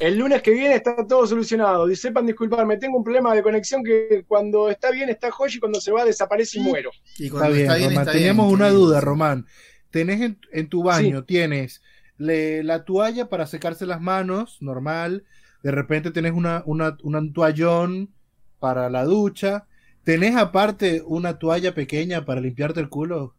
[0.00, 1.90] El lunes que viene está todo solucionado.
[1.90, 5.60] Y sepan disculparme, tengo un problema de conexión que cuando está bien está joya y
[5.60, 6.90] cuando se va desaparece y muero.
[7.18, 8.06] Y Está cuando bien, está bien, Román.
[8.08, 8.36] está bien.
[8.36, 9.46] Qué una duda, Román.
[9.90, 11.82] Tenés en, en tu baño, tienes
[12.16, 15.24] le- la toalla para secarse las manos, normal.
[15.62, 18.14] De repente tenés una, una, un toallón
[18.58, 19.66] para la ducha.
[20.04, 23.34] ¿Tenés aparte una toalla pequeña para limpiarte el culo?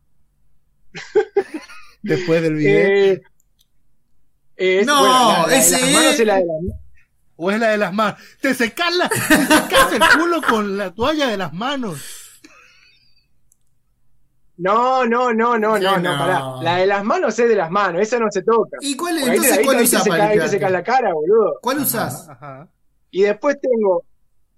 [2.04, 3.14] Después del video.
[3.14, 3.22] Eh,
[4.86, 6.78] No, la- la de ese las manos es- es la de las-
[7.44, 8.20] ¿O es la de las manos?
[8.40, 12.00] Te secas, la, te secas el culo con la toalla de las manos.
[14.58, 16.18] No, no, no, no, no, no.
[16.20, 16.42] pará.
[16.62, 18.78] La de las manos es de las manos, esa no se toca.
[18.82, 21.58] ¿Y cuál te- entonces ahí cuál ahí usás ahí te secas la cara, boludo.
[21.62, 22.30] ¿Cuál usás?
[22.30, 22.68] Ajá, ajá.
[23.10, 24.04] Y después tengo,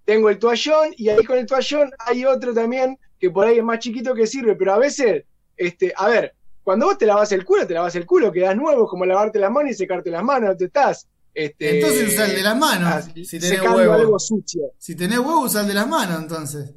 [0.03, 3.63] tengo el toallón y ahí con el toallón hay otro también que por ahí es
[3.63, 5.23] más chiquito que sirve, pero a veces,
[5.55, 8.87] este, a ver, cuando vos te lavas el culo, te lavas el culo, quedas nuevo,
[8.87, 11.07] como lavarte las manos y secarte las manos, no te estás.
[11.33, 12.89] Este, Entonces usa el de las manos.
[12.93, 13.93] ah, si tenés huevo.
[13.93, 14.71] algo sucio.
[14.77, 16.71] Si tenés huevo, usa el de las manos, entonces.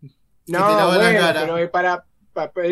[0.00, 1.40] Que No, te lava la bueno, cara.
[1.42, 2.62] pero es para, pa- pa-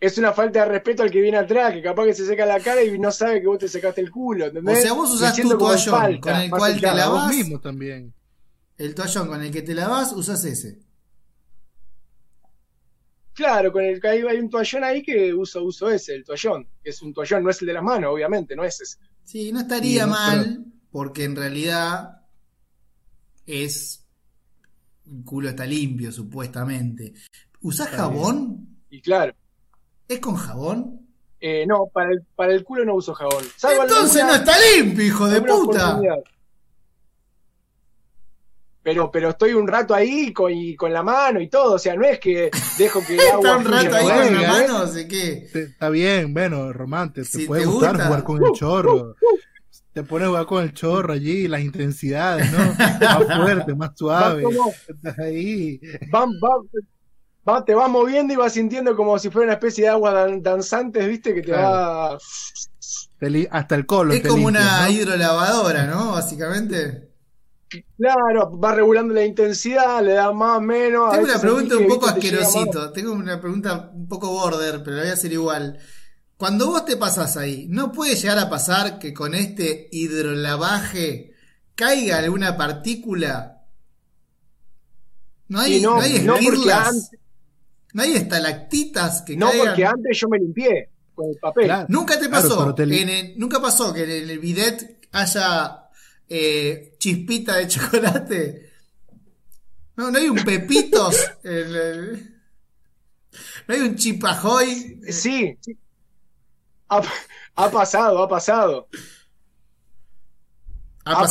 [0.00, 2.58] es- una falta de respeto al que viene atrás, que capaz que se seca la
[2.58, 4.82] cara y no sabe que vos te secaste el culo, O ¿entendés?
[4.82, 6.80] sea, vos usás tu toallón falta, con el cual te.
[6.86, 7.34] Para lavás.
[7.34, 8.12] mismo también.
[8.76, 10.78] El toallón con el que te lavas, usas ese.
[13.34, 16.68] Claro, con el que hay, hay un toallón ahí que uso, uso ese, el toallón.
[16.82, 18.98] Es un toallón, no es el de las manos, obviamente, no es ese.
[19.24, 22.22] Sí, no estaría Sí, mal, porque en realidad
[23.46, 24.04] es.
[25.06, 27.14] El culo está limpio, supuestamente.
[27.62, 28.18] ¿Usás Está bien.
[28.22, 28.68] jabón?
[28.90, 29.34] Y claro,
[30.08, 31.06] ¿Es con jabón?
[31.40, 33.44] eh, no, para el, para el culo no uso jabón.
[33.56, 36.00] Salvo Entonces no está limpio, hijo de puta.
[38.82, 41.94] Pero, pero estoy un rato ahí con, y con la mano y todo, o sea,
[41.96, 44.86] no es que dejo que el agua Está un rato ahí con la mano, no
[44.86, 45.48] sé qué.
[45.52, 48.06] Está bien, bueno, Román, te, Si puede te gustar gusta.
[48.06, 49.14] jugar con el chorro.
[49.92, 52.58] Te pones a jugar con el chorro allí, las intensidades, ¿no?
[53.28, 54.42] Más fuerte, más suave.
[54.44, 55.80] como- Estás ahí.
[57.46, 60.42] va- te vas moviendo y vas sintiendo como si fuera una especie de agua dan-
[60.42, 61.34] danzantes, ¿viste?
[61.34, 62.18] Que te Claro.
[62.18, 62.18] va...
[63.50, 64.16] Hasta el colon.
[64.16, 64.90] Es te como limpias, una ¿no?
[64.92, 66.12] hidrolavadora, ¿no?
[66.12, 67.09] Básicamente.
[67.96, 71.06] Claro, va regulando la intensidad, le da más, menos.
[71.08, 72.92] a Tengo una pregunta un poco te asquerosito.
[72.92, 75.78] Tengo una pregunta un poco border, pero la voy a hacer igual.
[76.36, 81.34] Cuando vos te pasas ahí, ¿no puede llegar a pasar que con este hidrolavaje
[81.74, 83.62] caiga alguna partícula?
[85.48, 87.10] No hay, no, no hay no antes-
[87.92, 89.66] no hay estalactitas que No, caigan.
[89.68, 91.64] porque antes yo me limpié con el papel.
[91.66, 91.86] Claro.
[91.88, 95.89] Nunca te pasó, pero te li- en el- nunca pasó que en el bidet haya
[96.30, 98.70] eh, chispita de chocolate.
[99.96, 101.16] No, no hay un pepitos.
[101.42, 102.40] el-
[103.68, 105.00] no hay un chipajoy.
[105.06, 105.76] eh, Sí, sí.
[106.88, 107.02] Ha,
[107.56, 108.88] ha pasado, ha pasado.
[111.04, 111.28] ha, Ha pasado.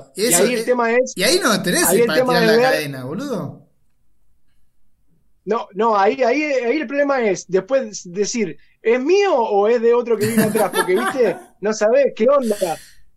[0.00, 0.12] pasado.
[0.16, 1.12] Y, ahí el tema es.
[1.16, 3.68] y ahí no tenés ahí el para tema tirar de la ver- cadena, boludo.
[5.44, 9.92] No, no, ahí, ahí, ahí el problema es después decir, ¿es mío o es de
[9.92, 10.70] otro que viene atrás?
[10.72, 12.56] Porque, viste, no sabés qué onda.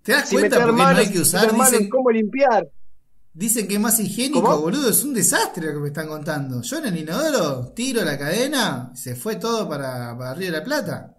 [0.05, 1.51] ¿Te das Si cuenta porque no manos, hay que usar?
[1.51, 2.69] Dicen, cómo limpiar.
[3.33, 4.61] Dicen que es más higiénico, ¿Cómo?
[4.61, 4.91] boludo.
[4.91, 6.61] Es un desastre lo que me están contando.
[6.61, 10.63] Yo en el inodoro tiro la cadena, se fue todo para, para Río de la
[10.63, 11.17] Plata.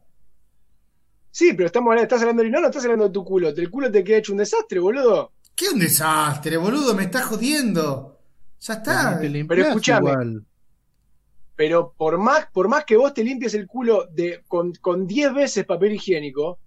[1.33, 3.49] Sí, pero estamos estás hablando de no, no estás hablando de tu culo.
[3.49, 5.33] El culo te queda hecho un desastre, boludo.
[5.57, 6.95] ¿Qué un desastre, boludo?
[6.95, 8.21] Me estás jodiendo.
[8.61, 9.19] Ya está.
[9.19, 10.11] Te limpias escúchame.
[10.11, 10.47] igual.
[11.57, 15.35] Pero por más, por más que vos te limpies el culo de, con, con 10
[15.35, 16.61] veces papel higiénico,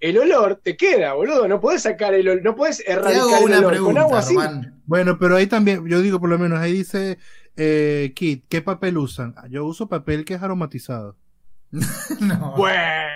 [0.00, 1.48] el olor te queda, boludo.
[1.48, 3.70] No podés sacar el olor, no podés Te erradicar hago el una olor.
[3.70, 4.34] pregunta, con agua sí.
[4.34, 4.82] Román.
[4.86, 7.18] Bueno, pero ahí también, yo digo por lo menos, ahí dice
[7.56, 9.34] eh, Kit, ¿qué papel usan?
[9.36, 11.16] Ah, Yo uso papel que es aromatizado.
[12.20, 12.54] No.
[12.56, 13.08] Bueno,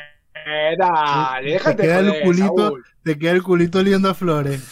[0.79, 2.57] dale, déjate Te queda el culito.
[2.57, 2.85] Saúl.
[3.05, 4.63] Te queda el culito oliendo a flores.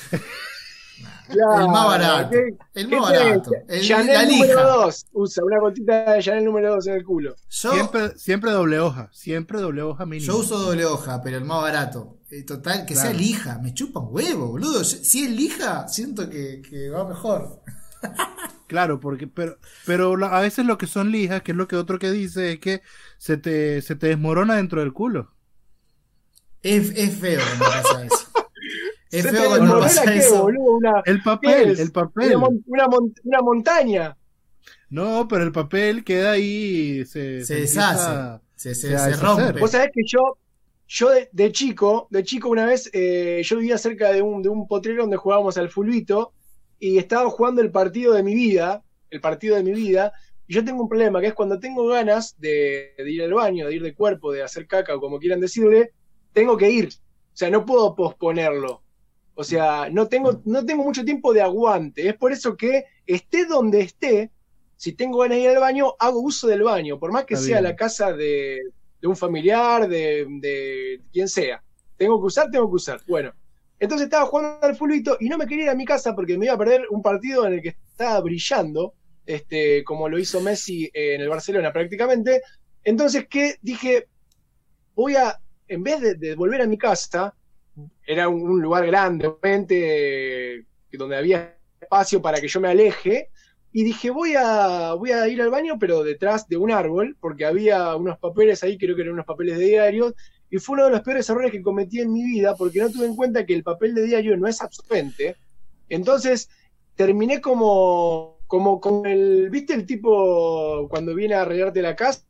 [1.31, 2.31] Claro, el más barato.
[2.31, 3.51] ¿qué- El más barato.
[3.69, 4.63] El, Chanel la número lija.
[4.63, 5.07] 2.
[5.13, 7.35] Usa una gotita de Chanel número 2 en el culo.
[7.51, 9.09] Yo, Siempre, siempre doble hoja.
[9.13, 10.27] Siempre doble hoja mínimo.
[10.33, 12.19] yo uso doble hoja, pero el más barato.
[12.31, 13.11] Eh, Total, que Claro.
[13.11, 13.59] sea lija.
[13.63, 14.85] Me chupa un huevo, boludo.
[14.85, 17.61] Si es lija, siento que, que va mejor.
[18.69, 19.57] Claro, porque, pero,
[19.87, 22.59] pero a veces lo que son lijas, que es lo que otro que dice, es
[22.61, 22.83] que
[23.17, 25.33] se te, se te desmorona dentro del culo.
[26.63, 28.28] Es, es feo cuando pasa eso.
[29.11, 30.43] Es Se feo te cuando pasa qué, eso.
[30.43, 31.81] boludo, una, El ¿qué papel, es?
[31.81, 32.29] el papel.
[32.37, 34.17] Una, mon- una mon- una montaña.
[34.91, 38.45] No, pero el papel queda ahí, se, Se empieza- deshace.
[38.57, 39.61] Se, se, se se rompe.
[39.61, 40.37] Vos sabés que yo,
[40.87, 44.49] yo de, de chico, de chico una vez, eh, yo vivía cerca de un, de
[44.49, 46.33] un potrero donde jugábamos al fulbito
[46.81, 50.13] y estaba jugando el partido de mi vida, el partido de mi vida,
[50.47, 53.67] y yo tengo un problema, que es cuando tengo ganas de, de ir al baño,
[53.69, 55.93] de ir de cuerpo, de hacer caca o como quieran decirle,
[56.33, 56.89] tengo que ir.
[56.89, 58.83] O sea, no puedo posponerlo.
[59.41, 62.09] O sea, no tengo, no tengo mucho tiempo de aguante.
[62.09, 64.33] Es por eso que esté donde esté,
[64.77, 67.47] si tengo ganas de ir al baño, hago uso del baño, por más que Está
[67.47, 67.65] sea bien.
[67.71, 68.61] la casa de,
[69.01, 71.63] de un familiar, de, de quien sea.
[71.97, 73.01] Tengo que usar, tengo que usar.
[73.07, 73.33] Bueno,
[73.79, 76.47] entonces estaba jugando al fulbito y no me quería ir a mi casa porque me
[76.47, 80.91] iba a perder un partido en el que estaba brillando, este, como lo hizo Messi
[80.93, 82.43] en el Barcelona prácticamente.
[82.83, 83.55] Entonces, ¿qué?
[83.63, 84.09] Dije,
[84.97, 87.37] voy a, en vez de, de volver a mi casa,
[88.07, 93.31] era un, lugar grande, obviamente, donde había espacio para que yo me aleje,
[93.73, 97.45] y dije, voy a, voy a ir al baño, pero detrás de un árbol, porque
[97.45, 100.15] había unos papeles ahí, creo que eran unos papeles de diario,
[100.51, 103.07] y fue uno de los peores errores que cometí en mi vida, porque no tuve
[103.07, 105.37] en cuenta que el papel de diario no es absorbente.
[105.91, 106.49] Entonces,
[106.95, 112.23] terminé como, como, como el, ¿viste el tipo cuando viene a arreglarte la casa?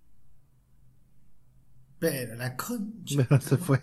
[1.98, 3.16] Pero la concha.
[3.28, 3.80] Bueno, se fue.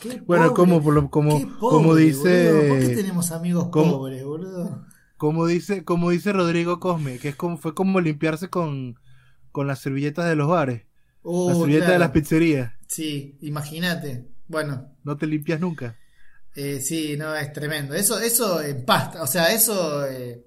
[0.00, 2.68] qué Bueno, pobre, como, como, qué pobre, como dice, boludo.
[2.68, 3.92] ¿Por qué tenemos amigos ¿Cómo?
[3.98, 4.86] pobres, boludo?
[5.16, 8.98] como dice, como dice Rodrigo Cosme, que es como, fue como limpiarse con,
[9.52, 10.86] con las servilletas de los bares,
[11.22, 12.72] Uh, las servilletas de las pizzerías.
[12.86, 14.28] Sí, imagínate.
[14.48, 15.96] Bueno, No te limpias nunca.
[16.54, 17.94] eh, sí, no, es tremendo.
[17.94, 20.46] Eso, eso empasta, o sea, eso eh,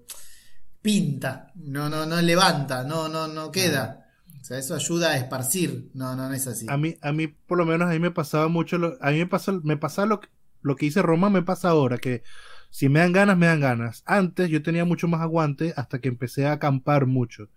[0.82, 3.99] pinta, no, no, no levanta, no, no, no queda.
[4.42, 5.90] O sea, eso ayuda a esparcir.
[5.94, 6.66] No, no, no es así.
[6.70, 9.28] A mí, a mí, por lo menos, a mí me pasaba mucho, a mí me
[9.28, 10.22] pasa, me pasa lo,
[10.62, 12.24] lo que dice Roma, me pasa ahora, que
[12.70, 14.04] si me dan ganas, me dan ganas.
[14.06, 17.50] Antes yo tenía mucho más aguante hasta que empecé a acampar mucho.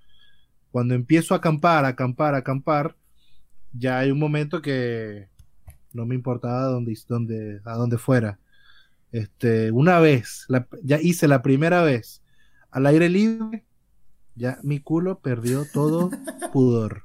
[0.70, 2.96] Cuando empiezo a acampar, a acampar, a acampar,
[3.72, 5.28] ya hay un momento que
[5.92, 8.38] no me importaba dónde, dónde, a dónde fuera.
[9.12, 12.22] Este, una vez, la- ya hice la primera vez
[12.70, 13.64] al aire libre,
[14.34, 16.10] ya mi culo perdió todo
[16.52, 17.04] pudor.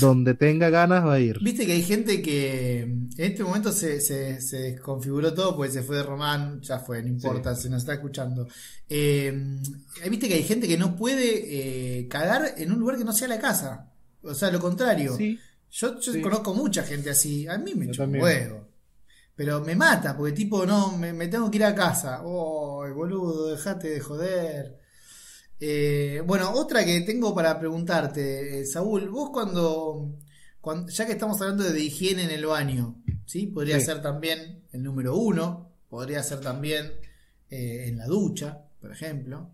[0.00, 1.38] Donde tenga ganas va a ir.
[1.42, 5.82] Viste que hay gente que en este momento se, se, se desconfiguró todo, pues se
[5.82, 8.48] fue de Román, ya fue, no importa, se nos está escuchando.
[8.88, 9.58] Eh,
[10.08, 13.28] Viste que hay gente que no puede eh, cagar en un lugar que no sea
[13.28, 13.90] la casa.
[14.22, 15.14] O sea, lo contrario.
[15.16, 15.38] Sí,
[15.70, 16.20] Yo, yo Sí.
[16.22, 17.46] conozco mucha gente así.
[17.46, 18.68] A mí me chupa huevo.
[19.34, 22.20] Pero me mata, porque tipo, no, me, me tengo que ir a casa.
[22.24, 24.78] Oh, boludo, dejate de joder.
[25.64, 30.16] Eh, bueno, otra que tengo para preguntarte, eh, Saúl, vos cuando,
[30.60, 33.46] cuando- ya que estamos hablando de higiene en el baño, ¿sí?
[33.46, 33.86] Podría Sí.
[33.86, 36.90] ser también el número uno, podría ser también
[37.48, 39.50] eh, en la ducha, por ejemplo.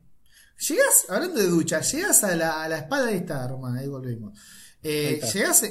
[0.67, 4.39] Llegás, hablando de ducha, llegás a la, a la espalda, ahí está, Román, ahí volvimos.
[4.83, 5.65] Eh, Ahí llegás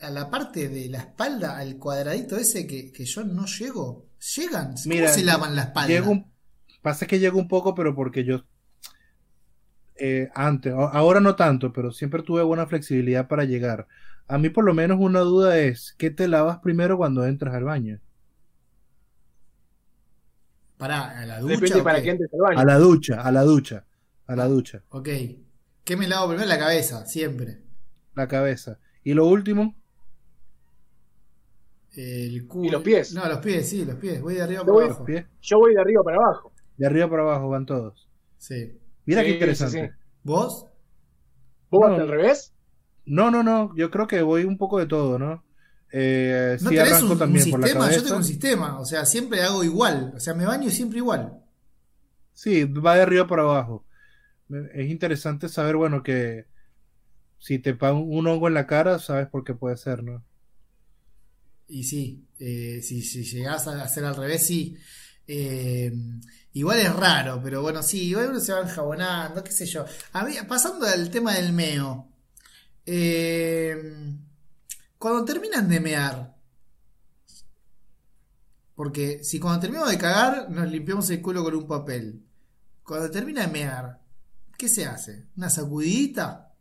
[0.00, 4.06] a la parte de la espalda, al cuadradito ese que, que yo no llego.
[4.36, 4.68] ¿Llegan?
[4.74, 5.88] ¿Cómo Mira, se lavan la espalda?
[5.88, 6.32] Llega un,
[6.80, 8.44] pasa que llega un poco, pero porque yo
[10.04, 13.86] eh, antes, ahora no tanto, pero siempre tuve buena flexibilidad para llegar.
[14.26, 17.64] A mí por lo menos una duda es, ¿qué te lavas primero cuando entras al
[17.64, 18.00] baño?
[20.76, 21.54] Pará, ¿a la ducha?
[21.54, 22.04] Depende para qué?
[22.04, 22.58] qué entres al baño.
[22.58, 23.84] A la ducha, a la ducha,
[24.26, 25.08] a la ducha, Ok.
[25.84, 26.48] ¿Qué me lavo primero?
[26.48, 27.58] La cabeza, siempre.
[28.14, 28.78] la cabeza.
[29.04, 29.74] Y lo último,
[31.94, 32.66] El culo.
[32.68, 33.12] ¿Y los pies?
[33.14, 34.20] No, los pies, sí, los pies.
[34.22, 35.04] Voy de arriba Yo para voy- los abajo.
[35.04, 36.52] pies, Yo voy de arriba para abajo.
[36.76, 38.08] de arriba para abajo van todos.
[38.38, 38.78] Sí.
[39.06, 39.56] Mira Sí, qué interesante.
[39.56, 39.90] sí, sí.
[40.24, 40.66] ¿Vos?
[41.70, 41.96] ¿Vos No.
[41.96, 42.54] vas al revés?
[43.04, 45.44] No, no, no, yo creo que voy un poco de todo, ¿no?
[45.92, 47.90] Eh, ¿No sí tenés arranco un, un también por la sistema?
[47.90, 48.02] Yo cabeza.
[48.02, 48.80] tengo un sistema.
[48.80, 50.12] O sea, siempre hago igual.
[50.16, 51.42] O sea, me baño siempre igual.
[52.34, 53.86] Sí, va de arriba para abajo.
[54.74, 56.46] Es interesante saber, bueno, que
[57.38, 60.24] si te pa un hongo en la cara, sabes por qué puede ser, ¿no?
[61.68, 64.76] Y sí, eh, si, si llegás a hacer al revés, sí.
[65.34, 65.90] Eh,
[66.52, 69.84] igual es raro, pero bueno, sí, igual uno se va enjabonando, qué sé yo.
[70.48, 72.08] Pasando al tema del meo.
[72.86, 73.74] eh,
[74.98, 76.34] cuando terminan de mear,
[78.74, 82.22] porque si cuando terminamos de cagar nos limpiamos el culo con un papel,
[82.82, 84.00] cuando termina de mear,
[84.58, 85.26] ¿qué se hace?
[85.36, 86.54] ¿Una sacudidita?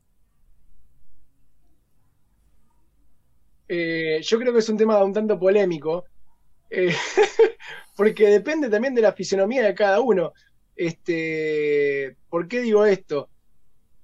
[3.67, 6.05] Eh, yo creo que es un tema un tanto polémico,
[8.01, 10.33] porque depende también de la fisionomía de cada uno.
[10.75, 13.29] Este, ¿por qué digo esto?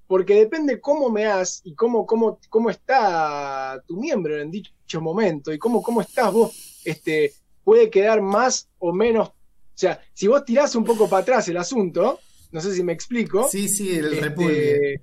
[0.06, 5.52] Porque depende cómo me has y cómo, cómo, cómo está tu miembro en dicho momento
[5.52, 6.80] y cómo, cómo estás vos.
[6.86, 7.34] Este,
[7.64, 9.30] puede quedar más o menos.
[9.30, 9.34] O
[9.74, 12.20] sea, si vos tirás un poco para atrás el asunto,
[12.52, 13.50] no sé si me explico.
[13.50, 15.02] Sí, sí, el este, repulgue.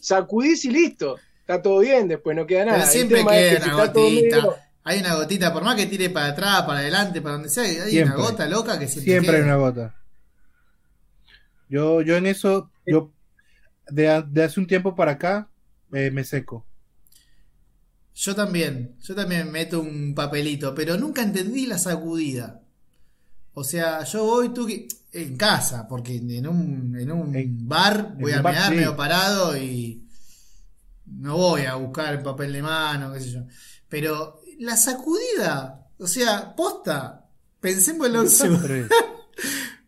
[0.00, 1.18] sacudís y listo.
[1.40, 2.78] Está todo bien, después no queda nada.
[2.78, 5.76] Pero siempre tema es queda que si una todo medio- Hay una gotita, por más
[5.76, 8.16] que tire para atrás, para adelante, para donde sea, hay Siempre.
[8.16, 9.94] una gota loca que siempre, Siempre hay una gota.
[11.68, 13.12] Yo, yo en eso, yo
[13.88, 14.08] de,
[14.42, 15.48] hace un tiempo para acá
[15.92, 16.66] eh, me seco.
[18.14, 22.60] Yo también, yo también meto un papelito, pero nunca entendí la sacudida.
[23.54, 28.14] O sea, yo voy tú que- en casa, porque en un, en un En- bar
[28.18, 28.76] voy a mear sí.
[28.76, 30.06] medio parado y
[31.06, 33.40] no voy a buscar el papel de mano, qué sé yo.
[33.88, 37.26] Pero la sacudida, o sea, posta,
[37.60, 38.86] pensemos en lo Desastre.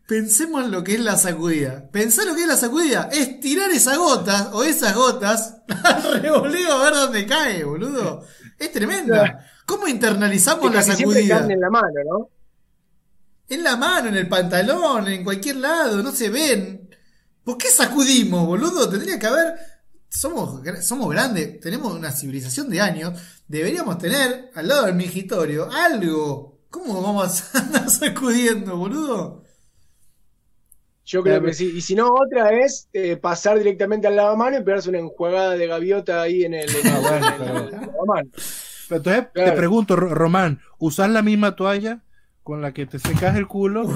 [0.07, 1.89] Pensemos en lo que es la sacudida.
[1.89, 6.73] Pensar lo que es la sacudida es tirar esas gotas o esas gotas al revoleo
[6.73, 8.23] a ver dónde cae, boludo.
[8.59, 9.47] Es tremenda.
[9.65, 11.47] ¿Cómo internalizamos la sacudida?
[11.49, 12.29] en la mano, ¿no?
[13.49, 16.87] En la mano, en el pantalón, en cualquier lado, no se ven.
[17.43, 18.87] ¿Por qué sacudimos, boludo?
[18.87, 19.55] Tendría que haber.
[20.07, 23.19] Somos, somos grandes, tenemos una civilización de años.
[23.47, 26.59] Deberíamos tener al lado del mingitorio algo.
[26.69, 29.43] ¿Cómo vamos a andar sacudiendo, boludo?
[31.05, 31.71] Yo creo que sí.
[31.75, 35.67] Y si no, otra es eh, pasar directamente al lavamano y pegarse una enjuagada de
[35.67, 38.29] gaviota ahí en el, en Ah, bueno, el- pero- en el lavamano.
[38.87, 42.01] Pero entonces te pregunto, Ro- Román, ¿usas la misma toalla
[42.43, 43.87] con la que te secas el culo?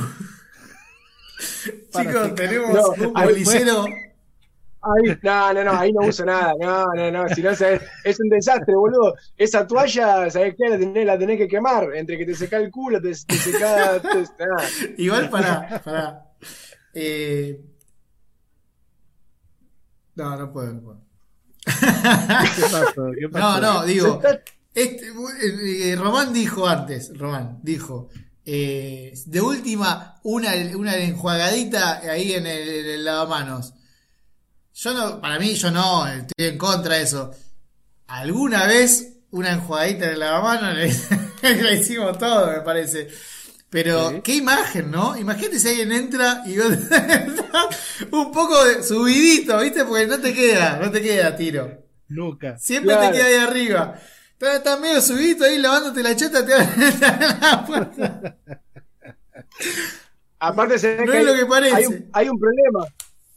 [1.91, 3.85] Chicos, tenemos No, un bolicero.
[4.81, 6.53] Ahí, no, no, no, ahí no uso nada.
[6.59, 7.27] No, no, no.
[7.29, 9.13] Si no, sabes, es un desastre, boludo.
[9.37, 10.69] Esa toalla, ¿sabes qué?
[10.69, 11.93] La tenés, la tenés que quemar.
[11.95, 14.01] Entre que te seca el culo, te, te seca.
[14.01, 14.63] te- nada.
[14.97, 15.81] Igual para.
[15.83, 16.25] para
[16.93, 17.61] eh,
[20.15, 21.01] no, no puedo, no puedo.
[21.65, 23.11] ¿Qué pasó?
[23.17, 23.61] ¿Qué No, pasó?
[23.61, 24.21] no, digo.
[24.73, 28.09] Este, eh, eh, Román dijo antes, Román dijo,
[28.45, 33.73] eh, de última, una, una enjuagadita ahí en el, en el lavamanos.
[34.81, 37.31] Yo no, para mí, yo no, estoy en contra de eso.
[38.07, 43.09] Alguna vez una enjuagadita en el lavamanos le, le hicimos todo, me parece.
[43.69, 44.21] Pero Sí.
[44.23, 45.15] qué imagen, ¿no?
[45.17, 46.57] Imagínate si alguien entra y
[48.11, 49.85] un poco de subidito, ¿viste?
[49.85, 51.83] Porque no te queda, no te queda tiro.
[52.07, 52.57] Nunca.
[52.57, 53.11] Siempre Claro.
[53.11, 53.95] te queda ahí arriba.
[54.39, 56.99] Estás medio subidito ahí lavándote la cheta, te abren
[57.41, 58.37] la puerta.
[60.39, 61.75] Aparte, se ve No que es lo que parece.
[61.75, 62.87] Hay, un- hay un problema.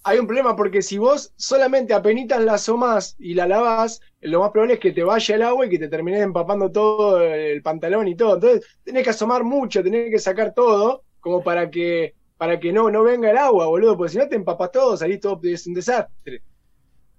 [0.05, 4.51] Hay un problema porque si vos solamente apenitas la asomás y la lavás, lo más
[4.51, 8.09] probable es que te vaya el agua y que te termines empapando todo el pantalón
[8.09, 8.35] y todo.
[8.35, 12.91] Entonces, tenés que asomar mucho, tenés que sacar todo, como para que para que no,
[12.91, 15.75] no venga el agua, boludo, porque si no te empapas todo, salís todo, es un
[15.75, 16.43] desastre.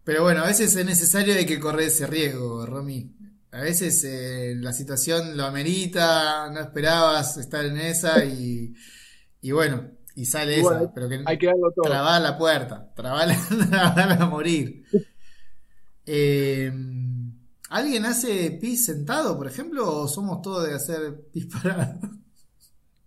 [0.03, 3.15] Pero bueno, a veces es necesario de que correr ese riesgo, Romy.
[3.51, 8.73] A veces eh, la situación lo amerita, no esperabas estar en esa y,
[9.41, 10.91] y bueno, y sale esa.
[10.93, 11.85] pero que Hay que darlo todo.
[11.89, 13.35] Trabá la puerta, trabala,
[13.69, 14.85] trabala a morir.
[16.05, 16.71] Eh,
[17.69, 21.95] ¿Alguien hace pis sentado, por ejemplo, o somos todos de hacer pis parados?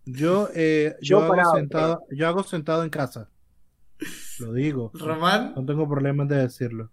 [0.05, 3.29] Yo, eh, Yo yo, hago parado, sentado, yo hago sentado en casa.
[4.41, 4.91] Lo digo.
[4.95, 6.91] Román, No tengo problemas de decirlo.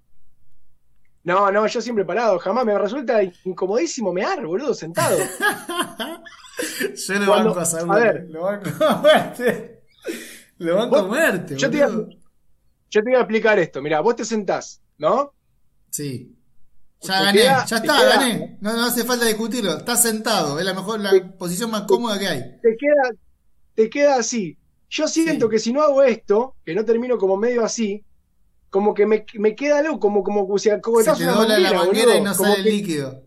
[1.23, 5.17] No, no, yo siempre parado, jamás me resulta incomodísimo mear, boludo, sentado.
[7.07, 8.27] yo lo Cuando- banco a Saúl, a ver.
[8.29, 9.33] lo banco a.
[10.63, 11.77] Lo banco a muerte, yo te.
[11.77, 15.33] Yo voy a explicar esto, mira, vos te sentás, ¿no?
[15.89, 16.35] Sí.
[17.01, 18.57] Ya gané, queda- ya está, queda- gané.
[18.61, 19.77] No, no hace falta discutirlo.
[19.77, 22.39] Está sentado, es la mejor, la posición más cómoda que hay.
[22.61, 23.17] te queda,
[23.75, 24.57] te queda así.
[24.89, 25.51] Yo siento Sí.
[25.51, 28.05] que si no hago esto, que no termino como medio así,
[28.69, 31.73] como que me, me queda algo, como, como, como, si- Se estás te dobla la
[31.73, 33.23] manguera, y no como sale el líquido.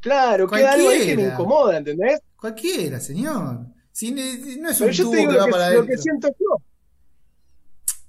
[0.00, 1.32] Claro, queda algo ahí que me Cualquiera.
[1.34, 2.20] incomoda, ¿entendés?
[2.36, 3.66] Cualquiera, señor.
[3.92, 5.86] Si no es Pero un yo tubo te digo que lo va que, para lo
[5.86, 6.56] que siento yo.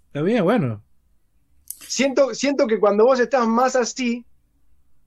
[0.07, 0.83] Está bien, bueno.
[1.87, 4.25] Siento, siento que cuando vos estás más así,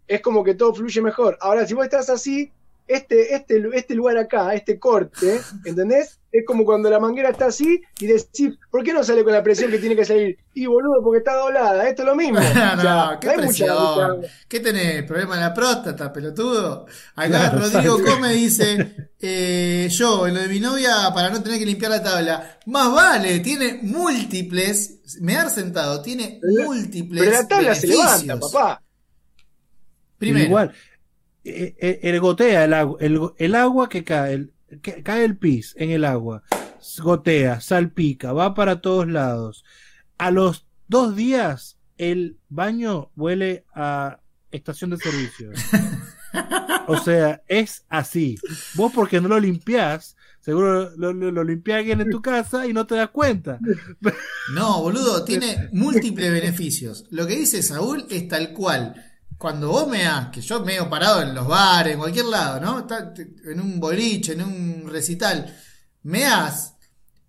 [0.06, 1.38] es como que todo fluye mejor.
[1.40, 2.52] Ahora, si vos estás así,
[2.86, 6.20] este, este, este lugar acá, este corte, ¿entendés?
[6.30, 9.42] Es como cuando la manguera está así y decís, ¿por qué no sale con la
[9.42, 10.36] presión que tiene que salir?
[10.52, 12.40] Y boludo, porque está doblada, esto es lo mismo.
[12.40, 14.18] no, O sea, qué presión.
[14.18, 15.04] mucha- ¿Qué tenés?
[15.04, 16.86] ¿Problema en la próstata, pelotudo?
[17.14, 18.14] Acá Claro, Rodrigo exacto.
[18.16, 22.02] Come dice, eh, yo, en lo de mi novia, para no tener que limpiar la
[22.02, 28.38] tabla, más vale, tiene múltiples, me ha sentado, tiene múltiples Pero la tabla se levanta,
[28.40, 28.82] papá.
[30.18, 30.74] Primero, Igual,
[31.44, 36.04] el gotea, el agua, el, agua que cae, el, que cae el pis en el
[36.04, 36.42] agua,
[36.98, 39.64] gotea, salpica, va para todos lados.
[40.18, 44.20] A los dos días, el baño huele a
[44.50, 45.50] estación de servicio.
[46.86, 48.36] O sea, es así.
[48.74, 52.72] Vos porque no lo limpiás, seguro lo, lo, lo limpia alguien en tu casa y
[52.72, 53.58] no te das cuenta.
[54.54, 57.06] No, boludo, tiene múltiples beneficios.
[57.10, 58.94] Lo que dice Saúl es tal cual.
[59.38, 62.86] Cuando vos meás, que yo meo parado en los bares, en cualquier lado, ¿no?
[63.44, 65.54] En un boliche, en un recital,
[66.02, 66.74] meás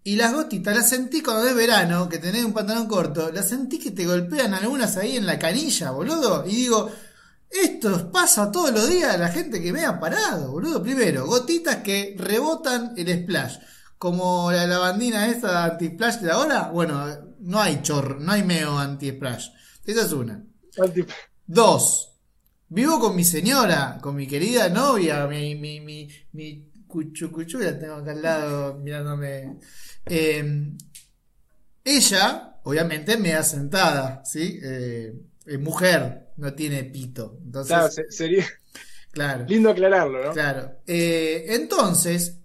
[0.04, 3.80] y las gotitas las sentí cuando es verano, que tenés un pantalón corto, las sentí
[3.80, 6.46] que te golpean algunas ahí en la canilla, boludo.
[6.46, 6.92] Y digo,
[7.50, 10.84] esto pasa todos los días a la gente que mea parado, boludo.
[10.84, 13.58] Primero, gotitas que rebotan el splash.
[13.98, 17.04] Como la lavandina esta anti-splash de ahora, bueno,
[17.40, 19.50] no hay chorro, no hay meo anti-splash.
[19.86, 20.44] Esa es una.
[20.78, 21.06] Anti-
[21.48, 22.14] Dos,
[22.70, 27.78] vivo con mi señora, con mi querida novia, mi, mi, mi, mi cuchu cuchu, la
[27.78, 29.60] tengo acá al lado mirándome.
[30.06, 30.74] Eh,
[31.84, 34.60] ella, obviamente, me da sentada, ¿sí?
[34.64, 35.14] Eh,
[35.46, 37.38] es mujer, no tiene pito.
[37.44, 38.46] Entonces, Claro, se- sería
[39.12, 39.46] claro.
[39.48, 40.32] lindo aclararlo, ¿no?
[40.34, 40.80] Claro.
[40.88, 42.40] Eh, entonces,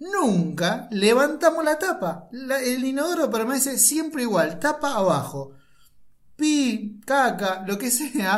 [0.00, 2.28] nunca levantamos la tapa.
[2.32, 5.52] La- el inodoro permanece siempre igual, tapa abajo.
[6.38, 8.34] Pi, caca, lo que sea.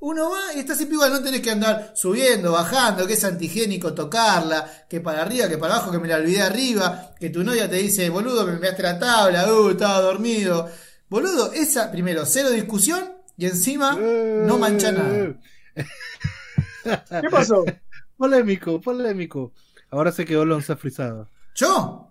[0.00, 3.92] Uno va y está siempre igual, no tenés que andar subiendo, bajando, que es antigénico
[3.92, 7.68] tocarla, que para arriba, que para abajo, que me la olvidé arriba, que tu novia
[7.68, 10.70] te dice, boludo, me enviaste la tabla, uh, estaba dormido.
[11.10, 14.08] Boludo, esa, primero, cero discusión y encima
[14.40, 15.34] no mancha nada.
[17.20, 17.76] ¿Qué pasó?
[18.16, 19.52] Polémico, polémico.
[19.90, 21.28] Ahora se quedó Lonza frisado.
[21.54, 22.06] ¿Yo?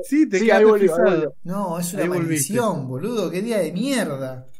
[0.00, 1.10] Sí, te Sí, quedaste ahí volvió, ahí frisado.
[1.10, 1.36] volvió.
[1.44, 3.30] No, es una maldición, boludo.
[3.30, 4.53] Qué día de mierda.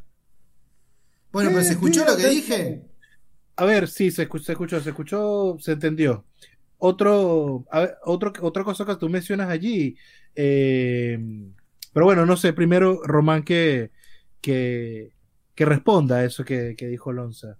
[1.34, 2.82] Bueno, pero ¿se escuchó lo que dije?
[3.56, 6.26] A ver, sí, se escuchó, se escuchó, se escuchó, se entendió.
[6.78, 9.96] Otro, a ver, otro, otra cosa que tú mencionas allí,
[10.34, 11.18] eh,
[11.92, 13.92] pero bueno, no sé, primero Román que,
[14.40, 15.10] que,
[15.54, 17.58] que responda a eso que, que dijo Lonza.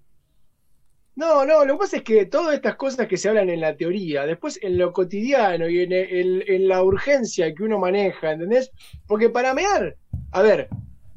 [1.17, 3.77] No, no, lo que pasa es que todas estas cosas que se hablan en la
[3.77, 8.73] teoría, después en lo cotidiano y en, el- en la urgencia que uno maneja, ¿entendés?
[9.07, 9.97] Porque para mear,
[10.33, 10.69] a ver,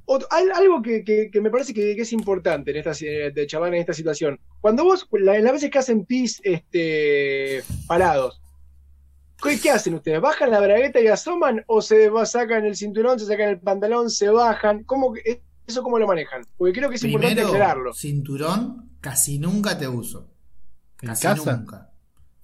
[0.07, 3.05] ot- al- algo que, que- que me parece que, que es importante en esta, si-
[3.05, 8.41] de chaval en esta situación, cuando vos, la- las veces que hacen pis este, parados,
[9.43, 10.19] ¿qué, qué hacen ustedes?
[10.21, 14.09] ¿Bajan la bragueta y asoman o se va- sacan el cinturón, se sacan el pantalón,
[14.09, 14.83] se bajan?
[14.83, 16.43] ¿Cómo, que- ¿Eso cómo lo manejan?
[16.57, 17.93] Porque creo que es importante aclararlo.
[17.93, 20.29] cinturón, casi nunca te uso.
[21.01, 21.57] ¿En Casi casa?
[21.57, 21.91] nunca.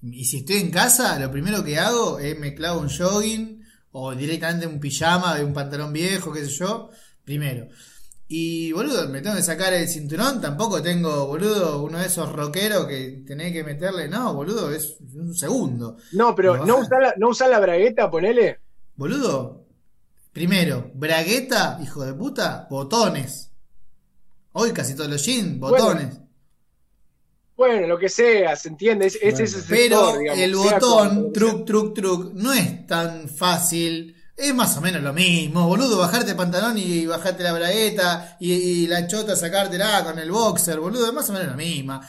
[0.02, 4.14] Y si estoy en casa, lo primero que hago es me clavo un jogging o
[4.14, 6.90] directamente un pijama de un pantalón viejo, qué sé yo.
[7.24, 7.68] Primero.
[8.26, 10.40] Y boludo, me tengo que sacar el cinturón.
[10.40, 14.08] Tampoco tengo, boludo, uno de esos rockeros que tenés que meterle.
[14.08, 15.96] No, boludo, es un segundo.
[16.12, 16.82] No, pero no bajan.
[16.82, 18.60] usar la, no usar la bragueta, ponele.
[18.96, 19.66] Boludo,
[20.32, 23.50] primero, bragueta, hijo de puta, botones.
[24.52, 26.20] Hoy casi todos los jeans, botones.
[27.56, 29.06] Bueno, lo que sea, se entiende.
[29.06, 29.44] Es, es Bueno.
[29.44, 34.16] ese Pero sector, digamos, el botón, truc, truc, truc, no es tan fácil.
[34.36, 38.52] Es más o menos lo mismo, boludo, bajarte el pantalón y bajarte la bragueta y,
[38.52, 42.00] y la chota sacártela con el boxer, boludo, es más o menos la misma.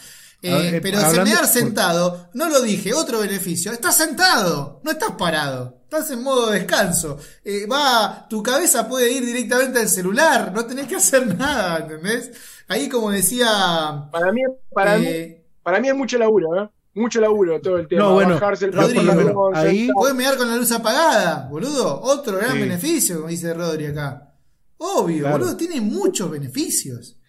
[0.41, 5.11] Eh, eh, pero hablando- semear sentado, no lo dije, otro beneficio, estás sentado, no estás
[5.11, 7.17] parado, estás en modo descanso.
[7.43, 12.31] Eh, va, tu cabeza puede ir directamente al celular, no tenés que hacer nada, ¿entendés?
[12.67, 14.07] Ahí como decía...
[14.11, 14.41] Para mí,
[14.73, 16.69] para, mí, para mí es mucho laburo, ¿eh?
[16.95, 18.03] Mucho laburo todo el tema.
[18.03, 21.99] No, bueno, bajarse el menos ahí- Puedes mirar con la luz apagada, boludo.
[22.01, 22.59] Otro gran Sí.
[22.59, 24.33] beneficio, como dice Rodri acá.
[24.77, 25.37] Obvio, Claro.
[25.39, 27.19] boludo, tiene muchos beneficios.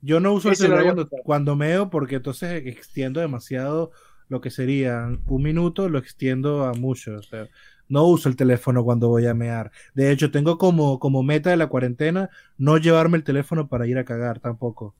[0.00, 3.90] Yo no uso el celular cuando meo porque entonces extiendo demasiado
[4.28, 7.16] lo que sería un minuto, lo extiendo a mucho.
[7.18, 7.46] O sea,
[7.88, 9.70] no uso el teléfono cuando voy a mear.
[9.94, 13.98] De hecho, tengo como, como meta de la cuarentena no llevarme el teléfono para ir
[13.98, 14.94] a cagar tampoco.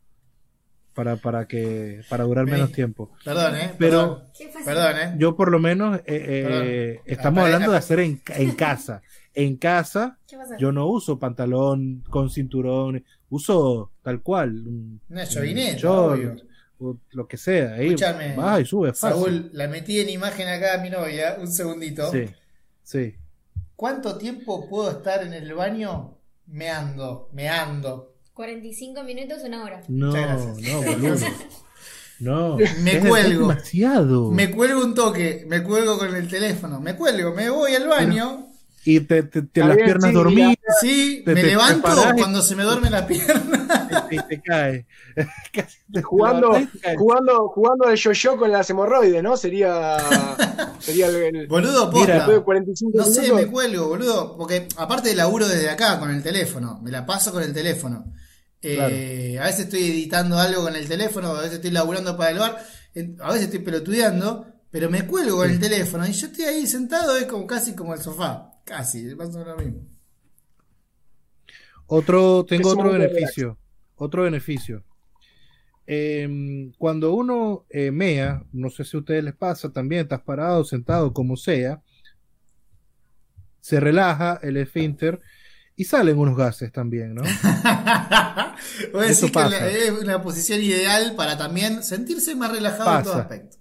[0.94, 2.50] Para, para que para durar Sí.
[2.52, 3.10] menos tiempo.
[3.24, 3.72] Perdón, ¿eh?
[3.78, 4.26] Pero-
[4.64, 5.14] Perdón, ¿eh?
[5.18, 9.00] Yo por lo menos eh, eh, estamos hablando de hacer en, en casa.
[9.32, 10.18] En casa
[10.58, 14.50] yo no uso pantalón con cinturón, uso tal cual.
[14.66, 16.36] un- Una un llovineta, short, obvio.
[16.80, 17.74] o lo que sea.
[17.74, 19.16] Ahí Escúchame, vas y sube fácil.
[19.22, 22.10] Saúl, la metí en imagen acá a mi novia, un segundito.
[22.10, 22.24] Sí,
[22.82, 23.14] sí.
[23.76, 27.30] ¿Cuánto tiempo puedo estar en el baño meando?
[27.32, 28.09] Meando.
[28.40, 29.82] 45 minutos, una hora.
[29.88, 31.26] No, no, boludo.
[32.20, 32.56] No.
[32.82, 33.48] Me cuelgo.
[33.48, 34.30] demasiado.
[34.30, 38.46] Me cuelgo un toque, me cuelgo con el teléfono, me cuelgo, me voy al baño,
[38.82, 42.56] Y te, te- te Está las piernas dormidas sí, Te- me te levanto cuando se
[42.56, 43.58] me duerme la pierna.
[44.10, 44.86] y te cae.
[45.52, 46.50] Casi Jugando,
[46.82, 46.96] cae.
[46.96, 49.36] jugando, jugando al yo-yo con las hemorroides, ¿no?
[49.36, 49.98] Sería,
[50.78, 52.32] sería el, el- Boludo, Mira, posta.
[52.32, 53.44] de 45 No sé, minutos.
[53.44, 54.36] me cuelgo, boludo.
[54.38, 58.12] Porque aparte de laburo desde acá con el teléfono, me la paso con el teléfono.
[58.62, 62.38] Eh, A veces estoy editando algo con el teléfono, a veces estoy laburando para el
[62.38, 62.58] bar,
[63.20, 67.16] a veces estoy pelotudeando, pero me cuelgo con el teléfono y yo estoy ahí sentado,
[67.16, 68.52] es como casi como el sofá.
[68.64, 69.80] Casi, pasa lo mismo.
[71.86, 73.58] Otro, tengo otro beneficio.
[73.96, 74.84] Otro beneficio.
[75.86, 80.64] Em, cuando uno eh, mea, no sé si a ustedes les pasa también, estás parado,
[80.64, 81.82] sentado, como sea,
[83.60, 85.20] se relaja el esfínter
[85.80, 87.22] y salen unos gases también, ¿no?
[88.92, 89.48] Voy a Eso decir que pasa.
[89.48, 93.56] la- es una posición ideal para también sentirse más relajado en todo aspecto.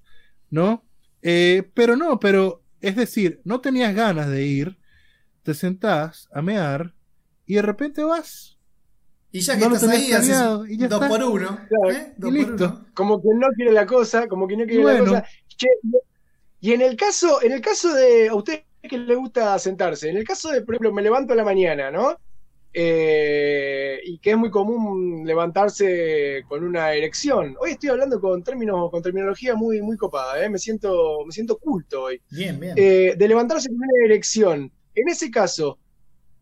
[0.50, 0.84] ¿No?
[1.22, 4.78] Eh, pero no, pero es decir, no tenías ganas de ir,
[5.44, 6.94] te sentás a mear
[7.46, 8.58] y de repente vas.
[9.32, 11.08] Y ya que No estás ahí, haces planeado, y ya dos está.
[11.08, 11.60] por uno.
[11.70, 12.14] Claro, ¿eh?
[12.18, 12.66] y Dos por listo.
[12.66, 12.86] uno.
[12.94, 15.06] como quien no quiere la cosa, como quien no quiere bueno.
[15.06, 15.26] la cosa.
[15.56, 15.68] Che,
[16.62, 18.34] y en el caso, en el caso de a
[18.80, 21.44] ustedes que les gusta sentarse, en el caso de, por ejemplo, me levanto a la
[21.44, 22.18] mañana, ¿no?
[22.72, 27.56] Eh, y que es muy común levantarse con una erección.
[27.60, 30.50] Hoy estoy hablando con términos, con terminología muy, muy copada, ¿eh?
[30.50, 32.22] me siento, me siento culto hoy.
[32.30, 32.76] Bien, bien.
[32.78, 34.72] Eh, de levantarse con una erección.
[34.94, 35.80] En ese caso,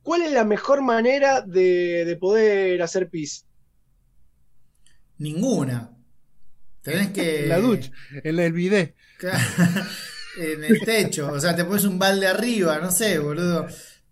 [0.04, 3.46] ¿cuál es la mejor manera de, de poder hacer pis?
[5.18, 5.98] Ninguna.
[6.82, 7.46] Tenés que.
[7.48, 7.92] La ducha,
[8.24, 8.96] en el bidet.
[10.38, 11.32] En el techo.
[11.32, 13.68] O sea, te pones un balde arriba, no sé, boludo.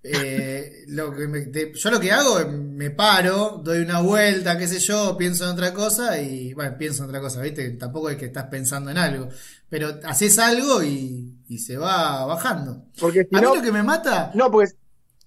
[0.07, 4.55] Eh, lo que me- te- yo lo que hago es me paro, doy una vuelta,
[4.57, 7.71] qué sé yo, pienso en otra cosa y, bueno, pienso en otra cosa, ¿viste?
[7.71, 9.29] Tampoco es que estás pensando en algo,
[9.67, 12.85] pero haces algo y, y se va bajando.
[12.99, 14.75] Porque si A mí lo que me mata no, pues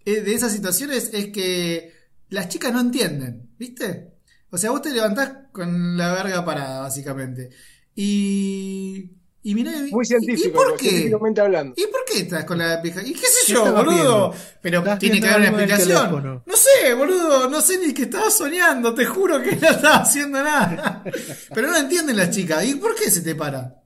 [0.04, 1.92] eh, de esas situaciones es que
[2.28, 4.12] las chicas no entienden, ¿viste?
[4.50, 7.50] O sea, vos te levantás con la verga parada, básicamente.
[7.96, 9.10] Y.
[9.42, 10.88] Y mirá, muy ¿y- científico, ¿Y por qué?
[10.88, 11.74] científicamente hablando.
[11.76, 13.02] ¿Y por qué estás con la pija?
[13.02, 13.84] ¿Y qué sé ¿Qué yo, boludo?
[14.30, 14.34] viendo?
[14.60, 16.42] Pero Estás tiene que haber una explicación.
[16.44, 20.42] No sé, boludo, no sé ni que estaba soñando, te juro que no estaba haciendo
[20.42, 21.04] nada.
[21.54, 22.64] Pero no entienden las chicas.
[22.64, 23.80] ¿Y por qué se te para?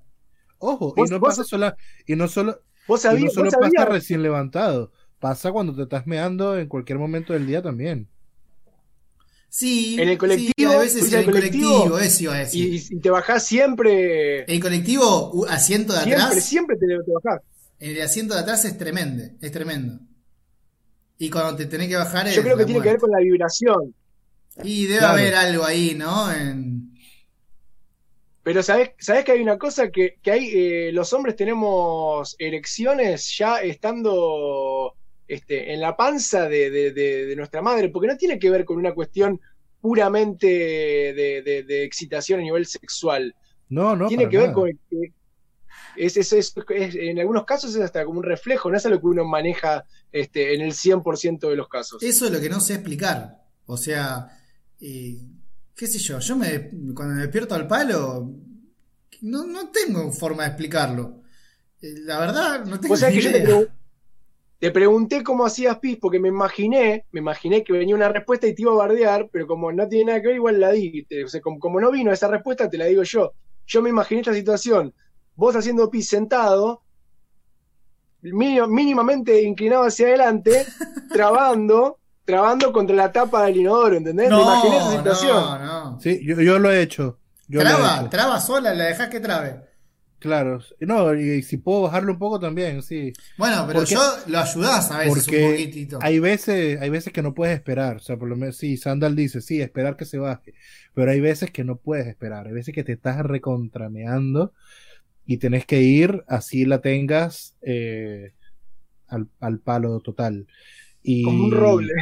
[0.59, 1.77] Ojo, y no pasa sola,
[2.07, 6.07] y no solo, Vos y no solo vos pasa recién levantado, pasa cuando te estás
[6.07, 8.09] meando en cualquier momento del día también.
[9.55, 9.97] Sí.
[10.01, 12.73] En el colectivo, sí, a veces en el colectivo, colectivo, eso iba a decir.
[12.73, 17.43] y, y te bajás siempre, El colectivo, asiento de siempre, atrás, siempre te, te bajás.
[17.79, 20.01] el asiento de atrás es tremendo, es tremendo.
[21.19, 23.19] Y cuando te tenés que bajar es Yo creo que tiene que ver con la
[23.19, 23.95] vibración.
[24.65, 25.15] Y debe Claro.
[25.15, 26.33] haber algo ahí, ¿no?
[26.33, 26.93] En...
[28.43, 33.37] Pero sabés, sabés que hay una cosa que, que hay, eh, los hombres tenemos erecciones
[33.39, 34.95] ya estando
[35.35, 38.65] este, en la panza de, de- de- de nuestra madre, porque no tiene que ver
[38.65, 39.41] con una cuestión
[39.81, 43.35] puramente de, de- de excitación a nivel sexual.
[43.69, 44.09] No, no.
[44.09, 44.55] tiene que ver nada.
[44.55, 45.13] con que
[45.97, 49.01] es, es- es- es- en algunos casos es hasta como un reflejo, no es algo
[49.01, 52.03] que uno maneja este, en el 100% de los casos.
[52.03, 53.39] Eso es lo que no sé explicar.
[53.67, 54.27] O sea,
[54.81, 55.17] eh,
[55.75, 58.31] qué sé yo, yo me, cuando me despierto al palo,
[59.23, 61.23] no, no tengo forma de explicarlo.
[61.81, 63.33] Eh, La verdad, no tengo sabés ni que yo
[63.67, 63.69] te,
[64.63, 68.55] te pregunté cómo hacías pis, porque me imaginé, me imaginé que venía una respuesta y
[68.55, 71.05] te iba a bardear, pero como no tiene nada que ver, igual la di.
[71.25, 73.33] O sea, como, como no vino esa respuesta, te la digo yo.
[73.67, 74.95] Yo me imaginé esta situación,
[75.35, 76.85] vos haciendo pis sentado,
[78.23, 80.65] mínimo- mínimamente inclinado hacia adelante,
[81.13, 84.31] trabando, trabando contra la tapa del inodoro, ¿entendés?
[84.31, 85.37] me imaginé esa No, situación.
[85.43, 85.59] no,
[85.91, 86.01] no.
[86.01, 87.19] Sí, yo, yo lo he hecho.
[87.49, 88.09] Yo he Traba, hecho.
[88.11, 89.61] traba sola, la dejás que trabe.
[90.23, 90.61] Claro.
[90.81, 93.13] No, y, si puedo bajarlo un poco también, sí.
[93.37, 95.99] Bueno, pero Porque- yo lo ayudás a veces un Porque poquitito.
[96.01, 97.97] hay veces, hay veces que no puedes esperar.
[97.97, 100.55] O sea, por lo menos, sí, Sandal dice, sí, esperar que se baje.
[100.95, 102.47] Pero hay veces que no puedes esperar.
[102.47, 104.53] Hay veces que te estás recontrameando
[105.27, 108.33] y tenés que ir, así la tengas eh,
[109.09, 110.47] al, al palo total.
[111.03, 111.93] Y, Como un roble.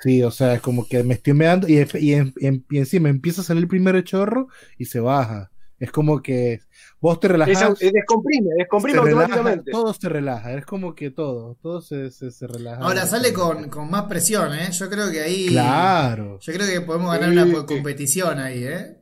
[0.00, 2.32] Sí, o sea, es como que me estoy meando y, y, en-
[2.70, 5.50] y encima empieza a salir el primer chorro y se baja.
[5.80, 6.60] Es como que
[7.00, 9.70] vos te relajás, Es, es descomprime, descomprime se relaja, automáticamente.
[9.70, 12.82] todo se relaja, es como que todo, todo se, se, se relaja.
[12.82, 14.68] Ahora sale con, con más presión, ¿eh?
[14.72, 15.48] Yo creo que ahí.
[15.48, 17.66] Claro, Yo creo que podemos ganar Sí, una sí.
[17.66, 18.94] competición ahí, ¿eh?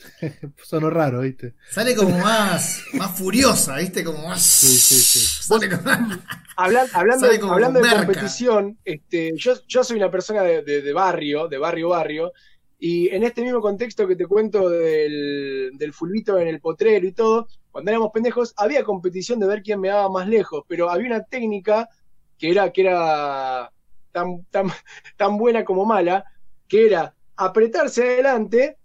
[0.64, 1.54] sonó raro, ¿viste?
[1.70, 4.02] Sale como más, más furiosa, ¿viste?
[4.02, 4.40] Como más.
[4.42, 5.42] Sí, sí, sí.
[5.44, 5.82] Sale como-
[6.56, 10.82] Hablan- hablando Sale como hablando de competición, este, yo, yo soy una persona de, de-
[10.82, 12.32] de barrio, de barrio barrio,
[12.82, 17.12] y en este mismo contexto que te cuento del, del fulbito en el potrero y
[17.12, 21.08] todo, cuando éramos pendejos, había competición de ver quién me daba más lejos, pero había
[21.08, 21.90] una técnica
[22.38, 23.70] que era, que era
[24.12, 24.68] tan, tan,
[25.18, 26.24] tan buena como mala,
[26.68, 28.78] que era apretarse adelante,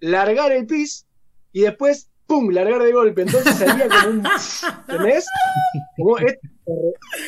[0.00, 1.06] largar el pis
[1.52, 3.22] y después, ¡pum!, largar de golpe.
[3.22, 4.22] Entonces salía como un...
[5.96, 6.38] Como es,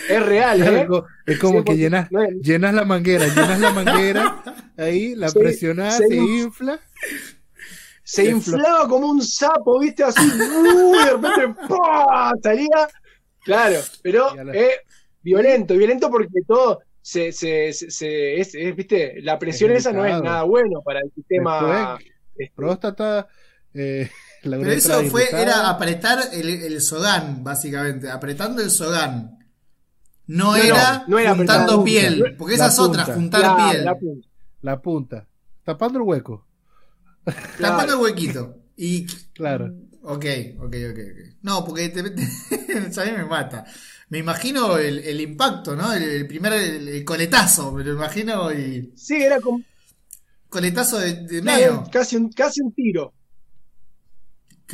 [0.08, 0.80] es real, Es, ¿eh?
[0.80, 4.42] algo- es como Sí, que llenas, no es- llenas la manguera, llenas la manguera,
[4.76, 6.80] ahí la Se- presionás, se se inf- infla.
[8.02, 10.04] se inflaba como un sapo, ¿viste?
[10.04, 10.92] Así, ¡uh!
[10.96, 12.32] de repente ¡pah!
[12.42, 12.88] salía.
[13.44, 14.70] Claro, pero es
[15.22, 19.20] violento, violento porque todo se, se, se, se- es, es, ¿viste?
[19.22, 21.98] La presión Es esa no es nada bueno para el sistema.
[21.98, 23.28] Después, este, próstata,
[23.74, 24.10] eh,
[24.44, 29.38] Pero eso fue, era apretar el, el sogán, básicamente, apretando el sogán.
[30.26, 33.94] No, No, era no, no era juntando piel, porque esa es otra, juntar piel, la
[33.98, 34.28] punta,
[34.62, 35.28] la punta,
[35.64, 36.46] tapando el hueco,
[37.60, 38.56] tapando el huequito.
[38.76, 39.74] Y claro.
[40.02, 40.24] Ok,
[40.58, 41.36] ok, ok, ok.
[41.42, 42.22] No, porque te, te-
[43.00, 43.64] a mí me mata.
[44.10, 45.92] Me imagino el, el impacto, ¿no?
[45.92, 49.62] El, el primer el, el coletazo, me lo imagino y Sí, era como
[50.48, 51.84] coletazo de, de claro, meo.
[51.90, 53.14] casi, un, casi un tiro.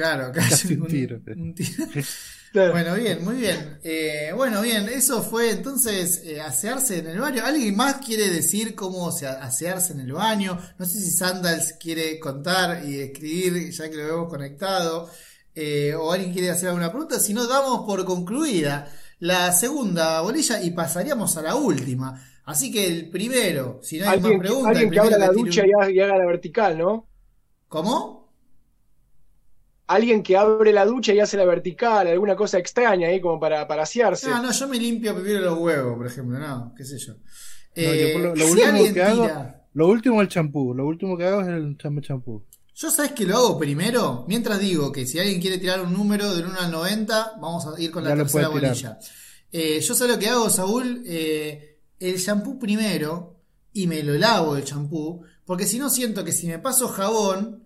[0.01, 1.21] Claro, casi, Casi un tiro.
[1.37, 1.85] un tiro.
[2.53, 2.73] Claro.
[2.73, 3.79] Bueno, bien, muy bien.
[3.85, 7.45] Eh, bueno, bien, eso fue entonces eh, asearse en el baño.
[7.45, 10.59] ¿Alguien más quiere decir cómo se asearse en el baño?
[10.77, 15.09] No sé si Sandals quiere contar y escribir, ya que lo hemos conectado,
[15.55, 17.21] eh, o alguien quiere hacer alguna pregunta.
[17.21, 18.91] Si no, damos por concluida
[19.21, 22.21] la segunda bolilla y pasaríamos a la última.
[22.47, 25.63] Así que el primero, si no hay más preguntas, alguien el que abra la ducha
[25.63, 27.07] un- y haga la vertical, ¿no?
[27.69, 28.20] ¿Cómo?
[29.93, 33.67] Alguien que abre la ducha y hace la vertical, alguna cosa extraña ahí como para,
[33.67, 34.29] para asearse.
[34.31, 37.15] No, no, yo me limpio primero los huevos, por ejemplo, no, qué sé yo.
[37.15, 37.19] No,
[37.75, 39.29] yo Eh, lo, lo si último que hago,
[39.75, 42.45] lo último el champú, lo último que hago es el cham- champú.
[42.75, 46.35] Yo sabes que lo hago primero, mientras digo que si alguien quiere tirar un número
[46.35, 48.99] del 1 al 90, vamos a ir con la Ya lo tercera bolilla.
[49.53, 53.37] Eh, yo sé lo que hago, Saúl, eh, el shampoo primero
[53.73, 57.65] y me lo lavo el shampoo, porque si no siento que si me paso jabón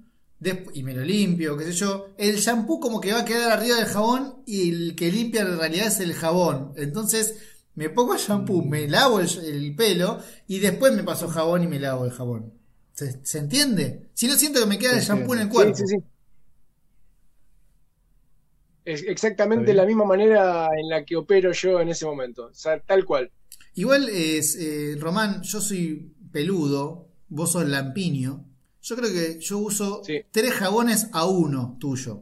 [0.74, 3.76] y me lo limpio, qué sé yo, el shampoo como que va a quedar arriba
[3.76, 6.72] del jabón y el que limpia en realidad es el jabón.
[6.76, 7.36] Entonces
[7.74, 11.66] me pongo el shampoo, me lavo el, el pelo y después me paso jabón y
[11.66, 12.52] me lavo el jabón.
[12.92, 14.10] ¿Se, se entiende?
[14.14, 15.74] Si no siento que me queda el shampoo en el cuerpo.
[15.74, 16.04] Sí, sí, sí.
[18.84, 22.46] Es exactamente la misma manera en la que opero yo en ese momento.
[22.46, 23.30] O sea, tal cual.
[23.74, 28.44] Igual es, eh, Román, yo soy peludo, vos sos lampiño.
[28.86, 30.20] Yo creo que yo uso Sí.
[30.31, 32.20] tres jabones a uno tuyo.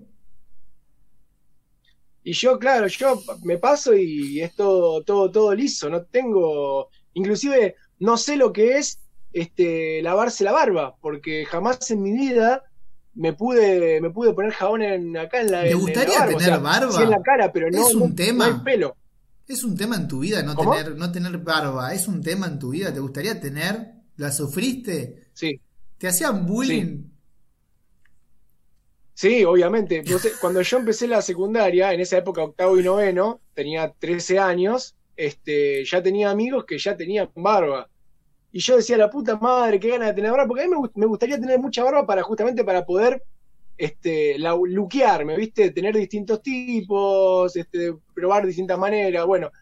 [2.25, 5.91] Y yo, claro, yo me paso y es todo, todo, todo liso.
[5.91, 9.01] No tengo, inclusive no sé lo que es
[9.33, 12.63] este lavarse la barba, porque jamás en mi vida
[13.15, 16.35] me pude, me pude poner jabón en, acá en la ¿Te gustaría barba.
[16.35, 16.93] O tener sea, barba?
[16.93, 18.49] Sí en la cara, pero no, Es un no- tema.
[18.49, 18.97] no hay pelo.
[19.49, 20.77] Es un tema en tu vida no ¿Cómo?
[20.77, 21.93] tener, no tener barba.
[21.93, 22.95] Es un tema en tu vida.
[22.95, 23.95] ¿Te gustaría tener?
[24.17, 25.25] ¿La sufriste?
[25.35, 25.61] Sí.
[26.03, 27.05] ¿Te hacían bullying?
[29.15, 30.03] Sí, obviamente.
[30.41, 35.85] Cuando yo empecé la secundaria, en esa época octavo y noveno, tenía 13 años, este,
[35.85, 37.89] ya tenía amigos que ya tenían barba.
[38.51, 40.91] Y yo decía, la puta madre, qué ganas de tener barba, porque a mí me,
[40.93, 43.23] me gustaría tener mucha barba para justamente para poder
[43.79, 44.57] este, la,
[45.37, 45.71] ¿viste?
[45.71, 49.25] Tener distintos tipos, este, probar distintas maneras.
[49.25, 49.53] Bueno,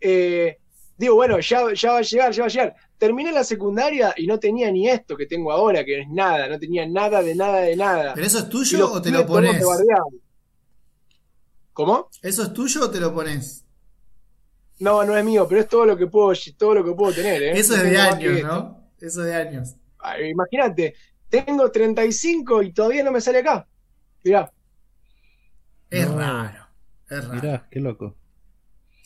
[0.00, 0.58] eh,
[0.98, 2.76] digo, bueno, ya, ya va a llegar, ya va a llegar.
[2.98, 6.58] Terminé la secundaria y no tenía ni esto que tengo ahora, que es nada, no
[6.58, 8.14] tenía nada de nada de nada.
[8.14, 9.62] ¿Pero eso es tuyo o te lo pones?
[11.72, 12.08] ¿Cómo?
[12.22, 13.64] ¿Eso es tuyo o te lo pones?
[14.78, 17.42] No, no es mío, pero es todo lo que puedo, todo lo que puedo tener,
[17.42, 17.58] ¿eh?
[17.58, 18.42] Eso es de años.
[18.42, 18.90] ¿no?
[18.98, 19.74] Eso de años.
[20.30, 20.94] Imagínate,
[21.28, 23.66] tengo 35 y todavía no me sale acá.
[24.24, 24.50] Mirá,
[25.90, 26.18] Es No.
[26.18, 26.66] raro.
[27.08, 27.34] Es raro.
[27.34, 28.16] Mirá, qué loco.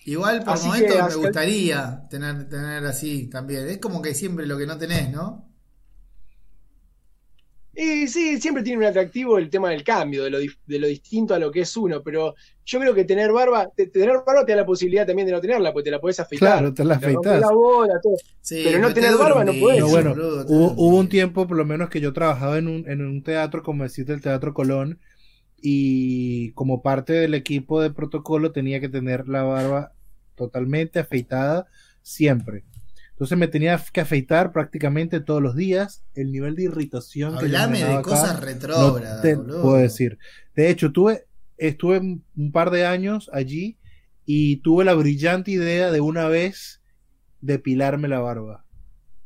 [0.05, 3.69] Igual por Así momentos que me gustaría tener, tener así también.
[3.69, 5.51] Es como que siempre lo que no tenés, ¿no?
[7.73, 11.35] Y sí, siempre tiene un atractivo el tema del cambio, de lo, de lo distinto
[11.35, 14.53] a lo que es uno, pero yo creo que tener barba, te- tener barba te
[14.53, 16.49] da la posibilidad también de no tenerla, porque te la podés afeitar.
[16.49, 17.41] Claro, te la Te afeitas.
[17.41, 18.17] la bola, todo.
[18.43, 19.79] Sí, Pero no te tener barba no podés.
[19.81, 20.13] No, bueno,
[20.49, 23.63] hubo, hubo un tiempo, por lo menos, que yo trabajaba en un, en un teatro,
[23.63, 25.01] como decirte, el Teatro Colón,
[25.63, 29.93] y como parte del equipo de protocolo tenía que tener la barba
[30.35, 31.67] totalmente afeitada
[32.03, 32.65] siempre.
[33.11, 36.03] Entonces me tenía que afeitar prácticamente todos los días.
[36.15, 39.63] El nivel de irritación que Hablame manejaba de acá, cosas no retrógradas, te boludo.
[39.63, 40.19] puedo decir.
[40.57, 41.27] De hecho, tuve,
[41.59, 43.77] estuve un un par de años allí
[44.25, 46.81] y tuve la brillante idea de una vez
[47.41, 48.65] depilarme la barba.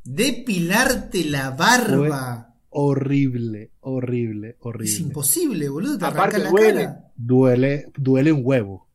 [0.03, 2.54] Depilarte la barba.
[2.77, 4.97] Horrible, horrible, Es horrible.
[4.99, 5.97] imposible, boludo.
[5.97, 6.85] Te Aparte la duele.
[6.87, 7.05] cara.
[7.15, 8.89] Duele, duele un huevo.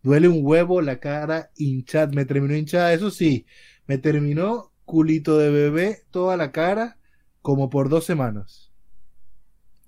[0.00, 2.06] Duele un huevo, la cara hinchada.
[2.14, 3.46] Me terminó hinchada, eso sí.
[3.88, 6.98] Me terminó culito de bebé toda la cara
[7.42, 8.70] como por dos semanas.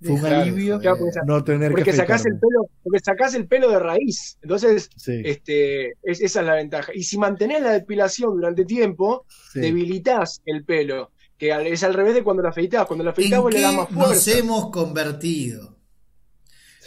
[0.00, 0.80] Fue un alivio.
[0.80, 4.36] Claro, porque no tener Porque que sacás el pelo, porque sacás el pelo de raíz.
[4.42, 6.90] Entonces, Sí, este, es- esa es la ventaja.
[6.92, 9.60] Y si mantenés la depilación durante tiempo, sí.
[9.60, 11.11] debilitas el pelo.
[11.43, 12.86] Que es al revés de cuando lo afeitás.
[12.86, 14.39] Cuando lo afeitás ¿En vos le das más nos fuerza.
[14.39, 15.77] hemos convertido?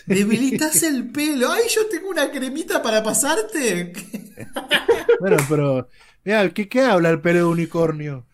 [0.05, 1.51] ¿Debilitas el pelo?
[1.51, 3.91] ¡Ay, yo tengo una cremita para pasarte!
[5.19, 5.89] Bueno, pero,
[6.23, 8.27] mira, ¿qué, qué habla el pelo de unicornio?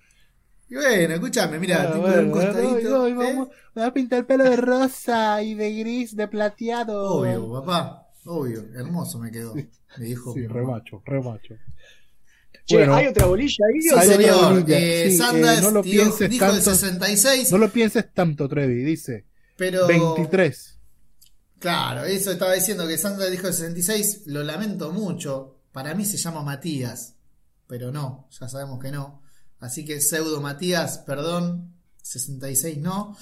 [0.70, 3.02] Y bueno, escúchame, mira, Ah, tengo bueno, un costadito.
[3.04, 3.16] hoy ¿eh?
[3.16, 7.14] vamos- me voy a pintar el pelo de rosa y de gris, de plateado.
[7.16, 8.08] Obvio, papá.
[8.26, 8.64] Obvio.
[8.76, 9.54] Hermoso me quedó.
[9.56, 10.34] Me dijo.
[10.34, 11.56] Sí, remacho, remacho.
[12.66, 12.96] Che, Bueno.
[12.96, 13.82] ¿hay otra bolilla ahí?
[13.82, 14.66] Sí, señor.
[14.68, 16.72] Eh, Sí, Sanders eh, no lo dio- pienses dijo el tanto.
[16.76, 19.26] 66, No lo pienses tanto, Trevi, dice.
[19.58, 19.88] pero...
[19.88, 20.78] 23.
[21.60, 24.24] Claro, eso estaba diciendo que Sandra dijo el 66.
[24.26, 25.60] Lo lamento mucho.
[25.72, 27.16] Para mí se llama Matías.
[27.68, 29.22] Pero no, ya sabemos que no.
[29.60, 31.74] Así que pseudo Matías, perdón.
[32.02, 33.16] 66 no.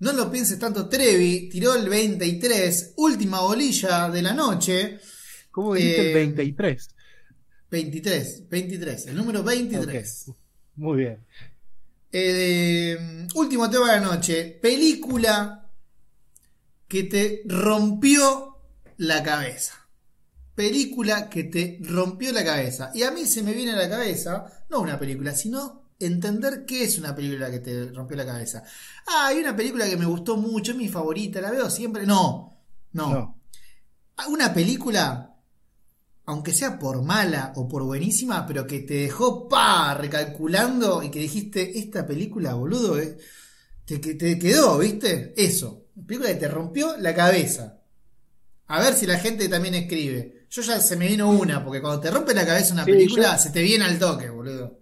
[0.00, 1.48] No lo pienses tanto, Trevi.
[1.48, 2.94] Tiró el 23.
[2.96, 4.98] Última bolilla de la noche.
[5.50, 6.88] ¿Cómo dijiste Eh, el 23?
[7.70, 8.48] 23.
[8.48, 9.06] 23.
[9.08, 10.30] El número 23.
[10.76, 11.26] Muy bien.
[12.10, 14.58] Eh, último tema de la noche.
[14.60, 15.70] Película
[16.86, 18.58] que te rompió
[18.96, 19.74] la cabeza.
[20.54, 22.90] Película que te rompió la cabeza.
[22.94, 26.84] Y a mí se me viene a la cabeza, no una película, sino entender qué
[26.84, 28.64] es una película que te rompió la cabeza.
[29.06, 32.06] Ah, hay una película que me gustó mucho, es mi favorita, la veo siempre.
[32.06, 32.58] No,
[32.92, 33.10] no.
[33.12, 33.38] No.
[34.28, 35.27] Una película,
[36.28, 41.20] aunque sea por mala o por buenísima, pero que te dejó pa recalculando y que
[41.20, 43.16] dijiste, esta película, boludo, eh,
[43.84, 45.32] te, que te quedó, ¿viste?
[45.36, 45.86] Eso.
[45.96, 47.78] Una película que te rompió la cabeza.
[48.66, 50.46] A ver si la gente también escribe.
[50.50, 53.36] Yo ya se me vino una, porque cuando te rompe la cabeza una Sí, película,
[53.36, 54.78] yo- se te viene al toque, boludo.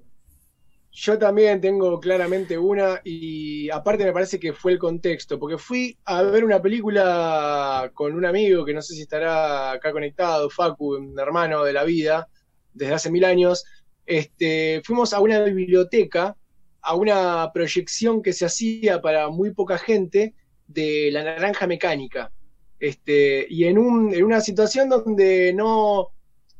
[0.98, 5.98] Yo también tengo claramente una y aparte me parece que fue el contexto, porque fui
[6.06, 10.97] a ver una película con un amigo que no sé si estará acá conectado, Facu,
[10.97, 12.28] un hermano de la vida,
[12.73, 13.66] desde hace mil años.
[14.06, 16.35] Este, fuimos a una biblioteca,
[16.81, 20.35] a una proyección que se hacía para muy poca gente
[20.66, 22.32] de la naranja mecánica.
[22.81, 26.09] Este, y en, un, en una situación donde no,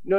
[0.04, 0.18] no,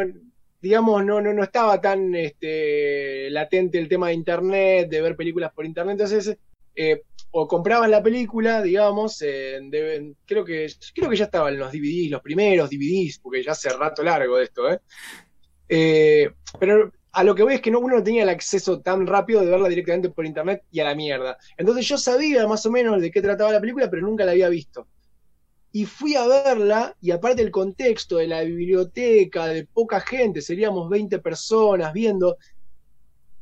[0.61, 5.51] digamos, no, no, no estaba tan este, latente el tema de internet, de ver películas
[5.53, 6.37] por internet, entonces
[6.75, 7.01] eh,
[7.31, 9.59] o comprabas la película, digamos, eh,
[10.25, 14.03] creo que creo que ya estaban los DVDs, los primeros DVDs, porque ya hace rato
[14.03, 14.79] largo de esto, ¿eh?
[15.69, 19.07] Eh, pero a lo que voy es que no, uno no tenía el acceso tan
[19.07, 21.37] rápido de verla directamente por internet y a la mierda.
[21.57, 24.49] Entonces yo sabía más o menos de qué trataba la película, pero nunca la había
[24.49, 24.87] visto.
[25.71, 30.89] Y fui a verla, y aparte el contexto de la biblioteca, de poca gente, seríamos
[30.89, 32.37] 20 personas viendo,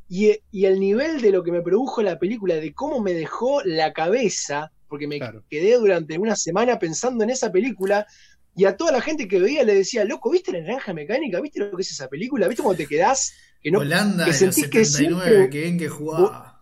[0.08, 3.62] y, y el nivel de lo que me produjo la película, de cómo me dejó
[3.64, 5.42] la cabeza, porque me Claro.
[5.50, 8.06] quedé durante una semana pensando en esa película,
[8.54, 11.40] y a toda la gente que veía le decía, loco, ¿viste la naranja mecánica?
[11.40, 12.48] ¿Viste lo que es esa película?
[12.48, 13.34] ¿Viste cómo te quedás?
[13.62, 16.55] Que no, Holanda que sentís que 79, siempre- que bien que jugaba.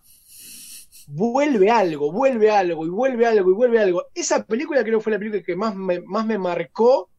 [1.06, 4.04] Vuelve algo, vuelve algo, y vuelve algo, y vuelve algo.
[4.14, 7.10] Esa película creo que fue la película que más me, más me marcó,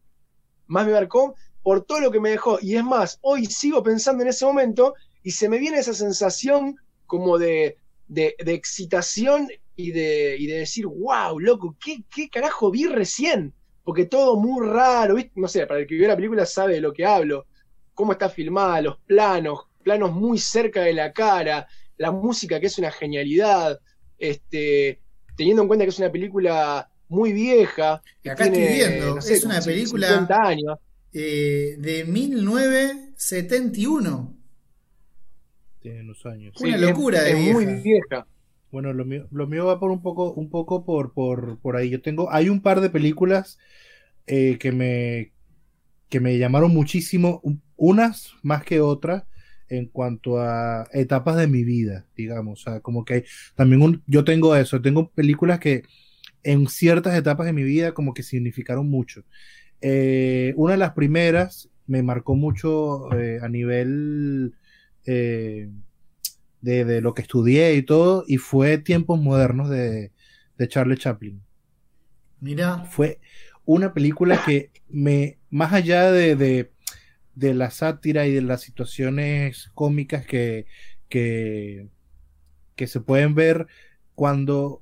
[0.67, 2.59] más me marcó por todo lo que me dejó.
[2.61, 4.93] Y es más, hoy sigo pensando en ese momento
[5.23, 6.75] y se me viene esa sensación
[7.05, 12.71] como de, de, de excitación y de, y de decir, wow, loco, ¿qué, ¿qué carajo
[12.71, 13.53] vi recién?
[13.83, 16.93] Porque todo muy raro, no sé, para el que vio la película sabe de lo
[16.93, 17.45] que hablo,
[17.93, 21.67] cómo está filmada, los planos, planos muy cerca de la cara,
[21.97, 23.79] la música que es una genialidad,
[24.17, 24.99] este,
[25.37, 28.01] teniendo en cuenta que es una película muy vieja.
[28.23, 30.77] que Acá estoy viendo, es una película- 50 años.
[31.13, 34.33] Eh, de 1971.
[35.81, 36.55] Tiene unos años.
[36.59, 37.81] Una Sí, locura es, de es muy vieja.
[37.83, 38.27] vieja.
[38.71, 41.89] Bueno, lo mío, lo mío va por un poco, un poco por, por, por ahí.
[41.89, 43.57] Yo tengo, hay un par de películas
[44.27, 45.31] eh, que me
[46.09, 47.41] que me llamaron muchísimo,
[47.77, 49.23] unas más que otras,
[49.69, 52.61] en cuanto a etapas de mi vida, digamos.
[52.61, 53.25] O sea, como que
[53.55, 55.83] también un, yo tengo eso, tengo películas que
[56.43, 59.23] en ciertas etapas de mi vida como que significaron mucho.
[59.81, 64.55] Eh, una de las primeras me marcó mucho eh, a nivel
[65.05, 65.69] eh,
[66.61, 70.11] de, lo que estudié y todo, y fue Tiempos Modernos de,
[70.57, 71.41] de Charlie Chaplin.
[72.39, 72.85] Mira.
[72.85, 73.19] Fue
[73.65, 76.71] una película que me, más allá de, de,
[77.35, 80.65] la sátira y de las situaciones cómicas que,
[81.09, 81.89] que,
[82.75, 83.67] que se pueden ver
[84.15, 84.81] cuando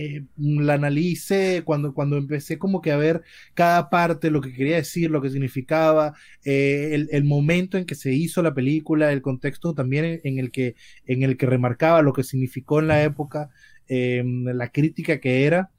[0.00, 3.22] eh, la analice, cuando, cuando empecé como que a ver
[3.54, 6.14] cada parte, lo que quería decir, lo que significaba,
[6.44, 10.76] eh, el, momento en que se hizo la película, el contexto también en, el, que,
[11.06, 13.50] en el que remarcaba lo que significó en la época,
[13.88, 15.72] eh, la crítica que era,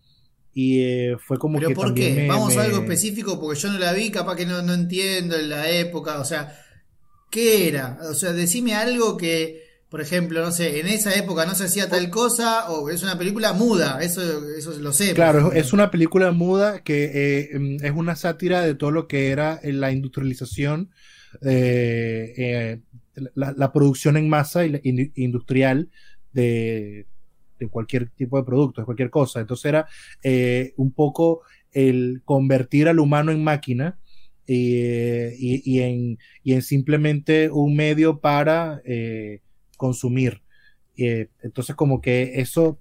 [0.53, 1.75] y eh, fue como ¿Pero que.
[1.75, 2.25] por qué?
[2.27, 5.49] Vamos a algo específico porque yo no la vi, capaz que no, no entiendo en
[5.49, 6.19] la época.
[6.19, 6.55] O sea,
[7.29, 7.99] ¿qué era?
[8.09, 11.87] O sea, decime algo que, por ejemplo, no sé, en esa época no se hacía
[11.87, 14.21] tal cosa, o es una película muda, eso,
[14.55, 15.13] eso lo sé.
[15.13, 19.59] Claro, es una película muda que eh, es una sátira de todo lo que era
[19.63, 20.89] la industrialización,
[21.45, 22.81] eh,
[23.35, 25.89] la, la, producción en masa industrial
[26.33, 27.05] de
[27.59, 29.39] de cualquier tipo de producto, de cualquier cosa.
[29.39, 29.87] Entonces era
[30.23, 31.41] eh, un poco
[31.71, 33.99] el convertir al humano en máquina
[34.47, 39.41] eh, y, en, en, simplemente un medio para eh,
[39.77, 40.41] consumir.
[40.95, 42.79] entonces como que eso,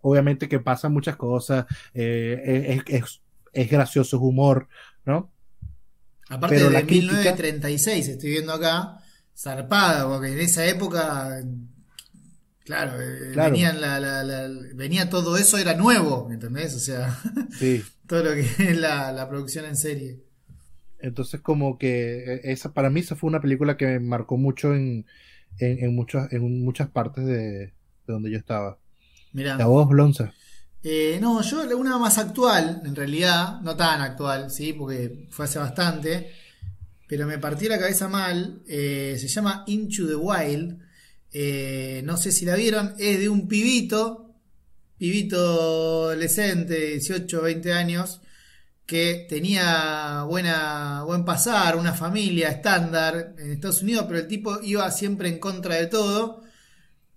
[0.00, 2.82] obviamente que pasa muchas cosas, es,
[3.52, 4.68] es, gracioso, es humor,
[5.04, 5.30] ¿no?
[6.28, 8.98] Aparte de la 1936, estoy viendo acá,
[9.36, 11.42] zarpada, porque en esa época
[12.64, 13.34] Claro, eh,
[14.74, 16.74] Venía, todo eso, era nuevo, ¿entendés?
[16.74, 17.18] O sea,
[18.08, 20.24] todo lo que es la, producción en serie.
[20.98, 24.74] Entonces, como que eh, esa para mí esa fue una película que me marcó mucho
[24.74, 25.04] en,
[25.58, 27.74] en, en muchas partes de,
[28.06, 28.78] donde yo estaba.
[29.34, 29.58] Mira.
[29.58, 30.32] ¿La voz, Blonza?
[30.82, 35.58] Eh, no, yo una más actual, en realidad, no tan actual, sí, porque fue hace
[35.58, 36.30] bastante,
[37.08, 38.62] pero me partí la cabeza mal.
[38.66, 40.83] se llama Into the Wild
[41.36, 44.36] eh, no sé si la vieron, es de un pibito,
[44.96, 45.36] pibito
[46.04, 48.20] adolescente, 18, 20 años,
[48.86, 54.88] que tenía buena, buen pasar, una familia estándar en Estados Unidos, pero el tipo iba
[54.92, 56.44] siempre en contra de todo,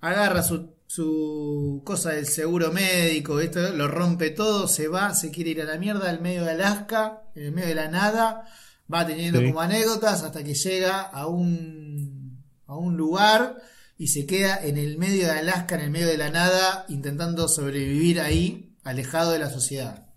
[0.02, 5.52] agarra su, su cosa del seguro médico, esto, lo rompe todo, se va, se quiere
[5.52, 8.45] ir a la mierda al medio de Alaska, en el medio de la nada,
[8.91, 13.61] va teniendo como anécdotas hasta que llega a un, a un lugar
[13.98, 17.48] y se queda en el medio de Alaska, en el medio de la nada, intentando
[17.48, 20.07] sobrevivir ahí, alejado de la sociedad.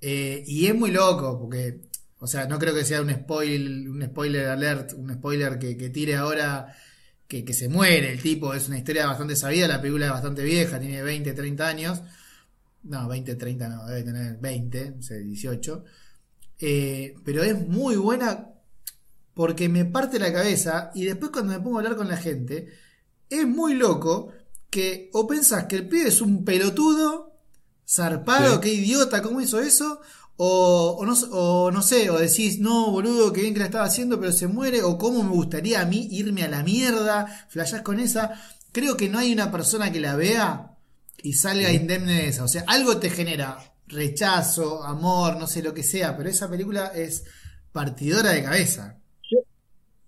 [0.00, 1.82] Eh, y es muy loco, porque,
[2.18, 6.16] o sea, no creo que sea un spoiler, un spoiler alert, un spoiler que, tire
[6.16, 6.74] ahora
[7.28, 10.80] que, se muere el tipo, es una historia bastante sabida, la película es bastante vieja,
[10.80, 12.02] tiene 20, 30 años.
[12.82, 15.84] No, 20, 30 no, debe tener 20, no sé, 18.
[16.58, 18.48] Eh, pero es muy buena
[19.34, 22.68] porque me parte la cabeza y después cuando me pongo a hablar con la gente,
[23.28, 24.32] es muy loco
[24.70, 27.36] que o pensás que el pibe es un pelotudo,
[27.88, 30.00] zarpado, qué idiota, ¿cómo hizo eso?
[30.36, 34.32] O, no, no, sé, o decís, no, boludo, qué bien que la estaba haciendo, pero
[34.32, 38.40] se muere, o cómo me gustaría a mí irme a la mierda, flashás con esa.
[38.72, 40.78] Creo que no hay una persona que la vea
[41.22, 42.44] y salga indemne de esa.
[42.44, 46.86] O sea, algo te genera rechazo, amor, no sé lo que sea, pero esa película
[46.94, 47.24] es
[47.72, 48.99] partidora de cabeza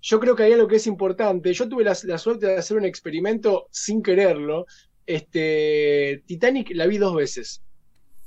[0.02, 1.52] yo creo que hay algo que es importante.
[1.52, 4.66] Yo tuve la, suerte de hacer un experimento sin quererlo.
[5.06, 7.62] Este, Titanic la vi dos veces.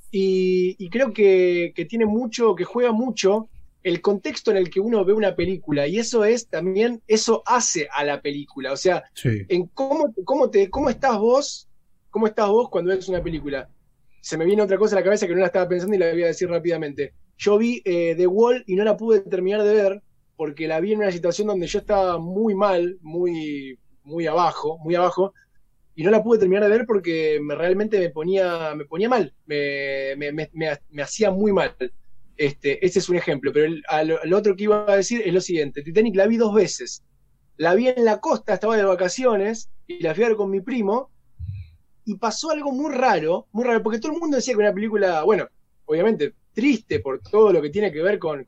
[0.10, 3.50] Y, creo que, tiene mucho, que juega mucho
[3.84, 5.86] el contexto en el que uno ve una película.
[5.86, 8.72] Y eso es también, eso hace a la película.
[8.72, 11.68] O sea, en cómo, cómo, te, cómo estás vos,
[12.10, 13.68] cómo estás vos cuando ves una película.
[14.22, 16.14] Se me viene otra cosa a la cabeza que no la estaba pensando y la
[16.14, 17.14] voy a decir rápidamente.
[17.38, 20.02] Yo vi eh, The Wall y no la pude terminar de ver
[20.36, 24.96] porque la vi en una situación donde yo estaba muy mal, muy, muy abajo, muy
[24.96, 25.34] abajo,
[25.96, 29.34] y no la pude terminar de ver porque me, realmente me ponía, me ponía mal,
[29.46, 31.76] me, me, me, hacía muy mal.
[32.38, 35.82] Este, ese es un ejemplo, pero el, otro que iba a decir es lo siguiente,
[35.84, 37.04] Titanic la vi dos veces.
[37.58, 40.60] La vi en la costa, estaba de vacaciones, y la fui a ver con mi
[40.60, 41.12] primo,
[42.04, 45.24] y pasó algo muy raro, muy raro, porque todo el mundo decía que una película,
[45.24, 45.48] bueno,
[45.86, 48.44] obviamente triste por todo lo que tiene que ver con,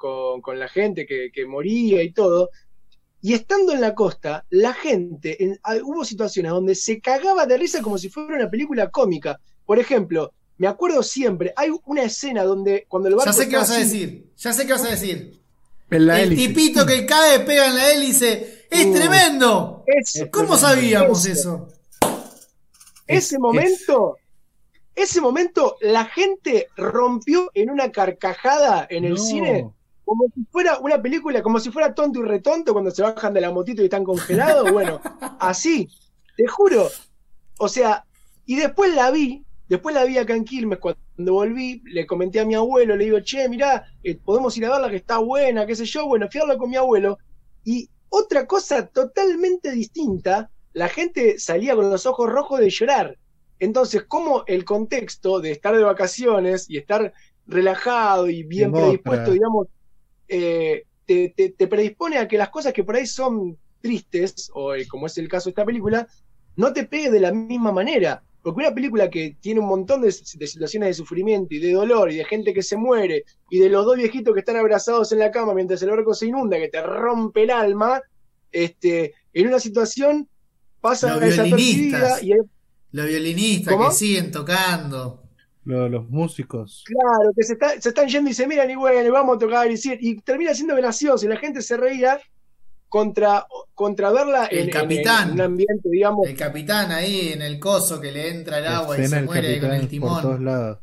[0.55, 2.49] la gente que, moría y todo.
[3.21, 7.57] Y estando en la costa, la gente, en- ah, hubo situaciones donde se cagaba de
[7.57, 9.39] risa como si fuera una película cómica.
[9.65, 13.57] Por ejemplo, me acuerdo siempre, hay una escena donde cuando el barco Ya sé qué
[13.57, 14.31] vas a decir.
[14.38, 15.39] Ya sé qué vas a decir.
[15.89, 16.47] En la el hélice.
[16.49, 18.65] tipito que cae, pega en la hélice.
[18.69, 18.93] ¡Es Uh.
[18.93, 19.84] tremendo!
[19.88, 21.67] Ese, ¿Cómo sabíamos eso?
[23.07, 24.17] ese Es- momento,
[24.98, 29.18] ese momento, la gente rompió en una carcajada en el No.
[29.18, 29.69] cine
[30.07, 33.41] como si fuera una película, como si fuera tonto y retonto cuando se bajan de
[33.41, 34.72] la motito y están congelados.
[34.72, 35.02] Bueno,
[35.38, 35.90] así,
[36.38, 36.88] te juro.
[37.60, 38.06] O sea,
[38.45, 42.45] y después la vi, después la vi acá en Quilmes, cuando volví, le comenté a
[42.45, 45.76] mi abuelo, le digo, che, mirá, eh, podemos ir a verla que está buena, qué
[45.76, 46.07] sé yo.
[46.07, 47.18] Bueno, fui a verla con mi abuelo.
[47.65, 53.18] Y otra cosa totalmente distinta, la gente salía con los ojos rojos de llorar.
[53.59, 57.13] Entonces, como el contexto de estar de vacaciones y estar
[57.45, 59.67] relajado y bien predispuesto, digamos,
[60.27, 64.73] eh, te, te- te predispone a que las cosas que por ahí son tristes, o
[64.73, 66.07] eh, como es el caso de esta película,
[66.55, 68.23] no te pegue de la misma manera.
[68.41, 72.11] Porque una película que tiene un montón de, de situaciones de sufrimiento y de dolor
[72.11, 75.19] y de gente que se muere y de los dos viejitos que están abrazados en
[75.19, 78.01] la cama mientras el barco se inunda, que te rompe el alma,
[78.51, 80.29] este, en una situación
[80.81, 82.39] pasa desapercibida y hay-
[82.91, 83.89] Los violinistas ¿Cómo?
[83.89, 85.23] que siguen tocando.
[85.65, 86.84] Lo- los músicos.
[86.85, 89.69] Claro, que se, está- se están yendo y se miran y bueno, vamos a tocar
[89.69, 92.19] y, y termina siendo gracioso y la gente se reía
[92.88, 95.27] contra, contra verla El en, capitán.
[95.30, 98.97] en un ambiente, digamos, El capitán ahí en el coso que le entra el agua
[98.97, 100.45] y se muere con el por todos timón.
[100.45, 100.80] lados.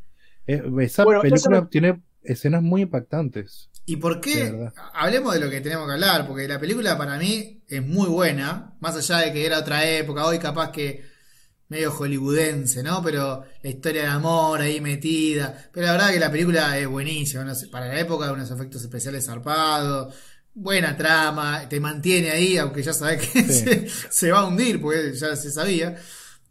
[0.47, 3.70] Eh, esa Bueno, película no- tiene escenas muy impactantes.
[3.86, 4.70] ¿Y por qué?
[4.94, 8.74] Hablemos de lo que tenemos que hablar, porque la película para mí es muy buena,
[8.81, 11.02] más allá de que era otra época, hoy capaz que
[11.69, 13.03] medio hollywoodense, ¿no?
[13.03, 15.69] Pero la historia de amor ahí metida.
[15.73, 19.24] Pero la verdad que la película es buenísima, no para la época unos efectos especiales
[19.27, 20.15] zarpados,
[20.55, 23.53] buena trama, te mantiene ahí, aunque ya sabes que Sí.
[23.53, 25.97] se, se va a hundir, porque ya se sabía.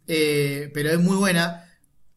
[0.06, 1.64] Eh, pero es muy buena.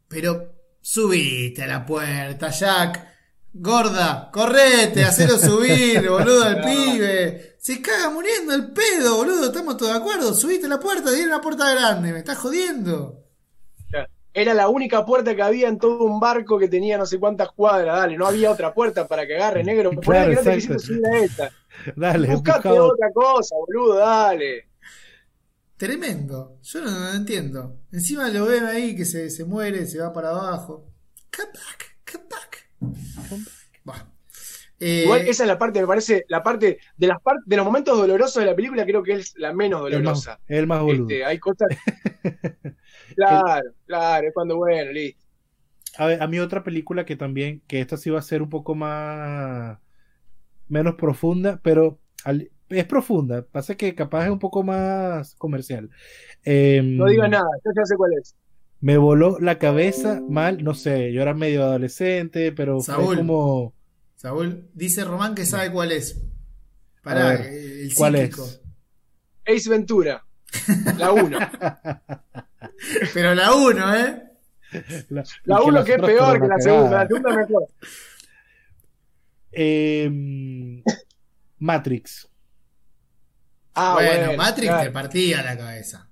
[0.07, 3.06] Pero subiste a la puerta, Jack.
[3.53, 7.56] Gorda, correte, hacelo subir, boludo, al pibe.
[7.60, 9.48] Se caga muriendo el pedo, boludo.
[9.48, 10.34] Estamos todos de acuerdo.
[10.34, 12.14] Subiste la puerta, tiene una puerta grande.
[12.14, 13.24] Me estás jodiendo.
[14.34, 17.49] era la única puerta que había en todo un barco que tenía no sé cuántas
[17.53, 19.90] cuadras, dale, no había otra puerta para que agarre negro.
[19.95, 20.76] Por Claro, que no te exacto.
[20.76, 21.52] quisiste subir a esta.
[21.95, 24.68] Dale, Buscate buscado- otra cosa, boludo, dale.
[25.78, 26.57] Tremendo.
[26.64, 27.82] Yo no, no entiendo.
[27.91, 30.91] Encima lo ven ahí que se, se muere, se va para abajo.
[31.36, 31.98] Come back,
[34.79, 37.65] Eh, Igual esa es la parte, me parece, la parte de las par- de los
[37.65, 40.39] momentos dolorosos de la película creo que es la menos el más, dolorosa.
[40.47, 41.09] el más boludo.
[41.09, 41.67] Este, hay cosas.
[43.15, 45.25] claro, claro, es cuando bueno, listo.
[45.97, 48.49] A ver, a mí otra película que también, que esta sí va a ser un
[48.49, 49.79] poco más,
[50.67, 55.89] menos profunda, pero al- es profunda, pasa que capaz es un poco más comercial.
[56.43, 58.35] Em, No digas nada, yo ya sé cuál es.
[58.79, 63.15] Me voló la cabeza mal, no sé, yo era medio adolescente, pero fue Saúl.
[63.15, 63.73] como,
[64.15, 66.21] Saúl dice Román que sabe cuál es.
[67.01, 68.45] Pará, ver, eh, el ¿cuál psíquico.
[68.45, 68.61] es?
[69.47, 70.23] Ace Ventura,
[70.97, 71.39] la 1.
[73.13, 74.23] Pero la uno, ¿eh?
[75.09, 77.67] La, La y 1 las que es peor que la segunda, la segunda mejor.
[79.51, 80.83] Em,
[81.59, 82.27] Matrix.
[83.73, 84.83] Ah, bueno, bueno, Matrix claro.
[84.83, 86.09] te partía la cabeza.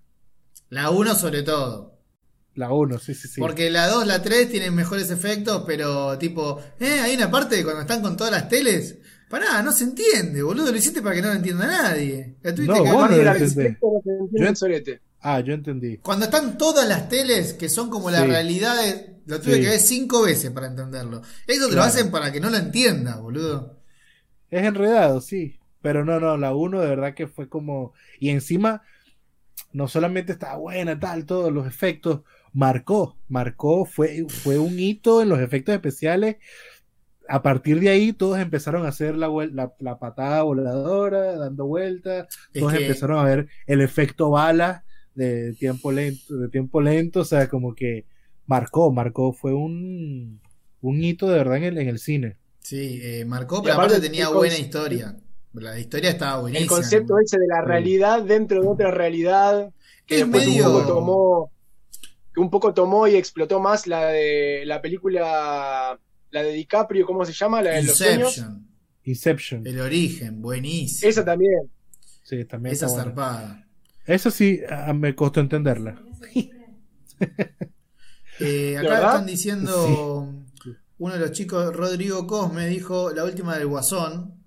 [0.70, 1.95] La 1 sobre todo.
[2.56, 3.40] La 1, sí, sí, sí.
[3.42, 7.64] Porque la 2, la 3 tienen mejores efectos, pero tipo, eh, hay una parte de
[7.64, 8.98] cuando están con todas las teles.
[9.30, 10.72] Pará, no se entiende, boludo.
[10.72, 12.36] Lo hiciste para que no lo entienda nadie.
[12.42, 13.78] La tuviste No, que vos no lo entendés.
[14.32, 14.94] Yo-.
[15.22, 15.98] Ah, yo entendí.
[15.98, 18.28] Cuando están todas las teles, que son como la Sí.
[18.28, 19.62] realidad, de- lo tuve Sí.
[19.62, 21.24] que ver cinco veces para entenderlo.
[21.48, 23.80] Eso te lo hacen para que no lo entiendas, boludo.
[24.52, 25.60] Es enredado, sí.
[25.82, 27.94] Pero no, no, la 1 de verdad que fue como.
[28.20, 28.84] Y encima,
[29.74, 32.22] no solamente estaba buena, tal, todos los efectos.
[32.56, 36.38] Marcó, marcó, fue, fue un hito en los efectos especiales.
[37.28, 42.28] A partir de ahí, todos empezaron a hacer la, la, la patada voladora, dando vueltas.
[42.54, 47.20] Es Todos que- empezaron a ver el efecto bala de tiempo lento, de tiempo lento.
[47.20, 48.06] O sea, como que
[48.46, 50.40] marcó, marcó, fue un,
[50.80, 52.38] un hito de verdad en el, en el cine.
[52.60, 55.14] Sí, eh, marcó, pero aparte aparte tenía buena historia.
[55.52, 56.64] La historia estaba buenísima.
[56.64, 57.68] El concepto ese de la Sí.
[57.68, 59.74] realidad dentro de otra realidad,
[60.06, 61.52] que Es después medio- un poco tomó,
[62.36, 65.98] que un poco tomó y explotó más la de la película,
[66.30, 67.62] la de DiCaprio, ¿cómo se llama?
[67.62, 68.38] La de los sueños.
[68.38, 68.68] Inception,
[69.04, 69.68] Inception.
[69.68, 71.10] el origen, buenísimo.
[71.10, 71.72] Esa también.
[72.24, 73.66] Sí, también Esa zarpada.
[74.06, 74.60] Esa sí
[74.94, 76.02] me costó entenderla.
[78.42, 79.10] Eh, acá verdad?
[79.12, 80.44] están diciendo,
[80.98, 84.44] uno de los chicos, Rodrigo Cosme, dijo la última del Guasón.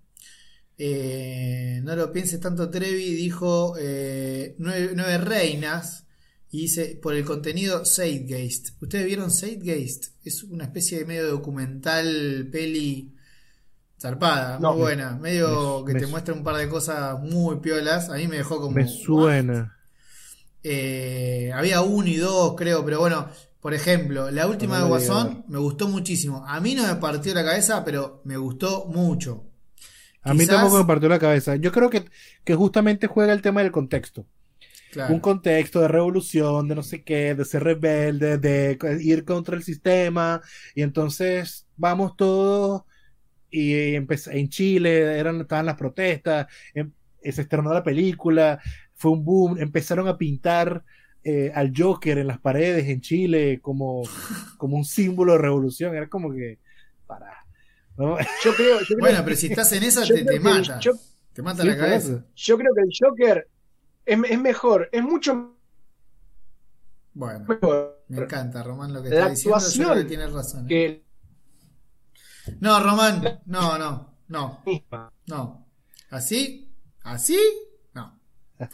[0.76, 6.06] Eh, no lo pienses tanto, Trevi dijo eh, nueve, nueve reinas
[6.50, 8.70] y dice por el contenido Zeitgeist.
[8.82, 10.12] ¿Ustedes vieron Zeitgeist?
[10.24, 13.14] Es una especie de medio documental, peli
[14.00, 14.72] zarpada, No.
[14.72, 15.16] muy buena.
[15.16, 18.08] Medio Me- que me te su- muestra un par de cosas muy piolas.
[18.10, 18.70] A mí me dejó como.
[18.72, 19.76] Me suena.
[20.62, 23.28] Eh, había uno y dos, creo, pero bueno,
[23.60, 26.44] por ejemplo, la última No de Guasón me gustó muchísimo.
[26.46, 29.44] A mí no me partió la cabeza, pero me gustó mucho.
[30.22, 31.56] A mí tampoco me partió la cabeza.
[31.56, 32.04] Yo creo que,
[32.44, 34.26] que justamente juega el tema del contexto.
[34.90, 35.12] Claro.
[35.14, 39.62] Un contexto de revolución, de no sé qué, de ser rebelde, de ir contra el
[39.62, 40.40] sistema.
[40.74, 42.82] Y entonces vamos todos
[43.50, 46.92] y empezó, en Chile eran, estaban las protestas, em-
[47.22, 48.60] se estrenó la película,
[48.94, 50.82] fue un boom, empezaron a pintar
[51.24, 54.02] eh, al Joker en las paredes en Chile como,
[54.58, 55.94] como un símbolo de revolución.
[55.94, 56.58] Era como que,
[57.06, 57.26] para.
[57.96, 58.16] ¿no?
[58.44, 60.80] Yo creo, yo creo, Bueno, pero si estás en esa, te, que mata.
[61.32, 62.24] Te mata Sí, la cabeza.
[62.34, 63.48] yo creo que el Joker
[64.08, 65.56] es, es mejor, es mucho
[67.14, 69.58] Bueno, mejor me encanta, Román, lo que La está diciendo.
[69.60, 70.64] Yo creo que tienes razón.
[70.64, 70.68] ¿eh?
[70.68, 71.04] que el
[72.60, 74.64] No, Román, no, no, no,
[75.26, 75.66] no.
[76.10, 76.72] ¿Así?
[77.02, 77.38] ¿Así?
[77.94, 78.18] No.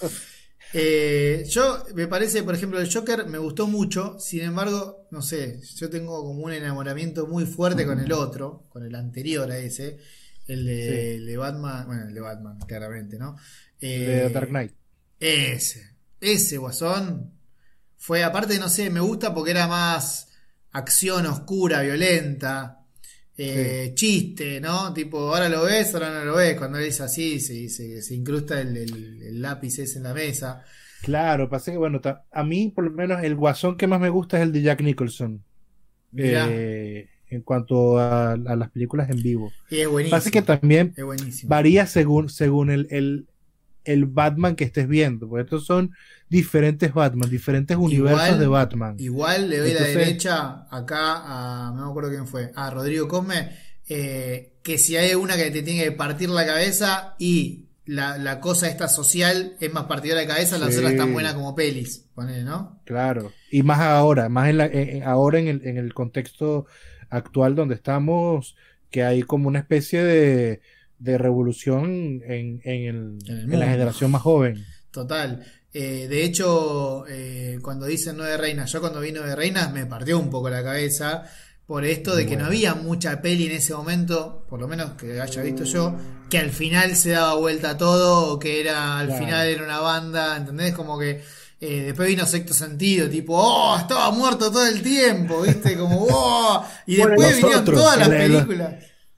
[0.77, 5.61] Eh, yo, me parece, por ejemplo, el Joker me gustó mucho, sin embargo, no sé,
[5.77, 9.99] yo tengo como un enamoramiento muy fuerte con el otro, con el anterior a ese,
[10.49, 11.17] el de, Sí.
[11.19, 13.37] el de Batman, bueno, el de Batman, claramente, ¿no?
[13.79, 14.73] De Eh, Dark Knight.
[15.21, 17.33] Ese, ese guasón
[17.97, 20.31] fue, aparte, no sé, me gusta porque era más
[20.73, 22.87] acción oscura, violenta,
[23.37, 24.93] eh, chiste, ¿no?
[24.95, 26.57] Tipo, ahora lo ves, ahora no lo ves.
[26.59, 30.65] Cuando es así, se, se, se incrusta el, el- el lápiz ese en la mesa.
[31.01, 32.01] Claro, pasa que, bueno,
[32.33, 34.81] a mí por lo menos el guasón que más me gusta es el de Jack
[34.81, 35.45] Nicholson.
[36.17, 39.53] Eh, en cuanto a, a las películas en vivo.
[39.69, 40.19] y es buenísimo.
[40.19, 41.51] Pasa que también es buenísimo.
[41.51, 43.27] varía según, según el, el,
[43.85, 45.93] el Batman que estés viendo, porque estos son
[46.29, 48.97] diferentes Batman, diferentes universos Igual- de Batman.
[48.99, 51.23] Igual le doy Entonces- la derecha acá
[51.69, 53.51] a, no me acuerdo quién fue, a Rodrigo Cosme,
[53.89, 58.41] eh, que si hay una que te tiene que partir la cabeza y la, la
[58.41, 60.79] cosa esta social es más partidora de cabeza, la Sí.
[60.79, 62.81] otra es tan buena como pelis, ponele, ¿no?
[62.87, 66.65] Claro, y más ahora, más en la, en- ahora en el, en el contexto
[67.11, 68.57] actual donde estamos,
[68.91, 70.61] que hay como una especie de,
[70.99, 73.59] de revolución en, en el- En el en mundo.
[73.59, 74.65] la generación más joven.
[74.91, 75.45] Total.
[75.73, 80.19] Eh, de hecho, eh, cuando dicen Nueve Reinas, yo cuando vi Nueve Reinas me partió
[80.19, 81.25] un poco la cabeza
[81.67, 85.21] por esto de que no había mucha peli en ese momento, por lo menos que
[85.21, 85.97] haya visto yo,
[86.31, 89.25] que al final se daba vuelta todo o que era al Claro.
[89.25, 90.75] final era una banda, ¿entendés?
[90.75, 91.23] Como que
[91.61, 95.77] eh, después vino sexto sentido, tipo, oh, estaba muerto todo el tiempo, ¿viste?
[95.79, 98.75] Como, oh, y Bueno, después vinieron todas las películas.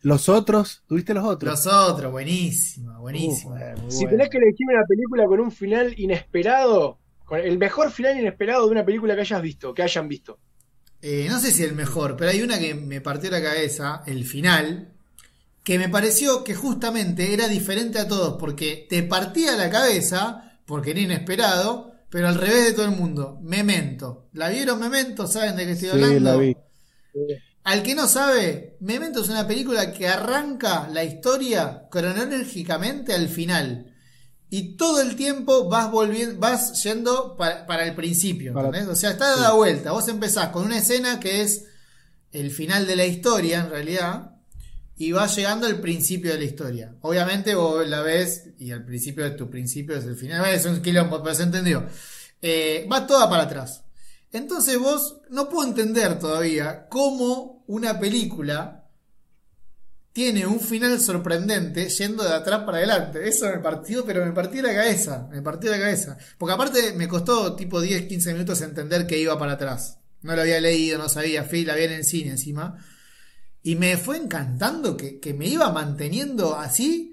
[0.06, 1.50] Los otros, ¿tuviste los otros?
[1.50, 3.58] Los otros, buenísima, buenísima.
[3.88, 4.10] Si bueno.
[4.10, 8.70] tenés que elegir una película con un final inesperado, con el mejor final inesperado de
[8.72, 10.38] una película que hayas visto, que hayan visto.
[11.02, 14.24] Eh, no sé si el mejor, pero hay una que me partió la cabeza, el
[14.24, 14.92] final,
[15.64, 20.92] que me pareció que justamente era diferente a todos, porque te partía la cabeza, porque
[20.92, 23.38] era inesperado, pero al revés de todo el mundo.
[23.42, 24.28] Memento.
[24.32, 25.26] ¿La vieron Memento?
[25.26, 26.20] ¿Saben de qué estoy Sí, hablando?
[26.20, 26.56] la vi.
[27.66, 33.92] Al que no sabe, Memento es una película que arranca la historia cronológicamente al final.
[34.48, 38.88] Y todo el tiempo vas volviendo, vas yendo para, para el principio, Para-.
[38.88, 39.90] O sea, está dada vuelta.
[39.90, 41.64] Vos empezás con una escena que es
[42.30, 44.36] el final de la historia, en realidad,
[44.96, 46.94] y vas llegando al principio de la historia.
[47.00, 50.54] Obviamente vos la ves y al principio de tu principio es el final.
[50.54, 51.84] Es un quilombo, pero se entendió.
[52.40, 53.82] Eh, va toda para atrás.
[54.30, 58.82] Entonces vos no puedo entender todavía cómo una película
[60.12, 63.28] tiene un final sorprendente yendo de atrás para adelante.
[63.28, 65.28] Eso me partió, pero me partió la cabeza.
[65.30, 66.16] Me partió la cabeza.
[66.38, 69.98] Porque aparte me costó tipo 10, 15 minutos entender que iba para atrás.
[70.22, 72.82] No lo había leído, no sabía, fui, la vi en el cine encima.
[73.62, 77.12] Y me fue encantando que, que me iba manteniendo así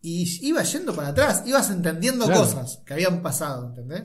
[0.00, 1.42] y iba yendo para atrás.
[1.46, 2.42] Ibas entendiendo Claro.
[2.42, 4.04] cosas que habían pasado, ¿entendés?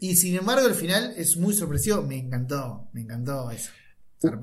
[0.00, 2.02] Y sin embargo el final es muy sorpresivo.
[2.02, 3.70] Me encantó, me encantó eso.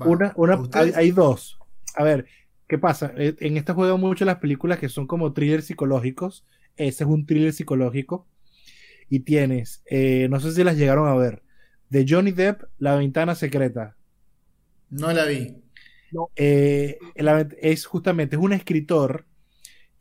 [0.02, 1.58] Una, una, hay, hay dos.
[1.94, 2.26] A ver,
[2.68, 3.12] ¿qué pasa?
[3.16, 6.46] Eh, En este juego mucho las películas que son como thrillers psicológicos.
[6.76, 8.28] Ese es un thriller psicológico.
[9.10, 11.42] Y tienes, eh, no sé si las llegaron a ver,
[11.90, 13.96] de Johnny Depp, La Ventana Secreta.
[15.02, 15.40] No la vi.
[16.36, 19.25] Eh, la- es justamente, es un escritor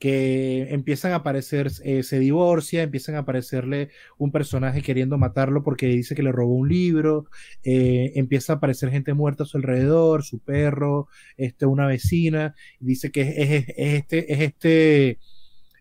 [0.05, 5.87] que empiezan a aparecer, eh, se divorcia, empiezan a aparecerle un personaje queriendo matarlo porque
[5.87, 7.25] dice que le robó un libro,
[7.63, 11.07] eh, empieza a aparecer gente muerta a su alrededor, su perro,
[11.37, 15.09] este, una vecina, dice que es este, es este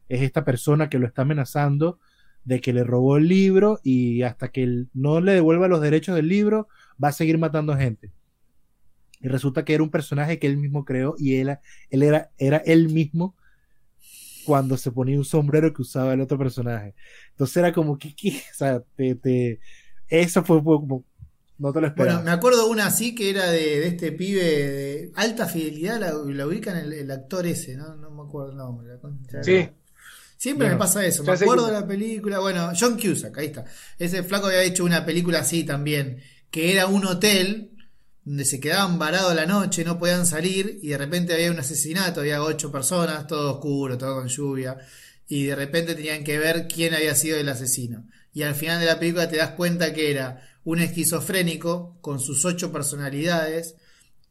[0.08, 2.00] es esta persona que lo está amenazando
[2.44, 6.16] de que le robó el libro y hasta que él no le devuelva los derechos
[6.16, 6.68] del libro
[7.02, 8.10] va a seguir matando gente.
[9.20, 11.58] Y resulta que era un personaje que él mismo creó y él,
[11.90, 13.36] él era, era él mismo
[14.44, 16.94] cuando se ponía un sombrero que usaba el otro personaje.
[17.30, 19.60] Entonces era como que, que o sea, te, te,
[20.08, 21.04] eso fue como,
[21.58, 22.18] no te lo esperaba.
[22.18, 26.12] Bueno, me acuerdo una así que era de, de este pibe de alta fidelidad, la,
[26.12, 27.94] la ubican el, el actor ese, ¿no?
[27.96, 28.88] No me acuerdo el nombre.
[28.88, 29.68] la Sí.
[30.36, 33.64] Siempre Bueno, me pasa eso, me acuerdo de la película, bueno, John Cusack, ahí está.
[33.98, 37.73] Ese flaco había hecho una película así también, que era un hotel
[38.24, 42.20] donde se quedaban varados la noche, no podían salir y de repente había un asesinato,
[42.20, 44.76] había ocho personas, todo oscuro, todo con lluvia
[45.28, 48.06] y de repente tenían que ver quién había sido el asesino.
[48.32, 52.44] Y al final de la película te das cuenta que era un esquizofrénico con sus
[52.44, 53.74] ocho personalidades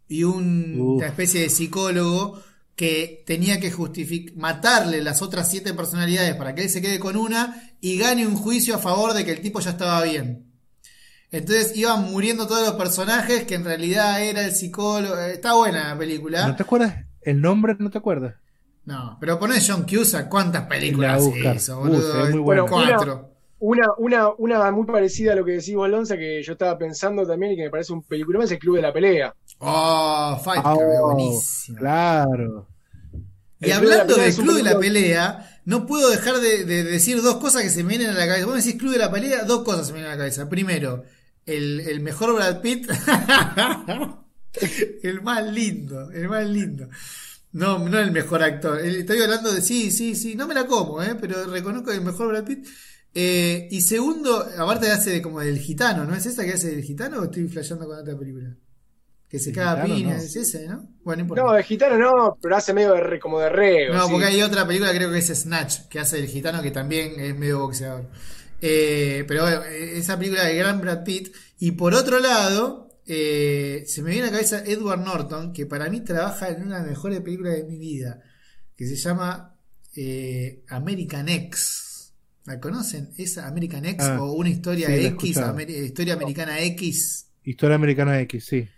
[0.08, 2.42] y un- una especie de psicólogo
[2.76, 7.16] que tenía que justific- matarle las otras siete personalidades para que él se quede con
[7.16, 10.52] una y gane un juicio a favor de que el tipo ya estaba bien.
[11.34, 15.18] Entonces iban muriendo todos los personajes que en realidad era el psicólogo.
[15.18, 16.48] eh, Está buena la película.
[16.48, 16.96] ¿No te acuerdas?
[17.22, 18.36] ¿El nombre no te acuerdas?
[18.86, 21.24] No, pero ponés John Cusack, ¿cuántas La películas
[21.56, 22.24] hizo, Uf, boludo?
[22.26, 22.66] es muy bueno.
[22.70, 23.30] Cuatro.
[23.60, 27.26] Una, una, una muy parecida a lo que decís vos, Lonza, que yo estaba pensando
[27.26, 29.34] también y que me parece un película es el Club de la Pelea.
[29.60, 31.78] Oh, Fight Ah, Club, oh, buenísimo.
[31.80, 32.68] Claro.
[33.62, 36.36] Y El Club de la hablando Pelea del Club de la Pelea, no puedo dejar
[36.42, 38.46] de, de decir dos cosas que se me vienen a la cabeza.
[38.46, 40.50] Vos me decís Club de la Pelea, dos cosas se me vienen a la cabeza.
[40.50, 41.04] Primero,
[41.46, 42.90] el, el mejor Brad Pitt.
[45.04, 46.88] el más lindo, el más lindo.
[47.52, 48.80] No, no el mejor actor.
[48.80, 50.36] Estoy hablando de sí, sí, sí.
[50.36, 51.16] No me la como, ¿eh?
[51.20, 52.68] pero reconozco el mejor Brad Pitt.
[53.16, 56.84] Eh, y segundo, aparte hace de como del gitano, ¿no es esa que hace del
[56.84, 58.56] gitano o estoy flasheando con otra película?
[59.30, 60.22] Que se El caga piña, no.
[60.22, 60.88] es ese, ¿no?
[61.04, 61.36] Bueno, no.
[61.36, 63.94] No, de gitano no, pero hace medio de re- como de reo.
[63.94, 64.12] No, sí.
[64.12, 67.36] porque hay otra película, creo que es Snatch, que hace el gitano, que también es
[67.36, 68.10] medio boxeador.
[68.66, 71.36] Eh, pero bueno, esa película de gran Brad Pitt.
[71.60, 75.90] Y por otro lado, eh, se me viene a la cabeza Edward Norton, que para
[75.90, 78.22] mí trabaja en una de las mejores películas de mi vida,
[78.78, 79.60] que se llama
[79.96, 82.14] eh, American X.
[82.46, 83.12] ¿La conocen?
[83.18, 85.38] ¿Esa American X Ah, o una historia sí, X,
[85.68, 87.28] historia americana X?
[87.44, 88.70] Historia Americana X, sí.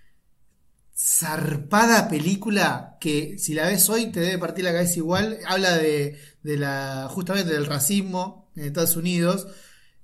[0.95, 5.39] zarpada película que si la ves hoy te debe partir la cabeza igual.
[5.45, 9.47] Habla de, de la justamente del racismo en Estados Unidos.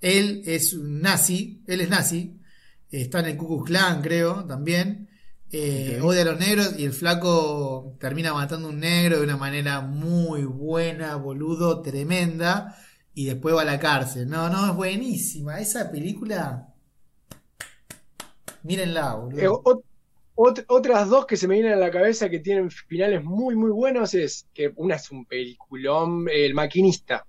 [0.01, 2.39] Él es un nazi, él es nazi,
[2.89, 5.07] está en el Ku Klux Klan creo también.
[5.53, 5.99] Eh.
[6.01, 9.81] Odia a los negros y el flaco termina matando a un negro de una manera
[9.81, 12.75] muy buena, boludo, tremenda.
[13.13, 14.29] Y después va a la cárcel.
[14.29, 15.59] No, no, es buenísima.
[15.59, 16.73] Esa película.
[18.63, 19.41] Mírenla, boludo.
[19.41, 19.83] Eh, ot-
[20.35, 23.71] ot- otras dos que se me vienen a la cabeza que tienen finales muy, muy
[23.71, 27.25] buenos es que una es un peliculón, El Maquinista.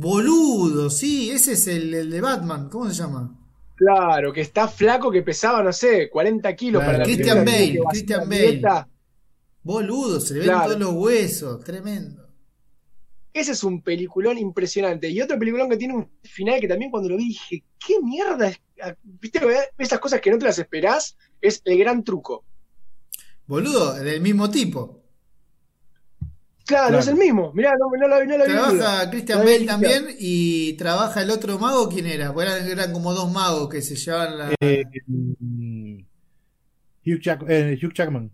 [0.00, 3.36] Boludo, sí, ese es el, el de Batman, ¿cómo se llama?
[3.74, 7.82] Claro, que está flaco, que pesaba, no sé, 40 kilos Claro, para la Christian película,
[7.84, 8.86] Bale, Christian la Bale.
[9.64, 10.64] Boludo, se le ven Claro.
[10.66, 12.28] todos los huesos, tremendo.
[13.32, 15.08] Ese es un peliculón impresionante.
[15.10, 18.48] Y otro peliculón que tiene un final que también cuando lo vi dije, ¿qué mierda
[18.50, 18.60] es?
[18.80, 19.40] Ah, ¿Viste?
[19.78, 22.44] Esas cosas que no te las esperás, es el gran truco.
[23.48, 24.97] Boludo, del mismo tipo.
[26.68, 26.98] Claro, Claro.
[26.98, 27.50] es el mismo.
[27.54, 28.44] Mirá, no, no la, no la.
[28.44, 32.32] Trabaja Christian Bale también y trabaja el otro mago, ¿quién era?
[32.34, 34.54] Pues eran, como dos magos que se llevaban la...
[34.60, 35.94] Eh, mm,
[37.06, 38.30] Hugh, Jack- eh, Hugh Jackman.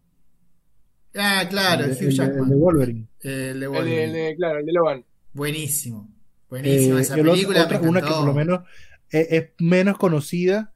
[1.14, 2.48] ah, claro, el, Hugh el- el Jackman.
[2.50, 3.08] de Wolverine.
[3.20, 4.04] El de Wolverine.
[4.04, 5.04] el de- claro, el de Logan.
[5.32, 6.10] Buenísimo.
[6.50, 7.64] Buenísima Eh, esa el otro- película.
[7.64, 8.60] otra- me una que por lo menos
[9.10, 10.72] es, es menos conocida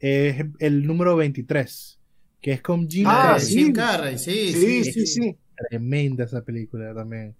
[0.00, 2.00] es el número 23,
[2.40, 3.46] que es con Jim Ah, Ah, Carrey.
[3.46, 5.36] Jim Carrey, sí, Sí, sí, sí, sí.
[5.56, 7.34] Tremenda esa película también.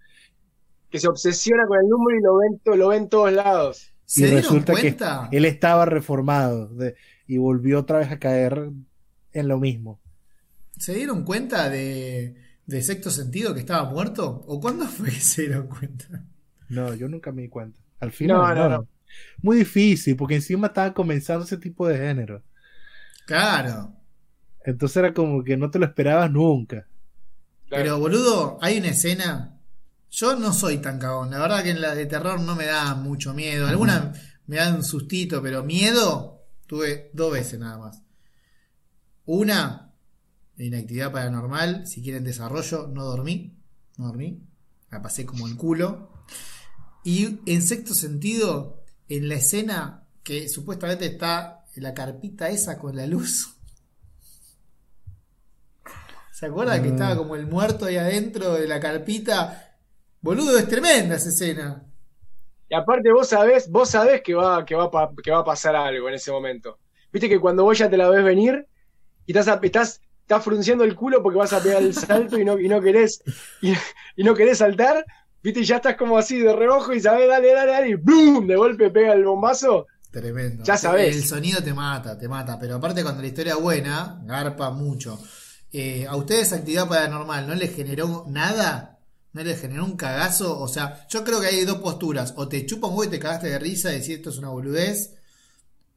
[0.91, 3.93] Que se obsesiona con el número y lo ven, lo ven todos lados.
[4.05, 5.29] ¿Se y dieron resulta cuenta?
[5.31, 6.95] que él estaba reformado de-
[7.27, 8.71] y volvió otra vez a caer
[9.33, 10.01] en lo mismo.
[10.79, 12.37] ¿Se dieron cuenta de,
[12.67, 14.45] de sexto sentido que estaba muerto?
[14.47, 16.25] ¿O cuándo fue que se dieron cuenta?
[16.69, 17.81] No, yo nunca me di cuenta.
[18.01, 18.77] Al final, No, no, no.
[18.79, 18.89] no.
[19.43, 22.43] Muy difícil, porque encima estaba comenzando ese tipo de género.
[23.27, 23.93] Claro.
[24.65, 26.87] Entonces era como que no te lo esperabas nunca.
[27.69, 27.83] Claro.
[27.83, 29.59] Pero boludo, hay una escena.
[30.11, 31.31] Yo no soy tan cagón.
[31.31, 33.67] La verdad que en la de terror no me da mucho miedo.
[33.67, 38.03] Algunas me dan un sustito, pero miedo tuve dos veces nada más.
[39.25, 39.93] Una,
[40.57, 41.87] inactividad paranormal.
[41.87, 43.57] Si quieren desarrollo, no dormí.
[43.99, 44.43] No dormí.
[44.91, 46.13] La pasé como el culo.
[47.05, 53.07] Y en sexto sentido, en la escena que supuestamente está la carpita esa con la
[53.07, 53.56] luz.
[56.37, 59.79] ¿Se acuerdan que estaba como el muerto ahí adentro de la carpita?
[60.21, 61.83] Boludo, es tremenda esa escena.
[62.69, 65.75] Y aparte vos sabés, vos sabés que va, que va, pa- que va a pasar
[65.75, 66.79] algo en ese momento.
[67.11, 68.67] Viste que cuando vos ya te la ves venir
[69.25, 72.59] y estás, estás, estás frunciendo el culo porque vas a pegar el salto y no,
[72.59, 73.23] y no querés,
[73.63, 73.73] y,
[74.17, 75.07] y no querés saltar,
[75.43, 78.47] viste, y ya estás como así de reojo y sabés, dale, dale, dale, y ¡blum!
[78.47, 79.87] de golpe pega el bombazo.
[80.11, 80.65] Tremendo.
[80.65, 81.17] Ya sabés.
[81.17, 82.59] El sonido te mata, te mata.
[82.59, 85.19] Pero aparte, cuando la historia es buena, garpa mucho.
[85.73, 88.99] Eh, ¿A ustedes actividad paranormal no les generó nada?
[89.33, 90.59] ¿No les generó un cagazo?
[90.59, 92.35] O sea, yo creo que hay dos posturas.
[92.37, 94.49] O te chupa un huevo y te cagaste de risa y decís esto es una
[94.49, 95.17] boludez.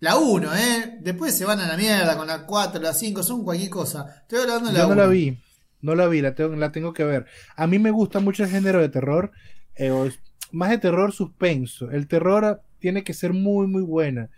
[0.02, 0.98] La 1, ¿eh?
[1.02, 4.22] Después se van a la mierda con la 4, la 5, son cualquier cosa.
[4.22, 5.38] Estoy hablando de la Yo no la vi,
[5.82, 7.26] no la vi, la tengo, la tengo que ver.
[7.58, 9.32] A mí me gusta mucho el género de terror,
[9.76, 10.12] eh,
[10.52, 11.92] más de terror suspenso.
[11.92, 14.30] El terror tiene que ser muy, muy buena,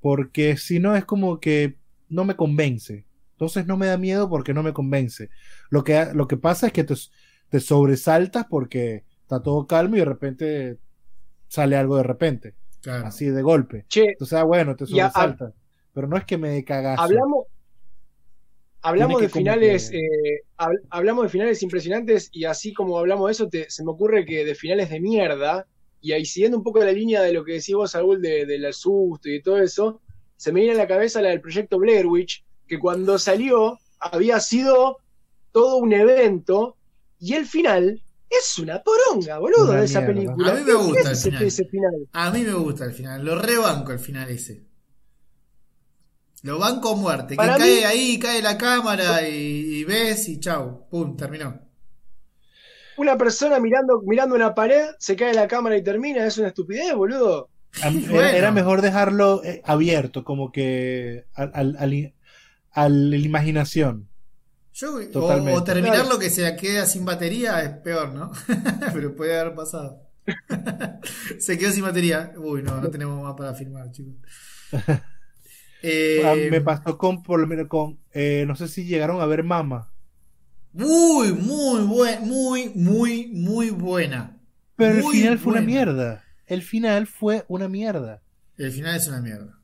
[0.00, 1.76] porque si no es como que
[2.08, 3.04] no me convence.
[3.34, 5.28] Entonces no me da miedo porque no me convence.
[5.70, 6.94] Lo que, lo que pasa es que te,
[7.48, 10.78] te sobresaltas porque está todo calmo y de repente
[11.48, 13.06] sale algo de repente, Claro.
[13.06, 13.86] así de golpe.
[13.88, 15.52] Che, Entonces, ah, bueno, te sobresaltas.
[15.92, 17.02] Pero no es que me dé cagazo.
[17.02, 17.46] hablamos,
[18.82, 23.32] hablamos de finales, que- eh, hab- hablamos de finales impresionantes y así como hablamos de
[23.32, 25.66] eso, te- se me ocurre que de finales de mierda,
[26.00, 28.72] y ahí siguiendo un poco la línea de lo que decís vos, Saúl, de- del
[28.74, 30.02] susto y de todo eso,
[30.36, 34.40] se me viene a la cabeza la del proyecto Blair Witch, que cuando salió había
[34.40, 34.98] sido
[35.52, 36.76] todo un evento,
[37.20, 40.14] y el final es una poronga, boludo, Una de esa mierda.
[40.14, 40.50] película.
[40.50, 41.42] A mí me ¿Qué gusta el ese- final.
[41.44, 42.08] ese final?
[42.12, 44.64] A mí me gusta el final, lo rebanco el final ese.
[46.42, 49.34] Lo banco a muerte, que cae ahí, cae la cámara y,
[49.76, 51.58] y ves y chau, pum, terminó.
[52.98, 56.94] Una persona mirando, mirando una pared, se cae la cámara y termina, es una estupidez,
[56.94, 57.48] boludo.
[57.82, 58.28] A mí- Bueno.
[58.28, 62.13] era, mejor dejarlo eh, abierto, como que al, al- al-
[62.74, 64.08] a la imaginación.
[64.72, 65.52] Yo, o, Totalmente.
[65.52, 66.10] o terminar Claro.
[66.10, 68.32] lo que se queda sin batería es peor, ¿no?
[68.92, 70.02] Pero puede haber pasado.
[71.38, 72.32] se quedó sin batería.
[72.36, 74.14] Uy, no, no tenemos más para filmar, chicos.
[75.86, 79.20] Eh, A mí me pasó con, por lo menos con, eh, no sé si llegaron
[79.20, 79.92] a ver Mama,
[80.72, 84.40] muy, muy buena, muy, muy, muy buena.
[84.76, 86.24] pero Muy el final fue una mierda.
[86.46, 88.22] El final fue una mierda.
[88.56, 89.58] El final es una mierda.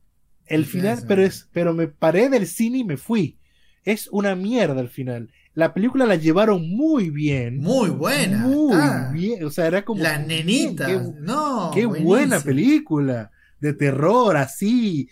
[0.50, 3.38] El final pero es, pero me paré del cine y me fui.
[3.84, 5.30] Es una mierda el final.
[5.54, 7.58] La película la llevaron muy bien.
[7.58, 8.38] Muy buena.
[8.38, 9.44] Muy bien.
[9.44, 10.02] O sea, era como.
[10.02, 10.86] Nenitas.
[10.88, 12.08] qué- no, Qué buenísimo.
[12.08, 15.08] buena película de terror, así,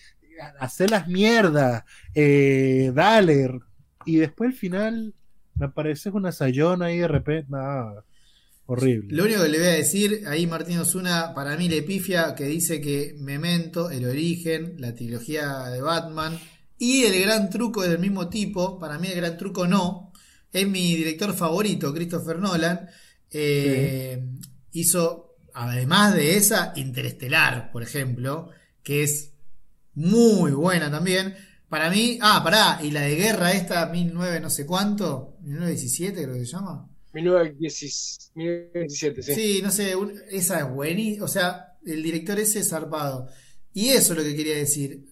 [0.60, 1.85] hacer las mierdas,
[2.15, 3.51] eh, dale.
[4.06, 5.15] Y después el final
[5.55, 8.05] me parece una sayona ahí de repente, nada,
[8.69, 9.16] horrible.
[9.16, 12.45] Lo único que le voy a decir, ahí Martín Osuna, para mí le pifia, que
[12.45, 16.39] dice que Memento, El Origen, la trilogía de Batman
[16.77, 20.12] y El Gran Truco del mismo tipo, para mí El Gran Truco no,
[20.53, 22.89] es mi director favorito, Christopher Nolan,
[23.31, 24.23] eh,
[24.73, 28.51] hizo, además de esa, Interestelar, por ejemplo,
[28.82, 29.32] que es
[29.95, 31.35] muy buena también.
[31.70, 36.35] Para mí, ah, pará, y la de guerra esta, 19 no sé cuánto, 1917 creo
[36.35, 36.86] que se llama.
[37.23, 39.35] 1917, sí.
[39.35, 41.24] Sí, no sé, un- esa es buenísima.
[41.24, 43.28] O sea, el director ese es zarpado.
[43.73, 45.05] Y eso es lo que quería decir.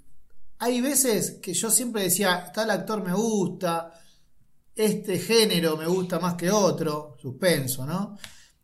[0.59, 3.93] Hay veces que yo siempre decía, tal actor me gusta,
[4.75, 8.19] este género me gusta más que otro, suspenso, ¿no?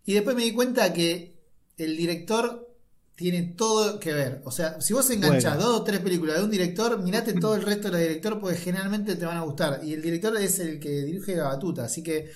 [0.05, 1.41] Y después me di cuenta que
[1.77, 2.69] el director
[3.15, 4.41] tiene todo que ver.
[4.45, 5.71] O sea, si vos enganchás Bueno.
[5.71, 8.57] dos o tres películas de un director, mirate todo el resto de los directores porque
[8.59, 9.81] generalmente te van a gustar.
[9.85, 11.85] Y el director es el que dirige la batuta.
[11.85, 12.31] Así que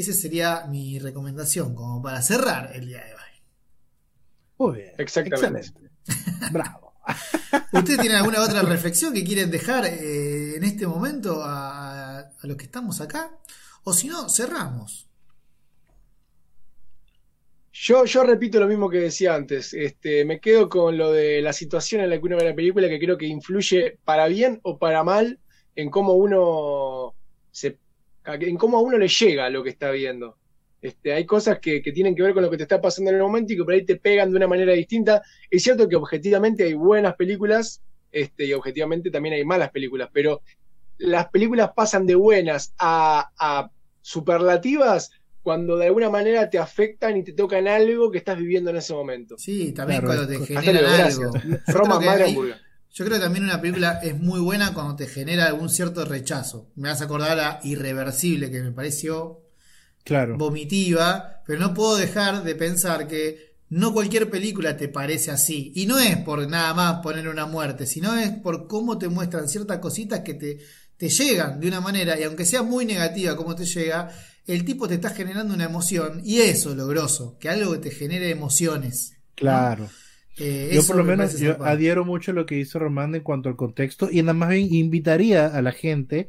[0.00, 3.20] esa sería mi recomendación, como para cerrar el día de hoy.
[4.58, 4.92] Muy bien.
[4.98, 5.58] Exactamente.
[5.58, 5.90] excelente.
[6.50, 6.94] Bravo.
[7.72, 12.56] ¿Ustedes tienen alguna otra reflexión que quieren dejar eh, en este momento a, a los
[12.56, 13.30] que estamos acá?
[13.84, 15.08] O si no, cerramos.
[17.72, 19.72] Yo, yo repito lo mismo que decía antes.
[19.72, 22.88] Este, me quedo con lo de la situación en la que uno ve la película,
[22.88, 25.38] que creo que influye para bien o para mal
[25.76, 27.14] en cómo uno
[27.50, 27.78] se,
[28.24, 30.36] en cómo a uno le llega lo que está viendo.
[30.82, 33.16] Este, hay cosas que, que tienen que ver con lo que te está pasando en
[33.16, 35.22] el momento y que por ahí te pegan de una manera distinta.
[35.50, 40.42] Es cierto que objetivamente hay buenas películas, este, y objetivamente también hay malas películas, pero
[40.98, 43.70] las películas pasan de buenas a, a
[44.00, 45.10] superlativas
[45.42, 48.92] cuando de alguna manera te afectan y te tocan algo que estás viviendo en ese
[48.92, 49.36] momento.
[49.38, 51.58] Sí, también Claro, cuando te generan Hasta luego, algo.
[51.66, 52.36] Roma, madre.
[52.92, 56.70] Yo creo que también una película es muy buena cuando te genera algún cierto rechazo.
[56.76, 59.40] Me vas a acordar a Irreversible, que me pareció
[60.04, 60.36] Claro.
[60.36, 65.72] vomitiva, pero no puedo dejar de pensar que no cualquier película te parece así.
[65.76, 69.48] Y no es por nada más poner una muerte, sino es por cómo te muestran
[69.48, 70.58] ciertas cositas que te,
[70.96, 74.10] te llegan de una manera, y aunque sea muy negativa como te llega,
[74.46, 77.78] el tipo te está generando una emoción, y eso es lo grosso, que algo que
[77.78, 79.12] te genere emociones.
[79.36, 79.88] Claro.
[80.38, 83.22] Eh, yo por lo me menos yo adhiero mucho a lo que hizo Román en
[83.22, 86.28] cuanto al contexto y nada más bien invitaría a la gente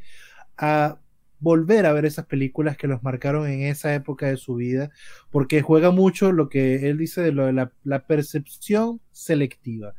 [0.58, 1.00] a
[1.40, 4.92] volver a ver esas películas que los marcaron en esa época de su vida
[5.30, 9.94] porque juega mucho lo que él dice de lo de la, la percepción selectiva.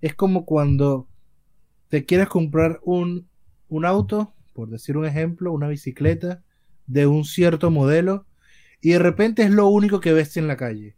[0.00, 1.08] Es como cuando
[1.88, 3.28] te quieres comprar un,
[3.68, 6.42] un auto, por decir un ejemplo, una bicicleta
[6.86, 8.26] de un cierto modelo
[8.80, 10.96] y de repente es lo único que ves en la calle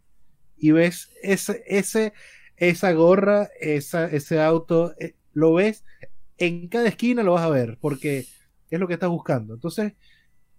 [0.57, 2.13] y ves ese, ese,
[2.57, 5.83] esa gorra, ese auto, eh, lo ves
[6.37, 8.25] en cada esquina lo vas a ver, porque
[8.69, 9.53] es lo que estás buscando.
[9.53, 9.93] Entonces,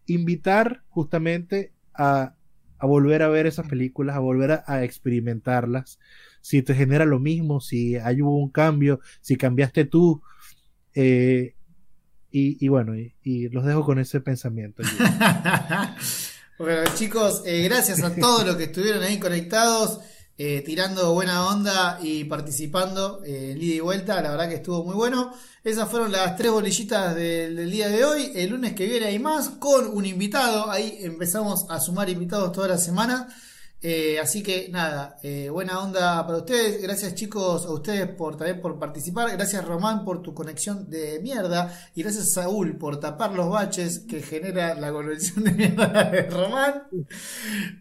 [0.07, 2.35] invitar justamente a,
[2.79, 5.99] a volver a ver esas películas, a volver a, experimentarlas,
[6.41, 10.23] si te genera lo mismo, si hay un cambio, si cambiaste tú.
[10.95, 11.55] Eh,
[12.37, 14.83] y, bueno, y, y, los dejo con ese pensamiento.
[16.59, 20.01] bueno, chicos, eh, gracias a todos los que estuvieron ahí conectados.
[20.37, 24.21] Eh, tirando buena onda y participando eh, en ida y vuelta.
[24.21, 25.33] La verdad que estuvo muy bueno.
[25.63, 28.33] Esas fueron las tres bolillitas del, del, día de hoy.
[28.35, 30.71] El lunes que viene hay más con un invitado.
[30.71, 33.29] Ahí empezamos a sumar invitados toda la semana.
[33.87, 36.81] Eh, así que nada, eh, buena onda para ustedes.
[36.81, 39.31] Gracias chicos a ustedes por también por participar.
[39.33, 41.91] Gracias Román por tu conexión de mierda.
[41.95, 46.85] Y gracias Saúl por tapar los baches que genera la conexión de mierda de Román.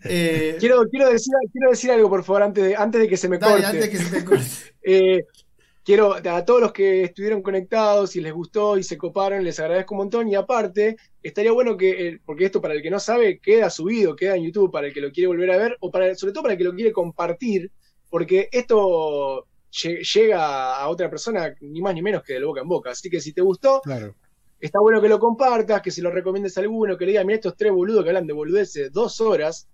[0.03, 3.29] Eh, quiero, quiero, decir, quiero decir algo por favor antes de, antes de que se
[3.29, 3.67] me dale, corte.
[3.67, 4.45] Antes que se te corte.
[5.83, 9.59] Eh, quiero a todos los que estuvieron conectados y les gustó y se coparon, les
[9.59, 10.27] agradezco un montón.
[10.29, 14.35] Y aparte, estaría bueno que, porque esto para el que no sabe, queda subido, queda
[14.35, 16.53] en YouTube para el que lo quiere volver a ver, o para, sobre todo para
[16.53, 17.71] el que lo quiere compartir,
[18.09, 22.91] porque esto llega a otra persona, ni más ni menos que de boca en boca.
[22.91, 24.15] Así que si te gustó, claro.
[24.59, 27.35] está bueno que lo compartas, que se lo recomiendes a alguno, que le diga, mira
[27.35, 29.67] estos tres boludos que hablan de boludeces dos horas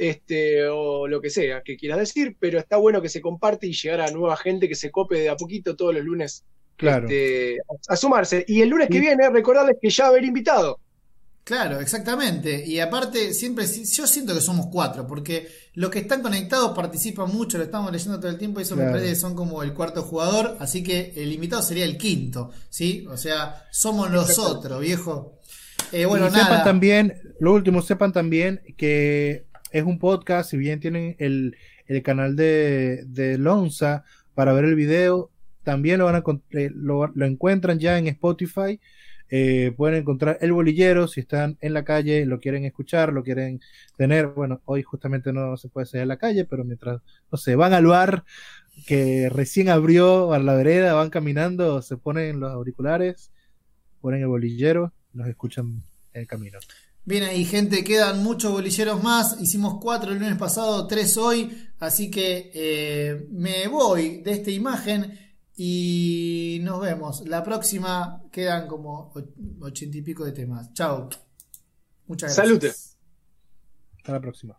[0.00, 3.74] este, o lo que sea que quieras decir, pero está bueno que se comparte y
[3.74, 6.42] llegar a nueva gente que se cope de a poquito todos los lunes
[6.76, 7.06] claro.
[7.06, 8.42] este, a, a, sumarse.
[8.48, 10.80] Y el lunes que viene, recordarles que ya haber invitado.
[11.44, 12.64] Claro, exactamente.
[12.66, 17.58] Y aparte, siempre, yo siento que somos cuatro, porque los que están conectados participan mucho,
[17.58, 18.92] lo estamos leyendo todo el tiempo y eso claro.
[18.92, 22.52] me parece que son como el cuarto jugador, así que el invitado sería el quinto,
[22.70, 23.06] ¿sí?
[23.10, 25.40] O sea, somos nosotros, viejo.
[25.92, 26.44] Eh, bueno, y nada.
[26.44, 31.56] sepan también, lo último, sepan también que es un podcast, si bien tienen el,
[31.86, 35.30] el canal de, de, Lonza para ver el video,
[35.62, 38.80] también lo van a eh, lo, lo, encuentran ya en Spotify.
[39.32, 43.60] Eh, pueden encontrar el bolillero si están en la calle, lo quieren escuchar, lo quieren
[43.96, 44.26] tener.
[44.28, 47.72] Bueno, hoy justamente no se puede salir a la calle, pero mientras, no sé, van
[47.72, 48.24] al bar
[48.86, 53.30] que recién abrió a la vereda, van caminando, se ponen los auriculares,
[54.00, 55.82] ponen el bolillero, los escuchan
[56.12, 56.58] en el camino.
[57.04, 59.40] Bien ahí, gente, quedan muchos bolilleros más.
[59.40, 61.68] Hicimos cuatro el lunes pasado, tres hoy.
[61.78, 65.18] Así que eh, me voy de esta imagen
[65.56, 67.26] y nos vemos.
[67.26, 69.12] La próxima quedan como
[69.60, 70.72] ochenta y pico de temas.
[70.74, 71.08] Chao.
[72.06, 72.46] Muchas gracias.
[72.46, 72.68] Salute.
[73.96, 74.56] Hasta la próxima.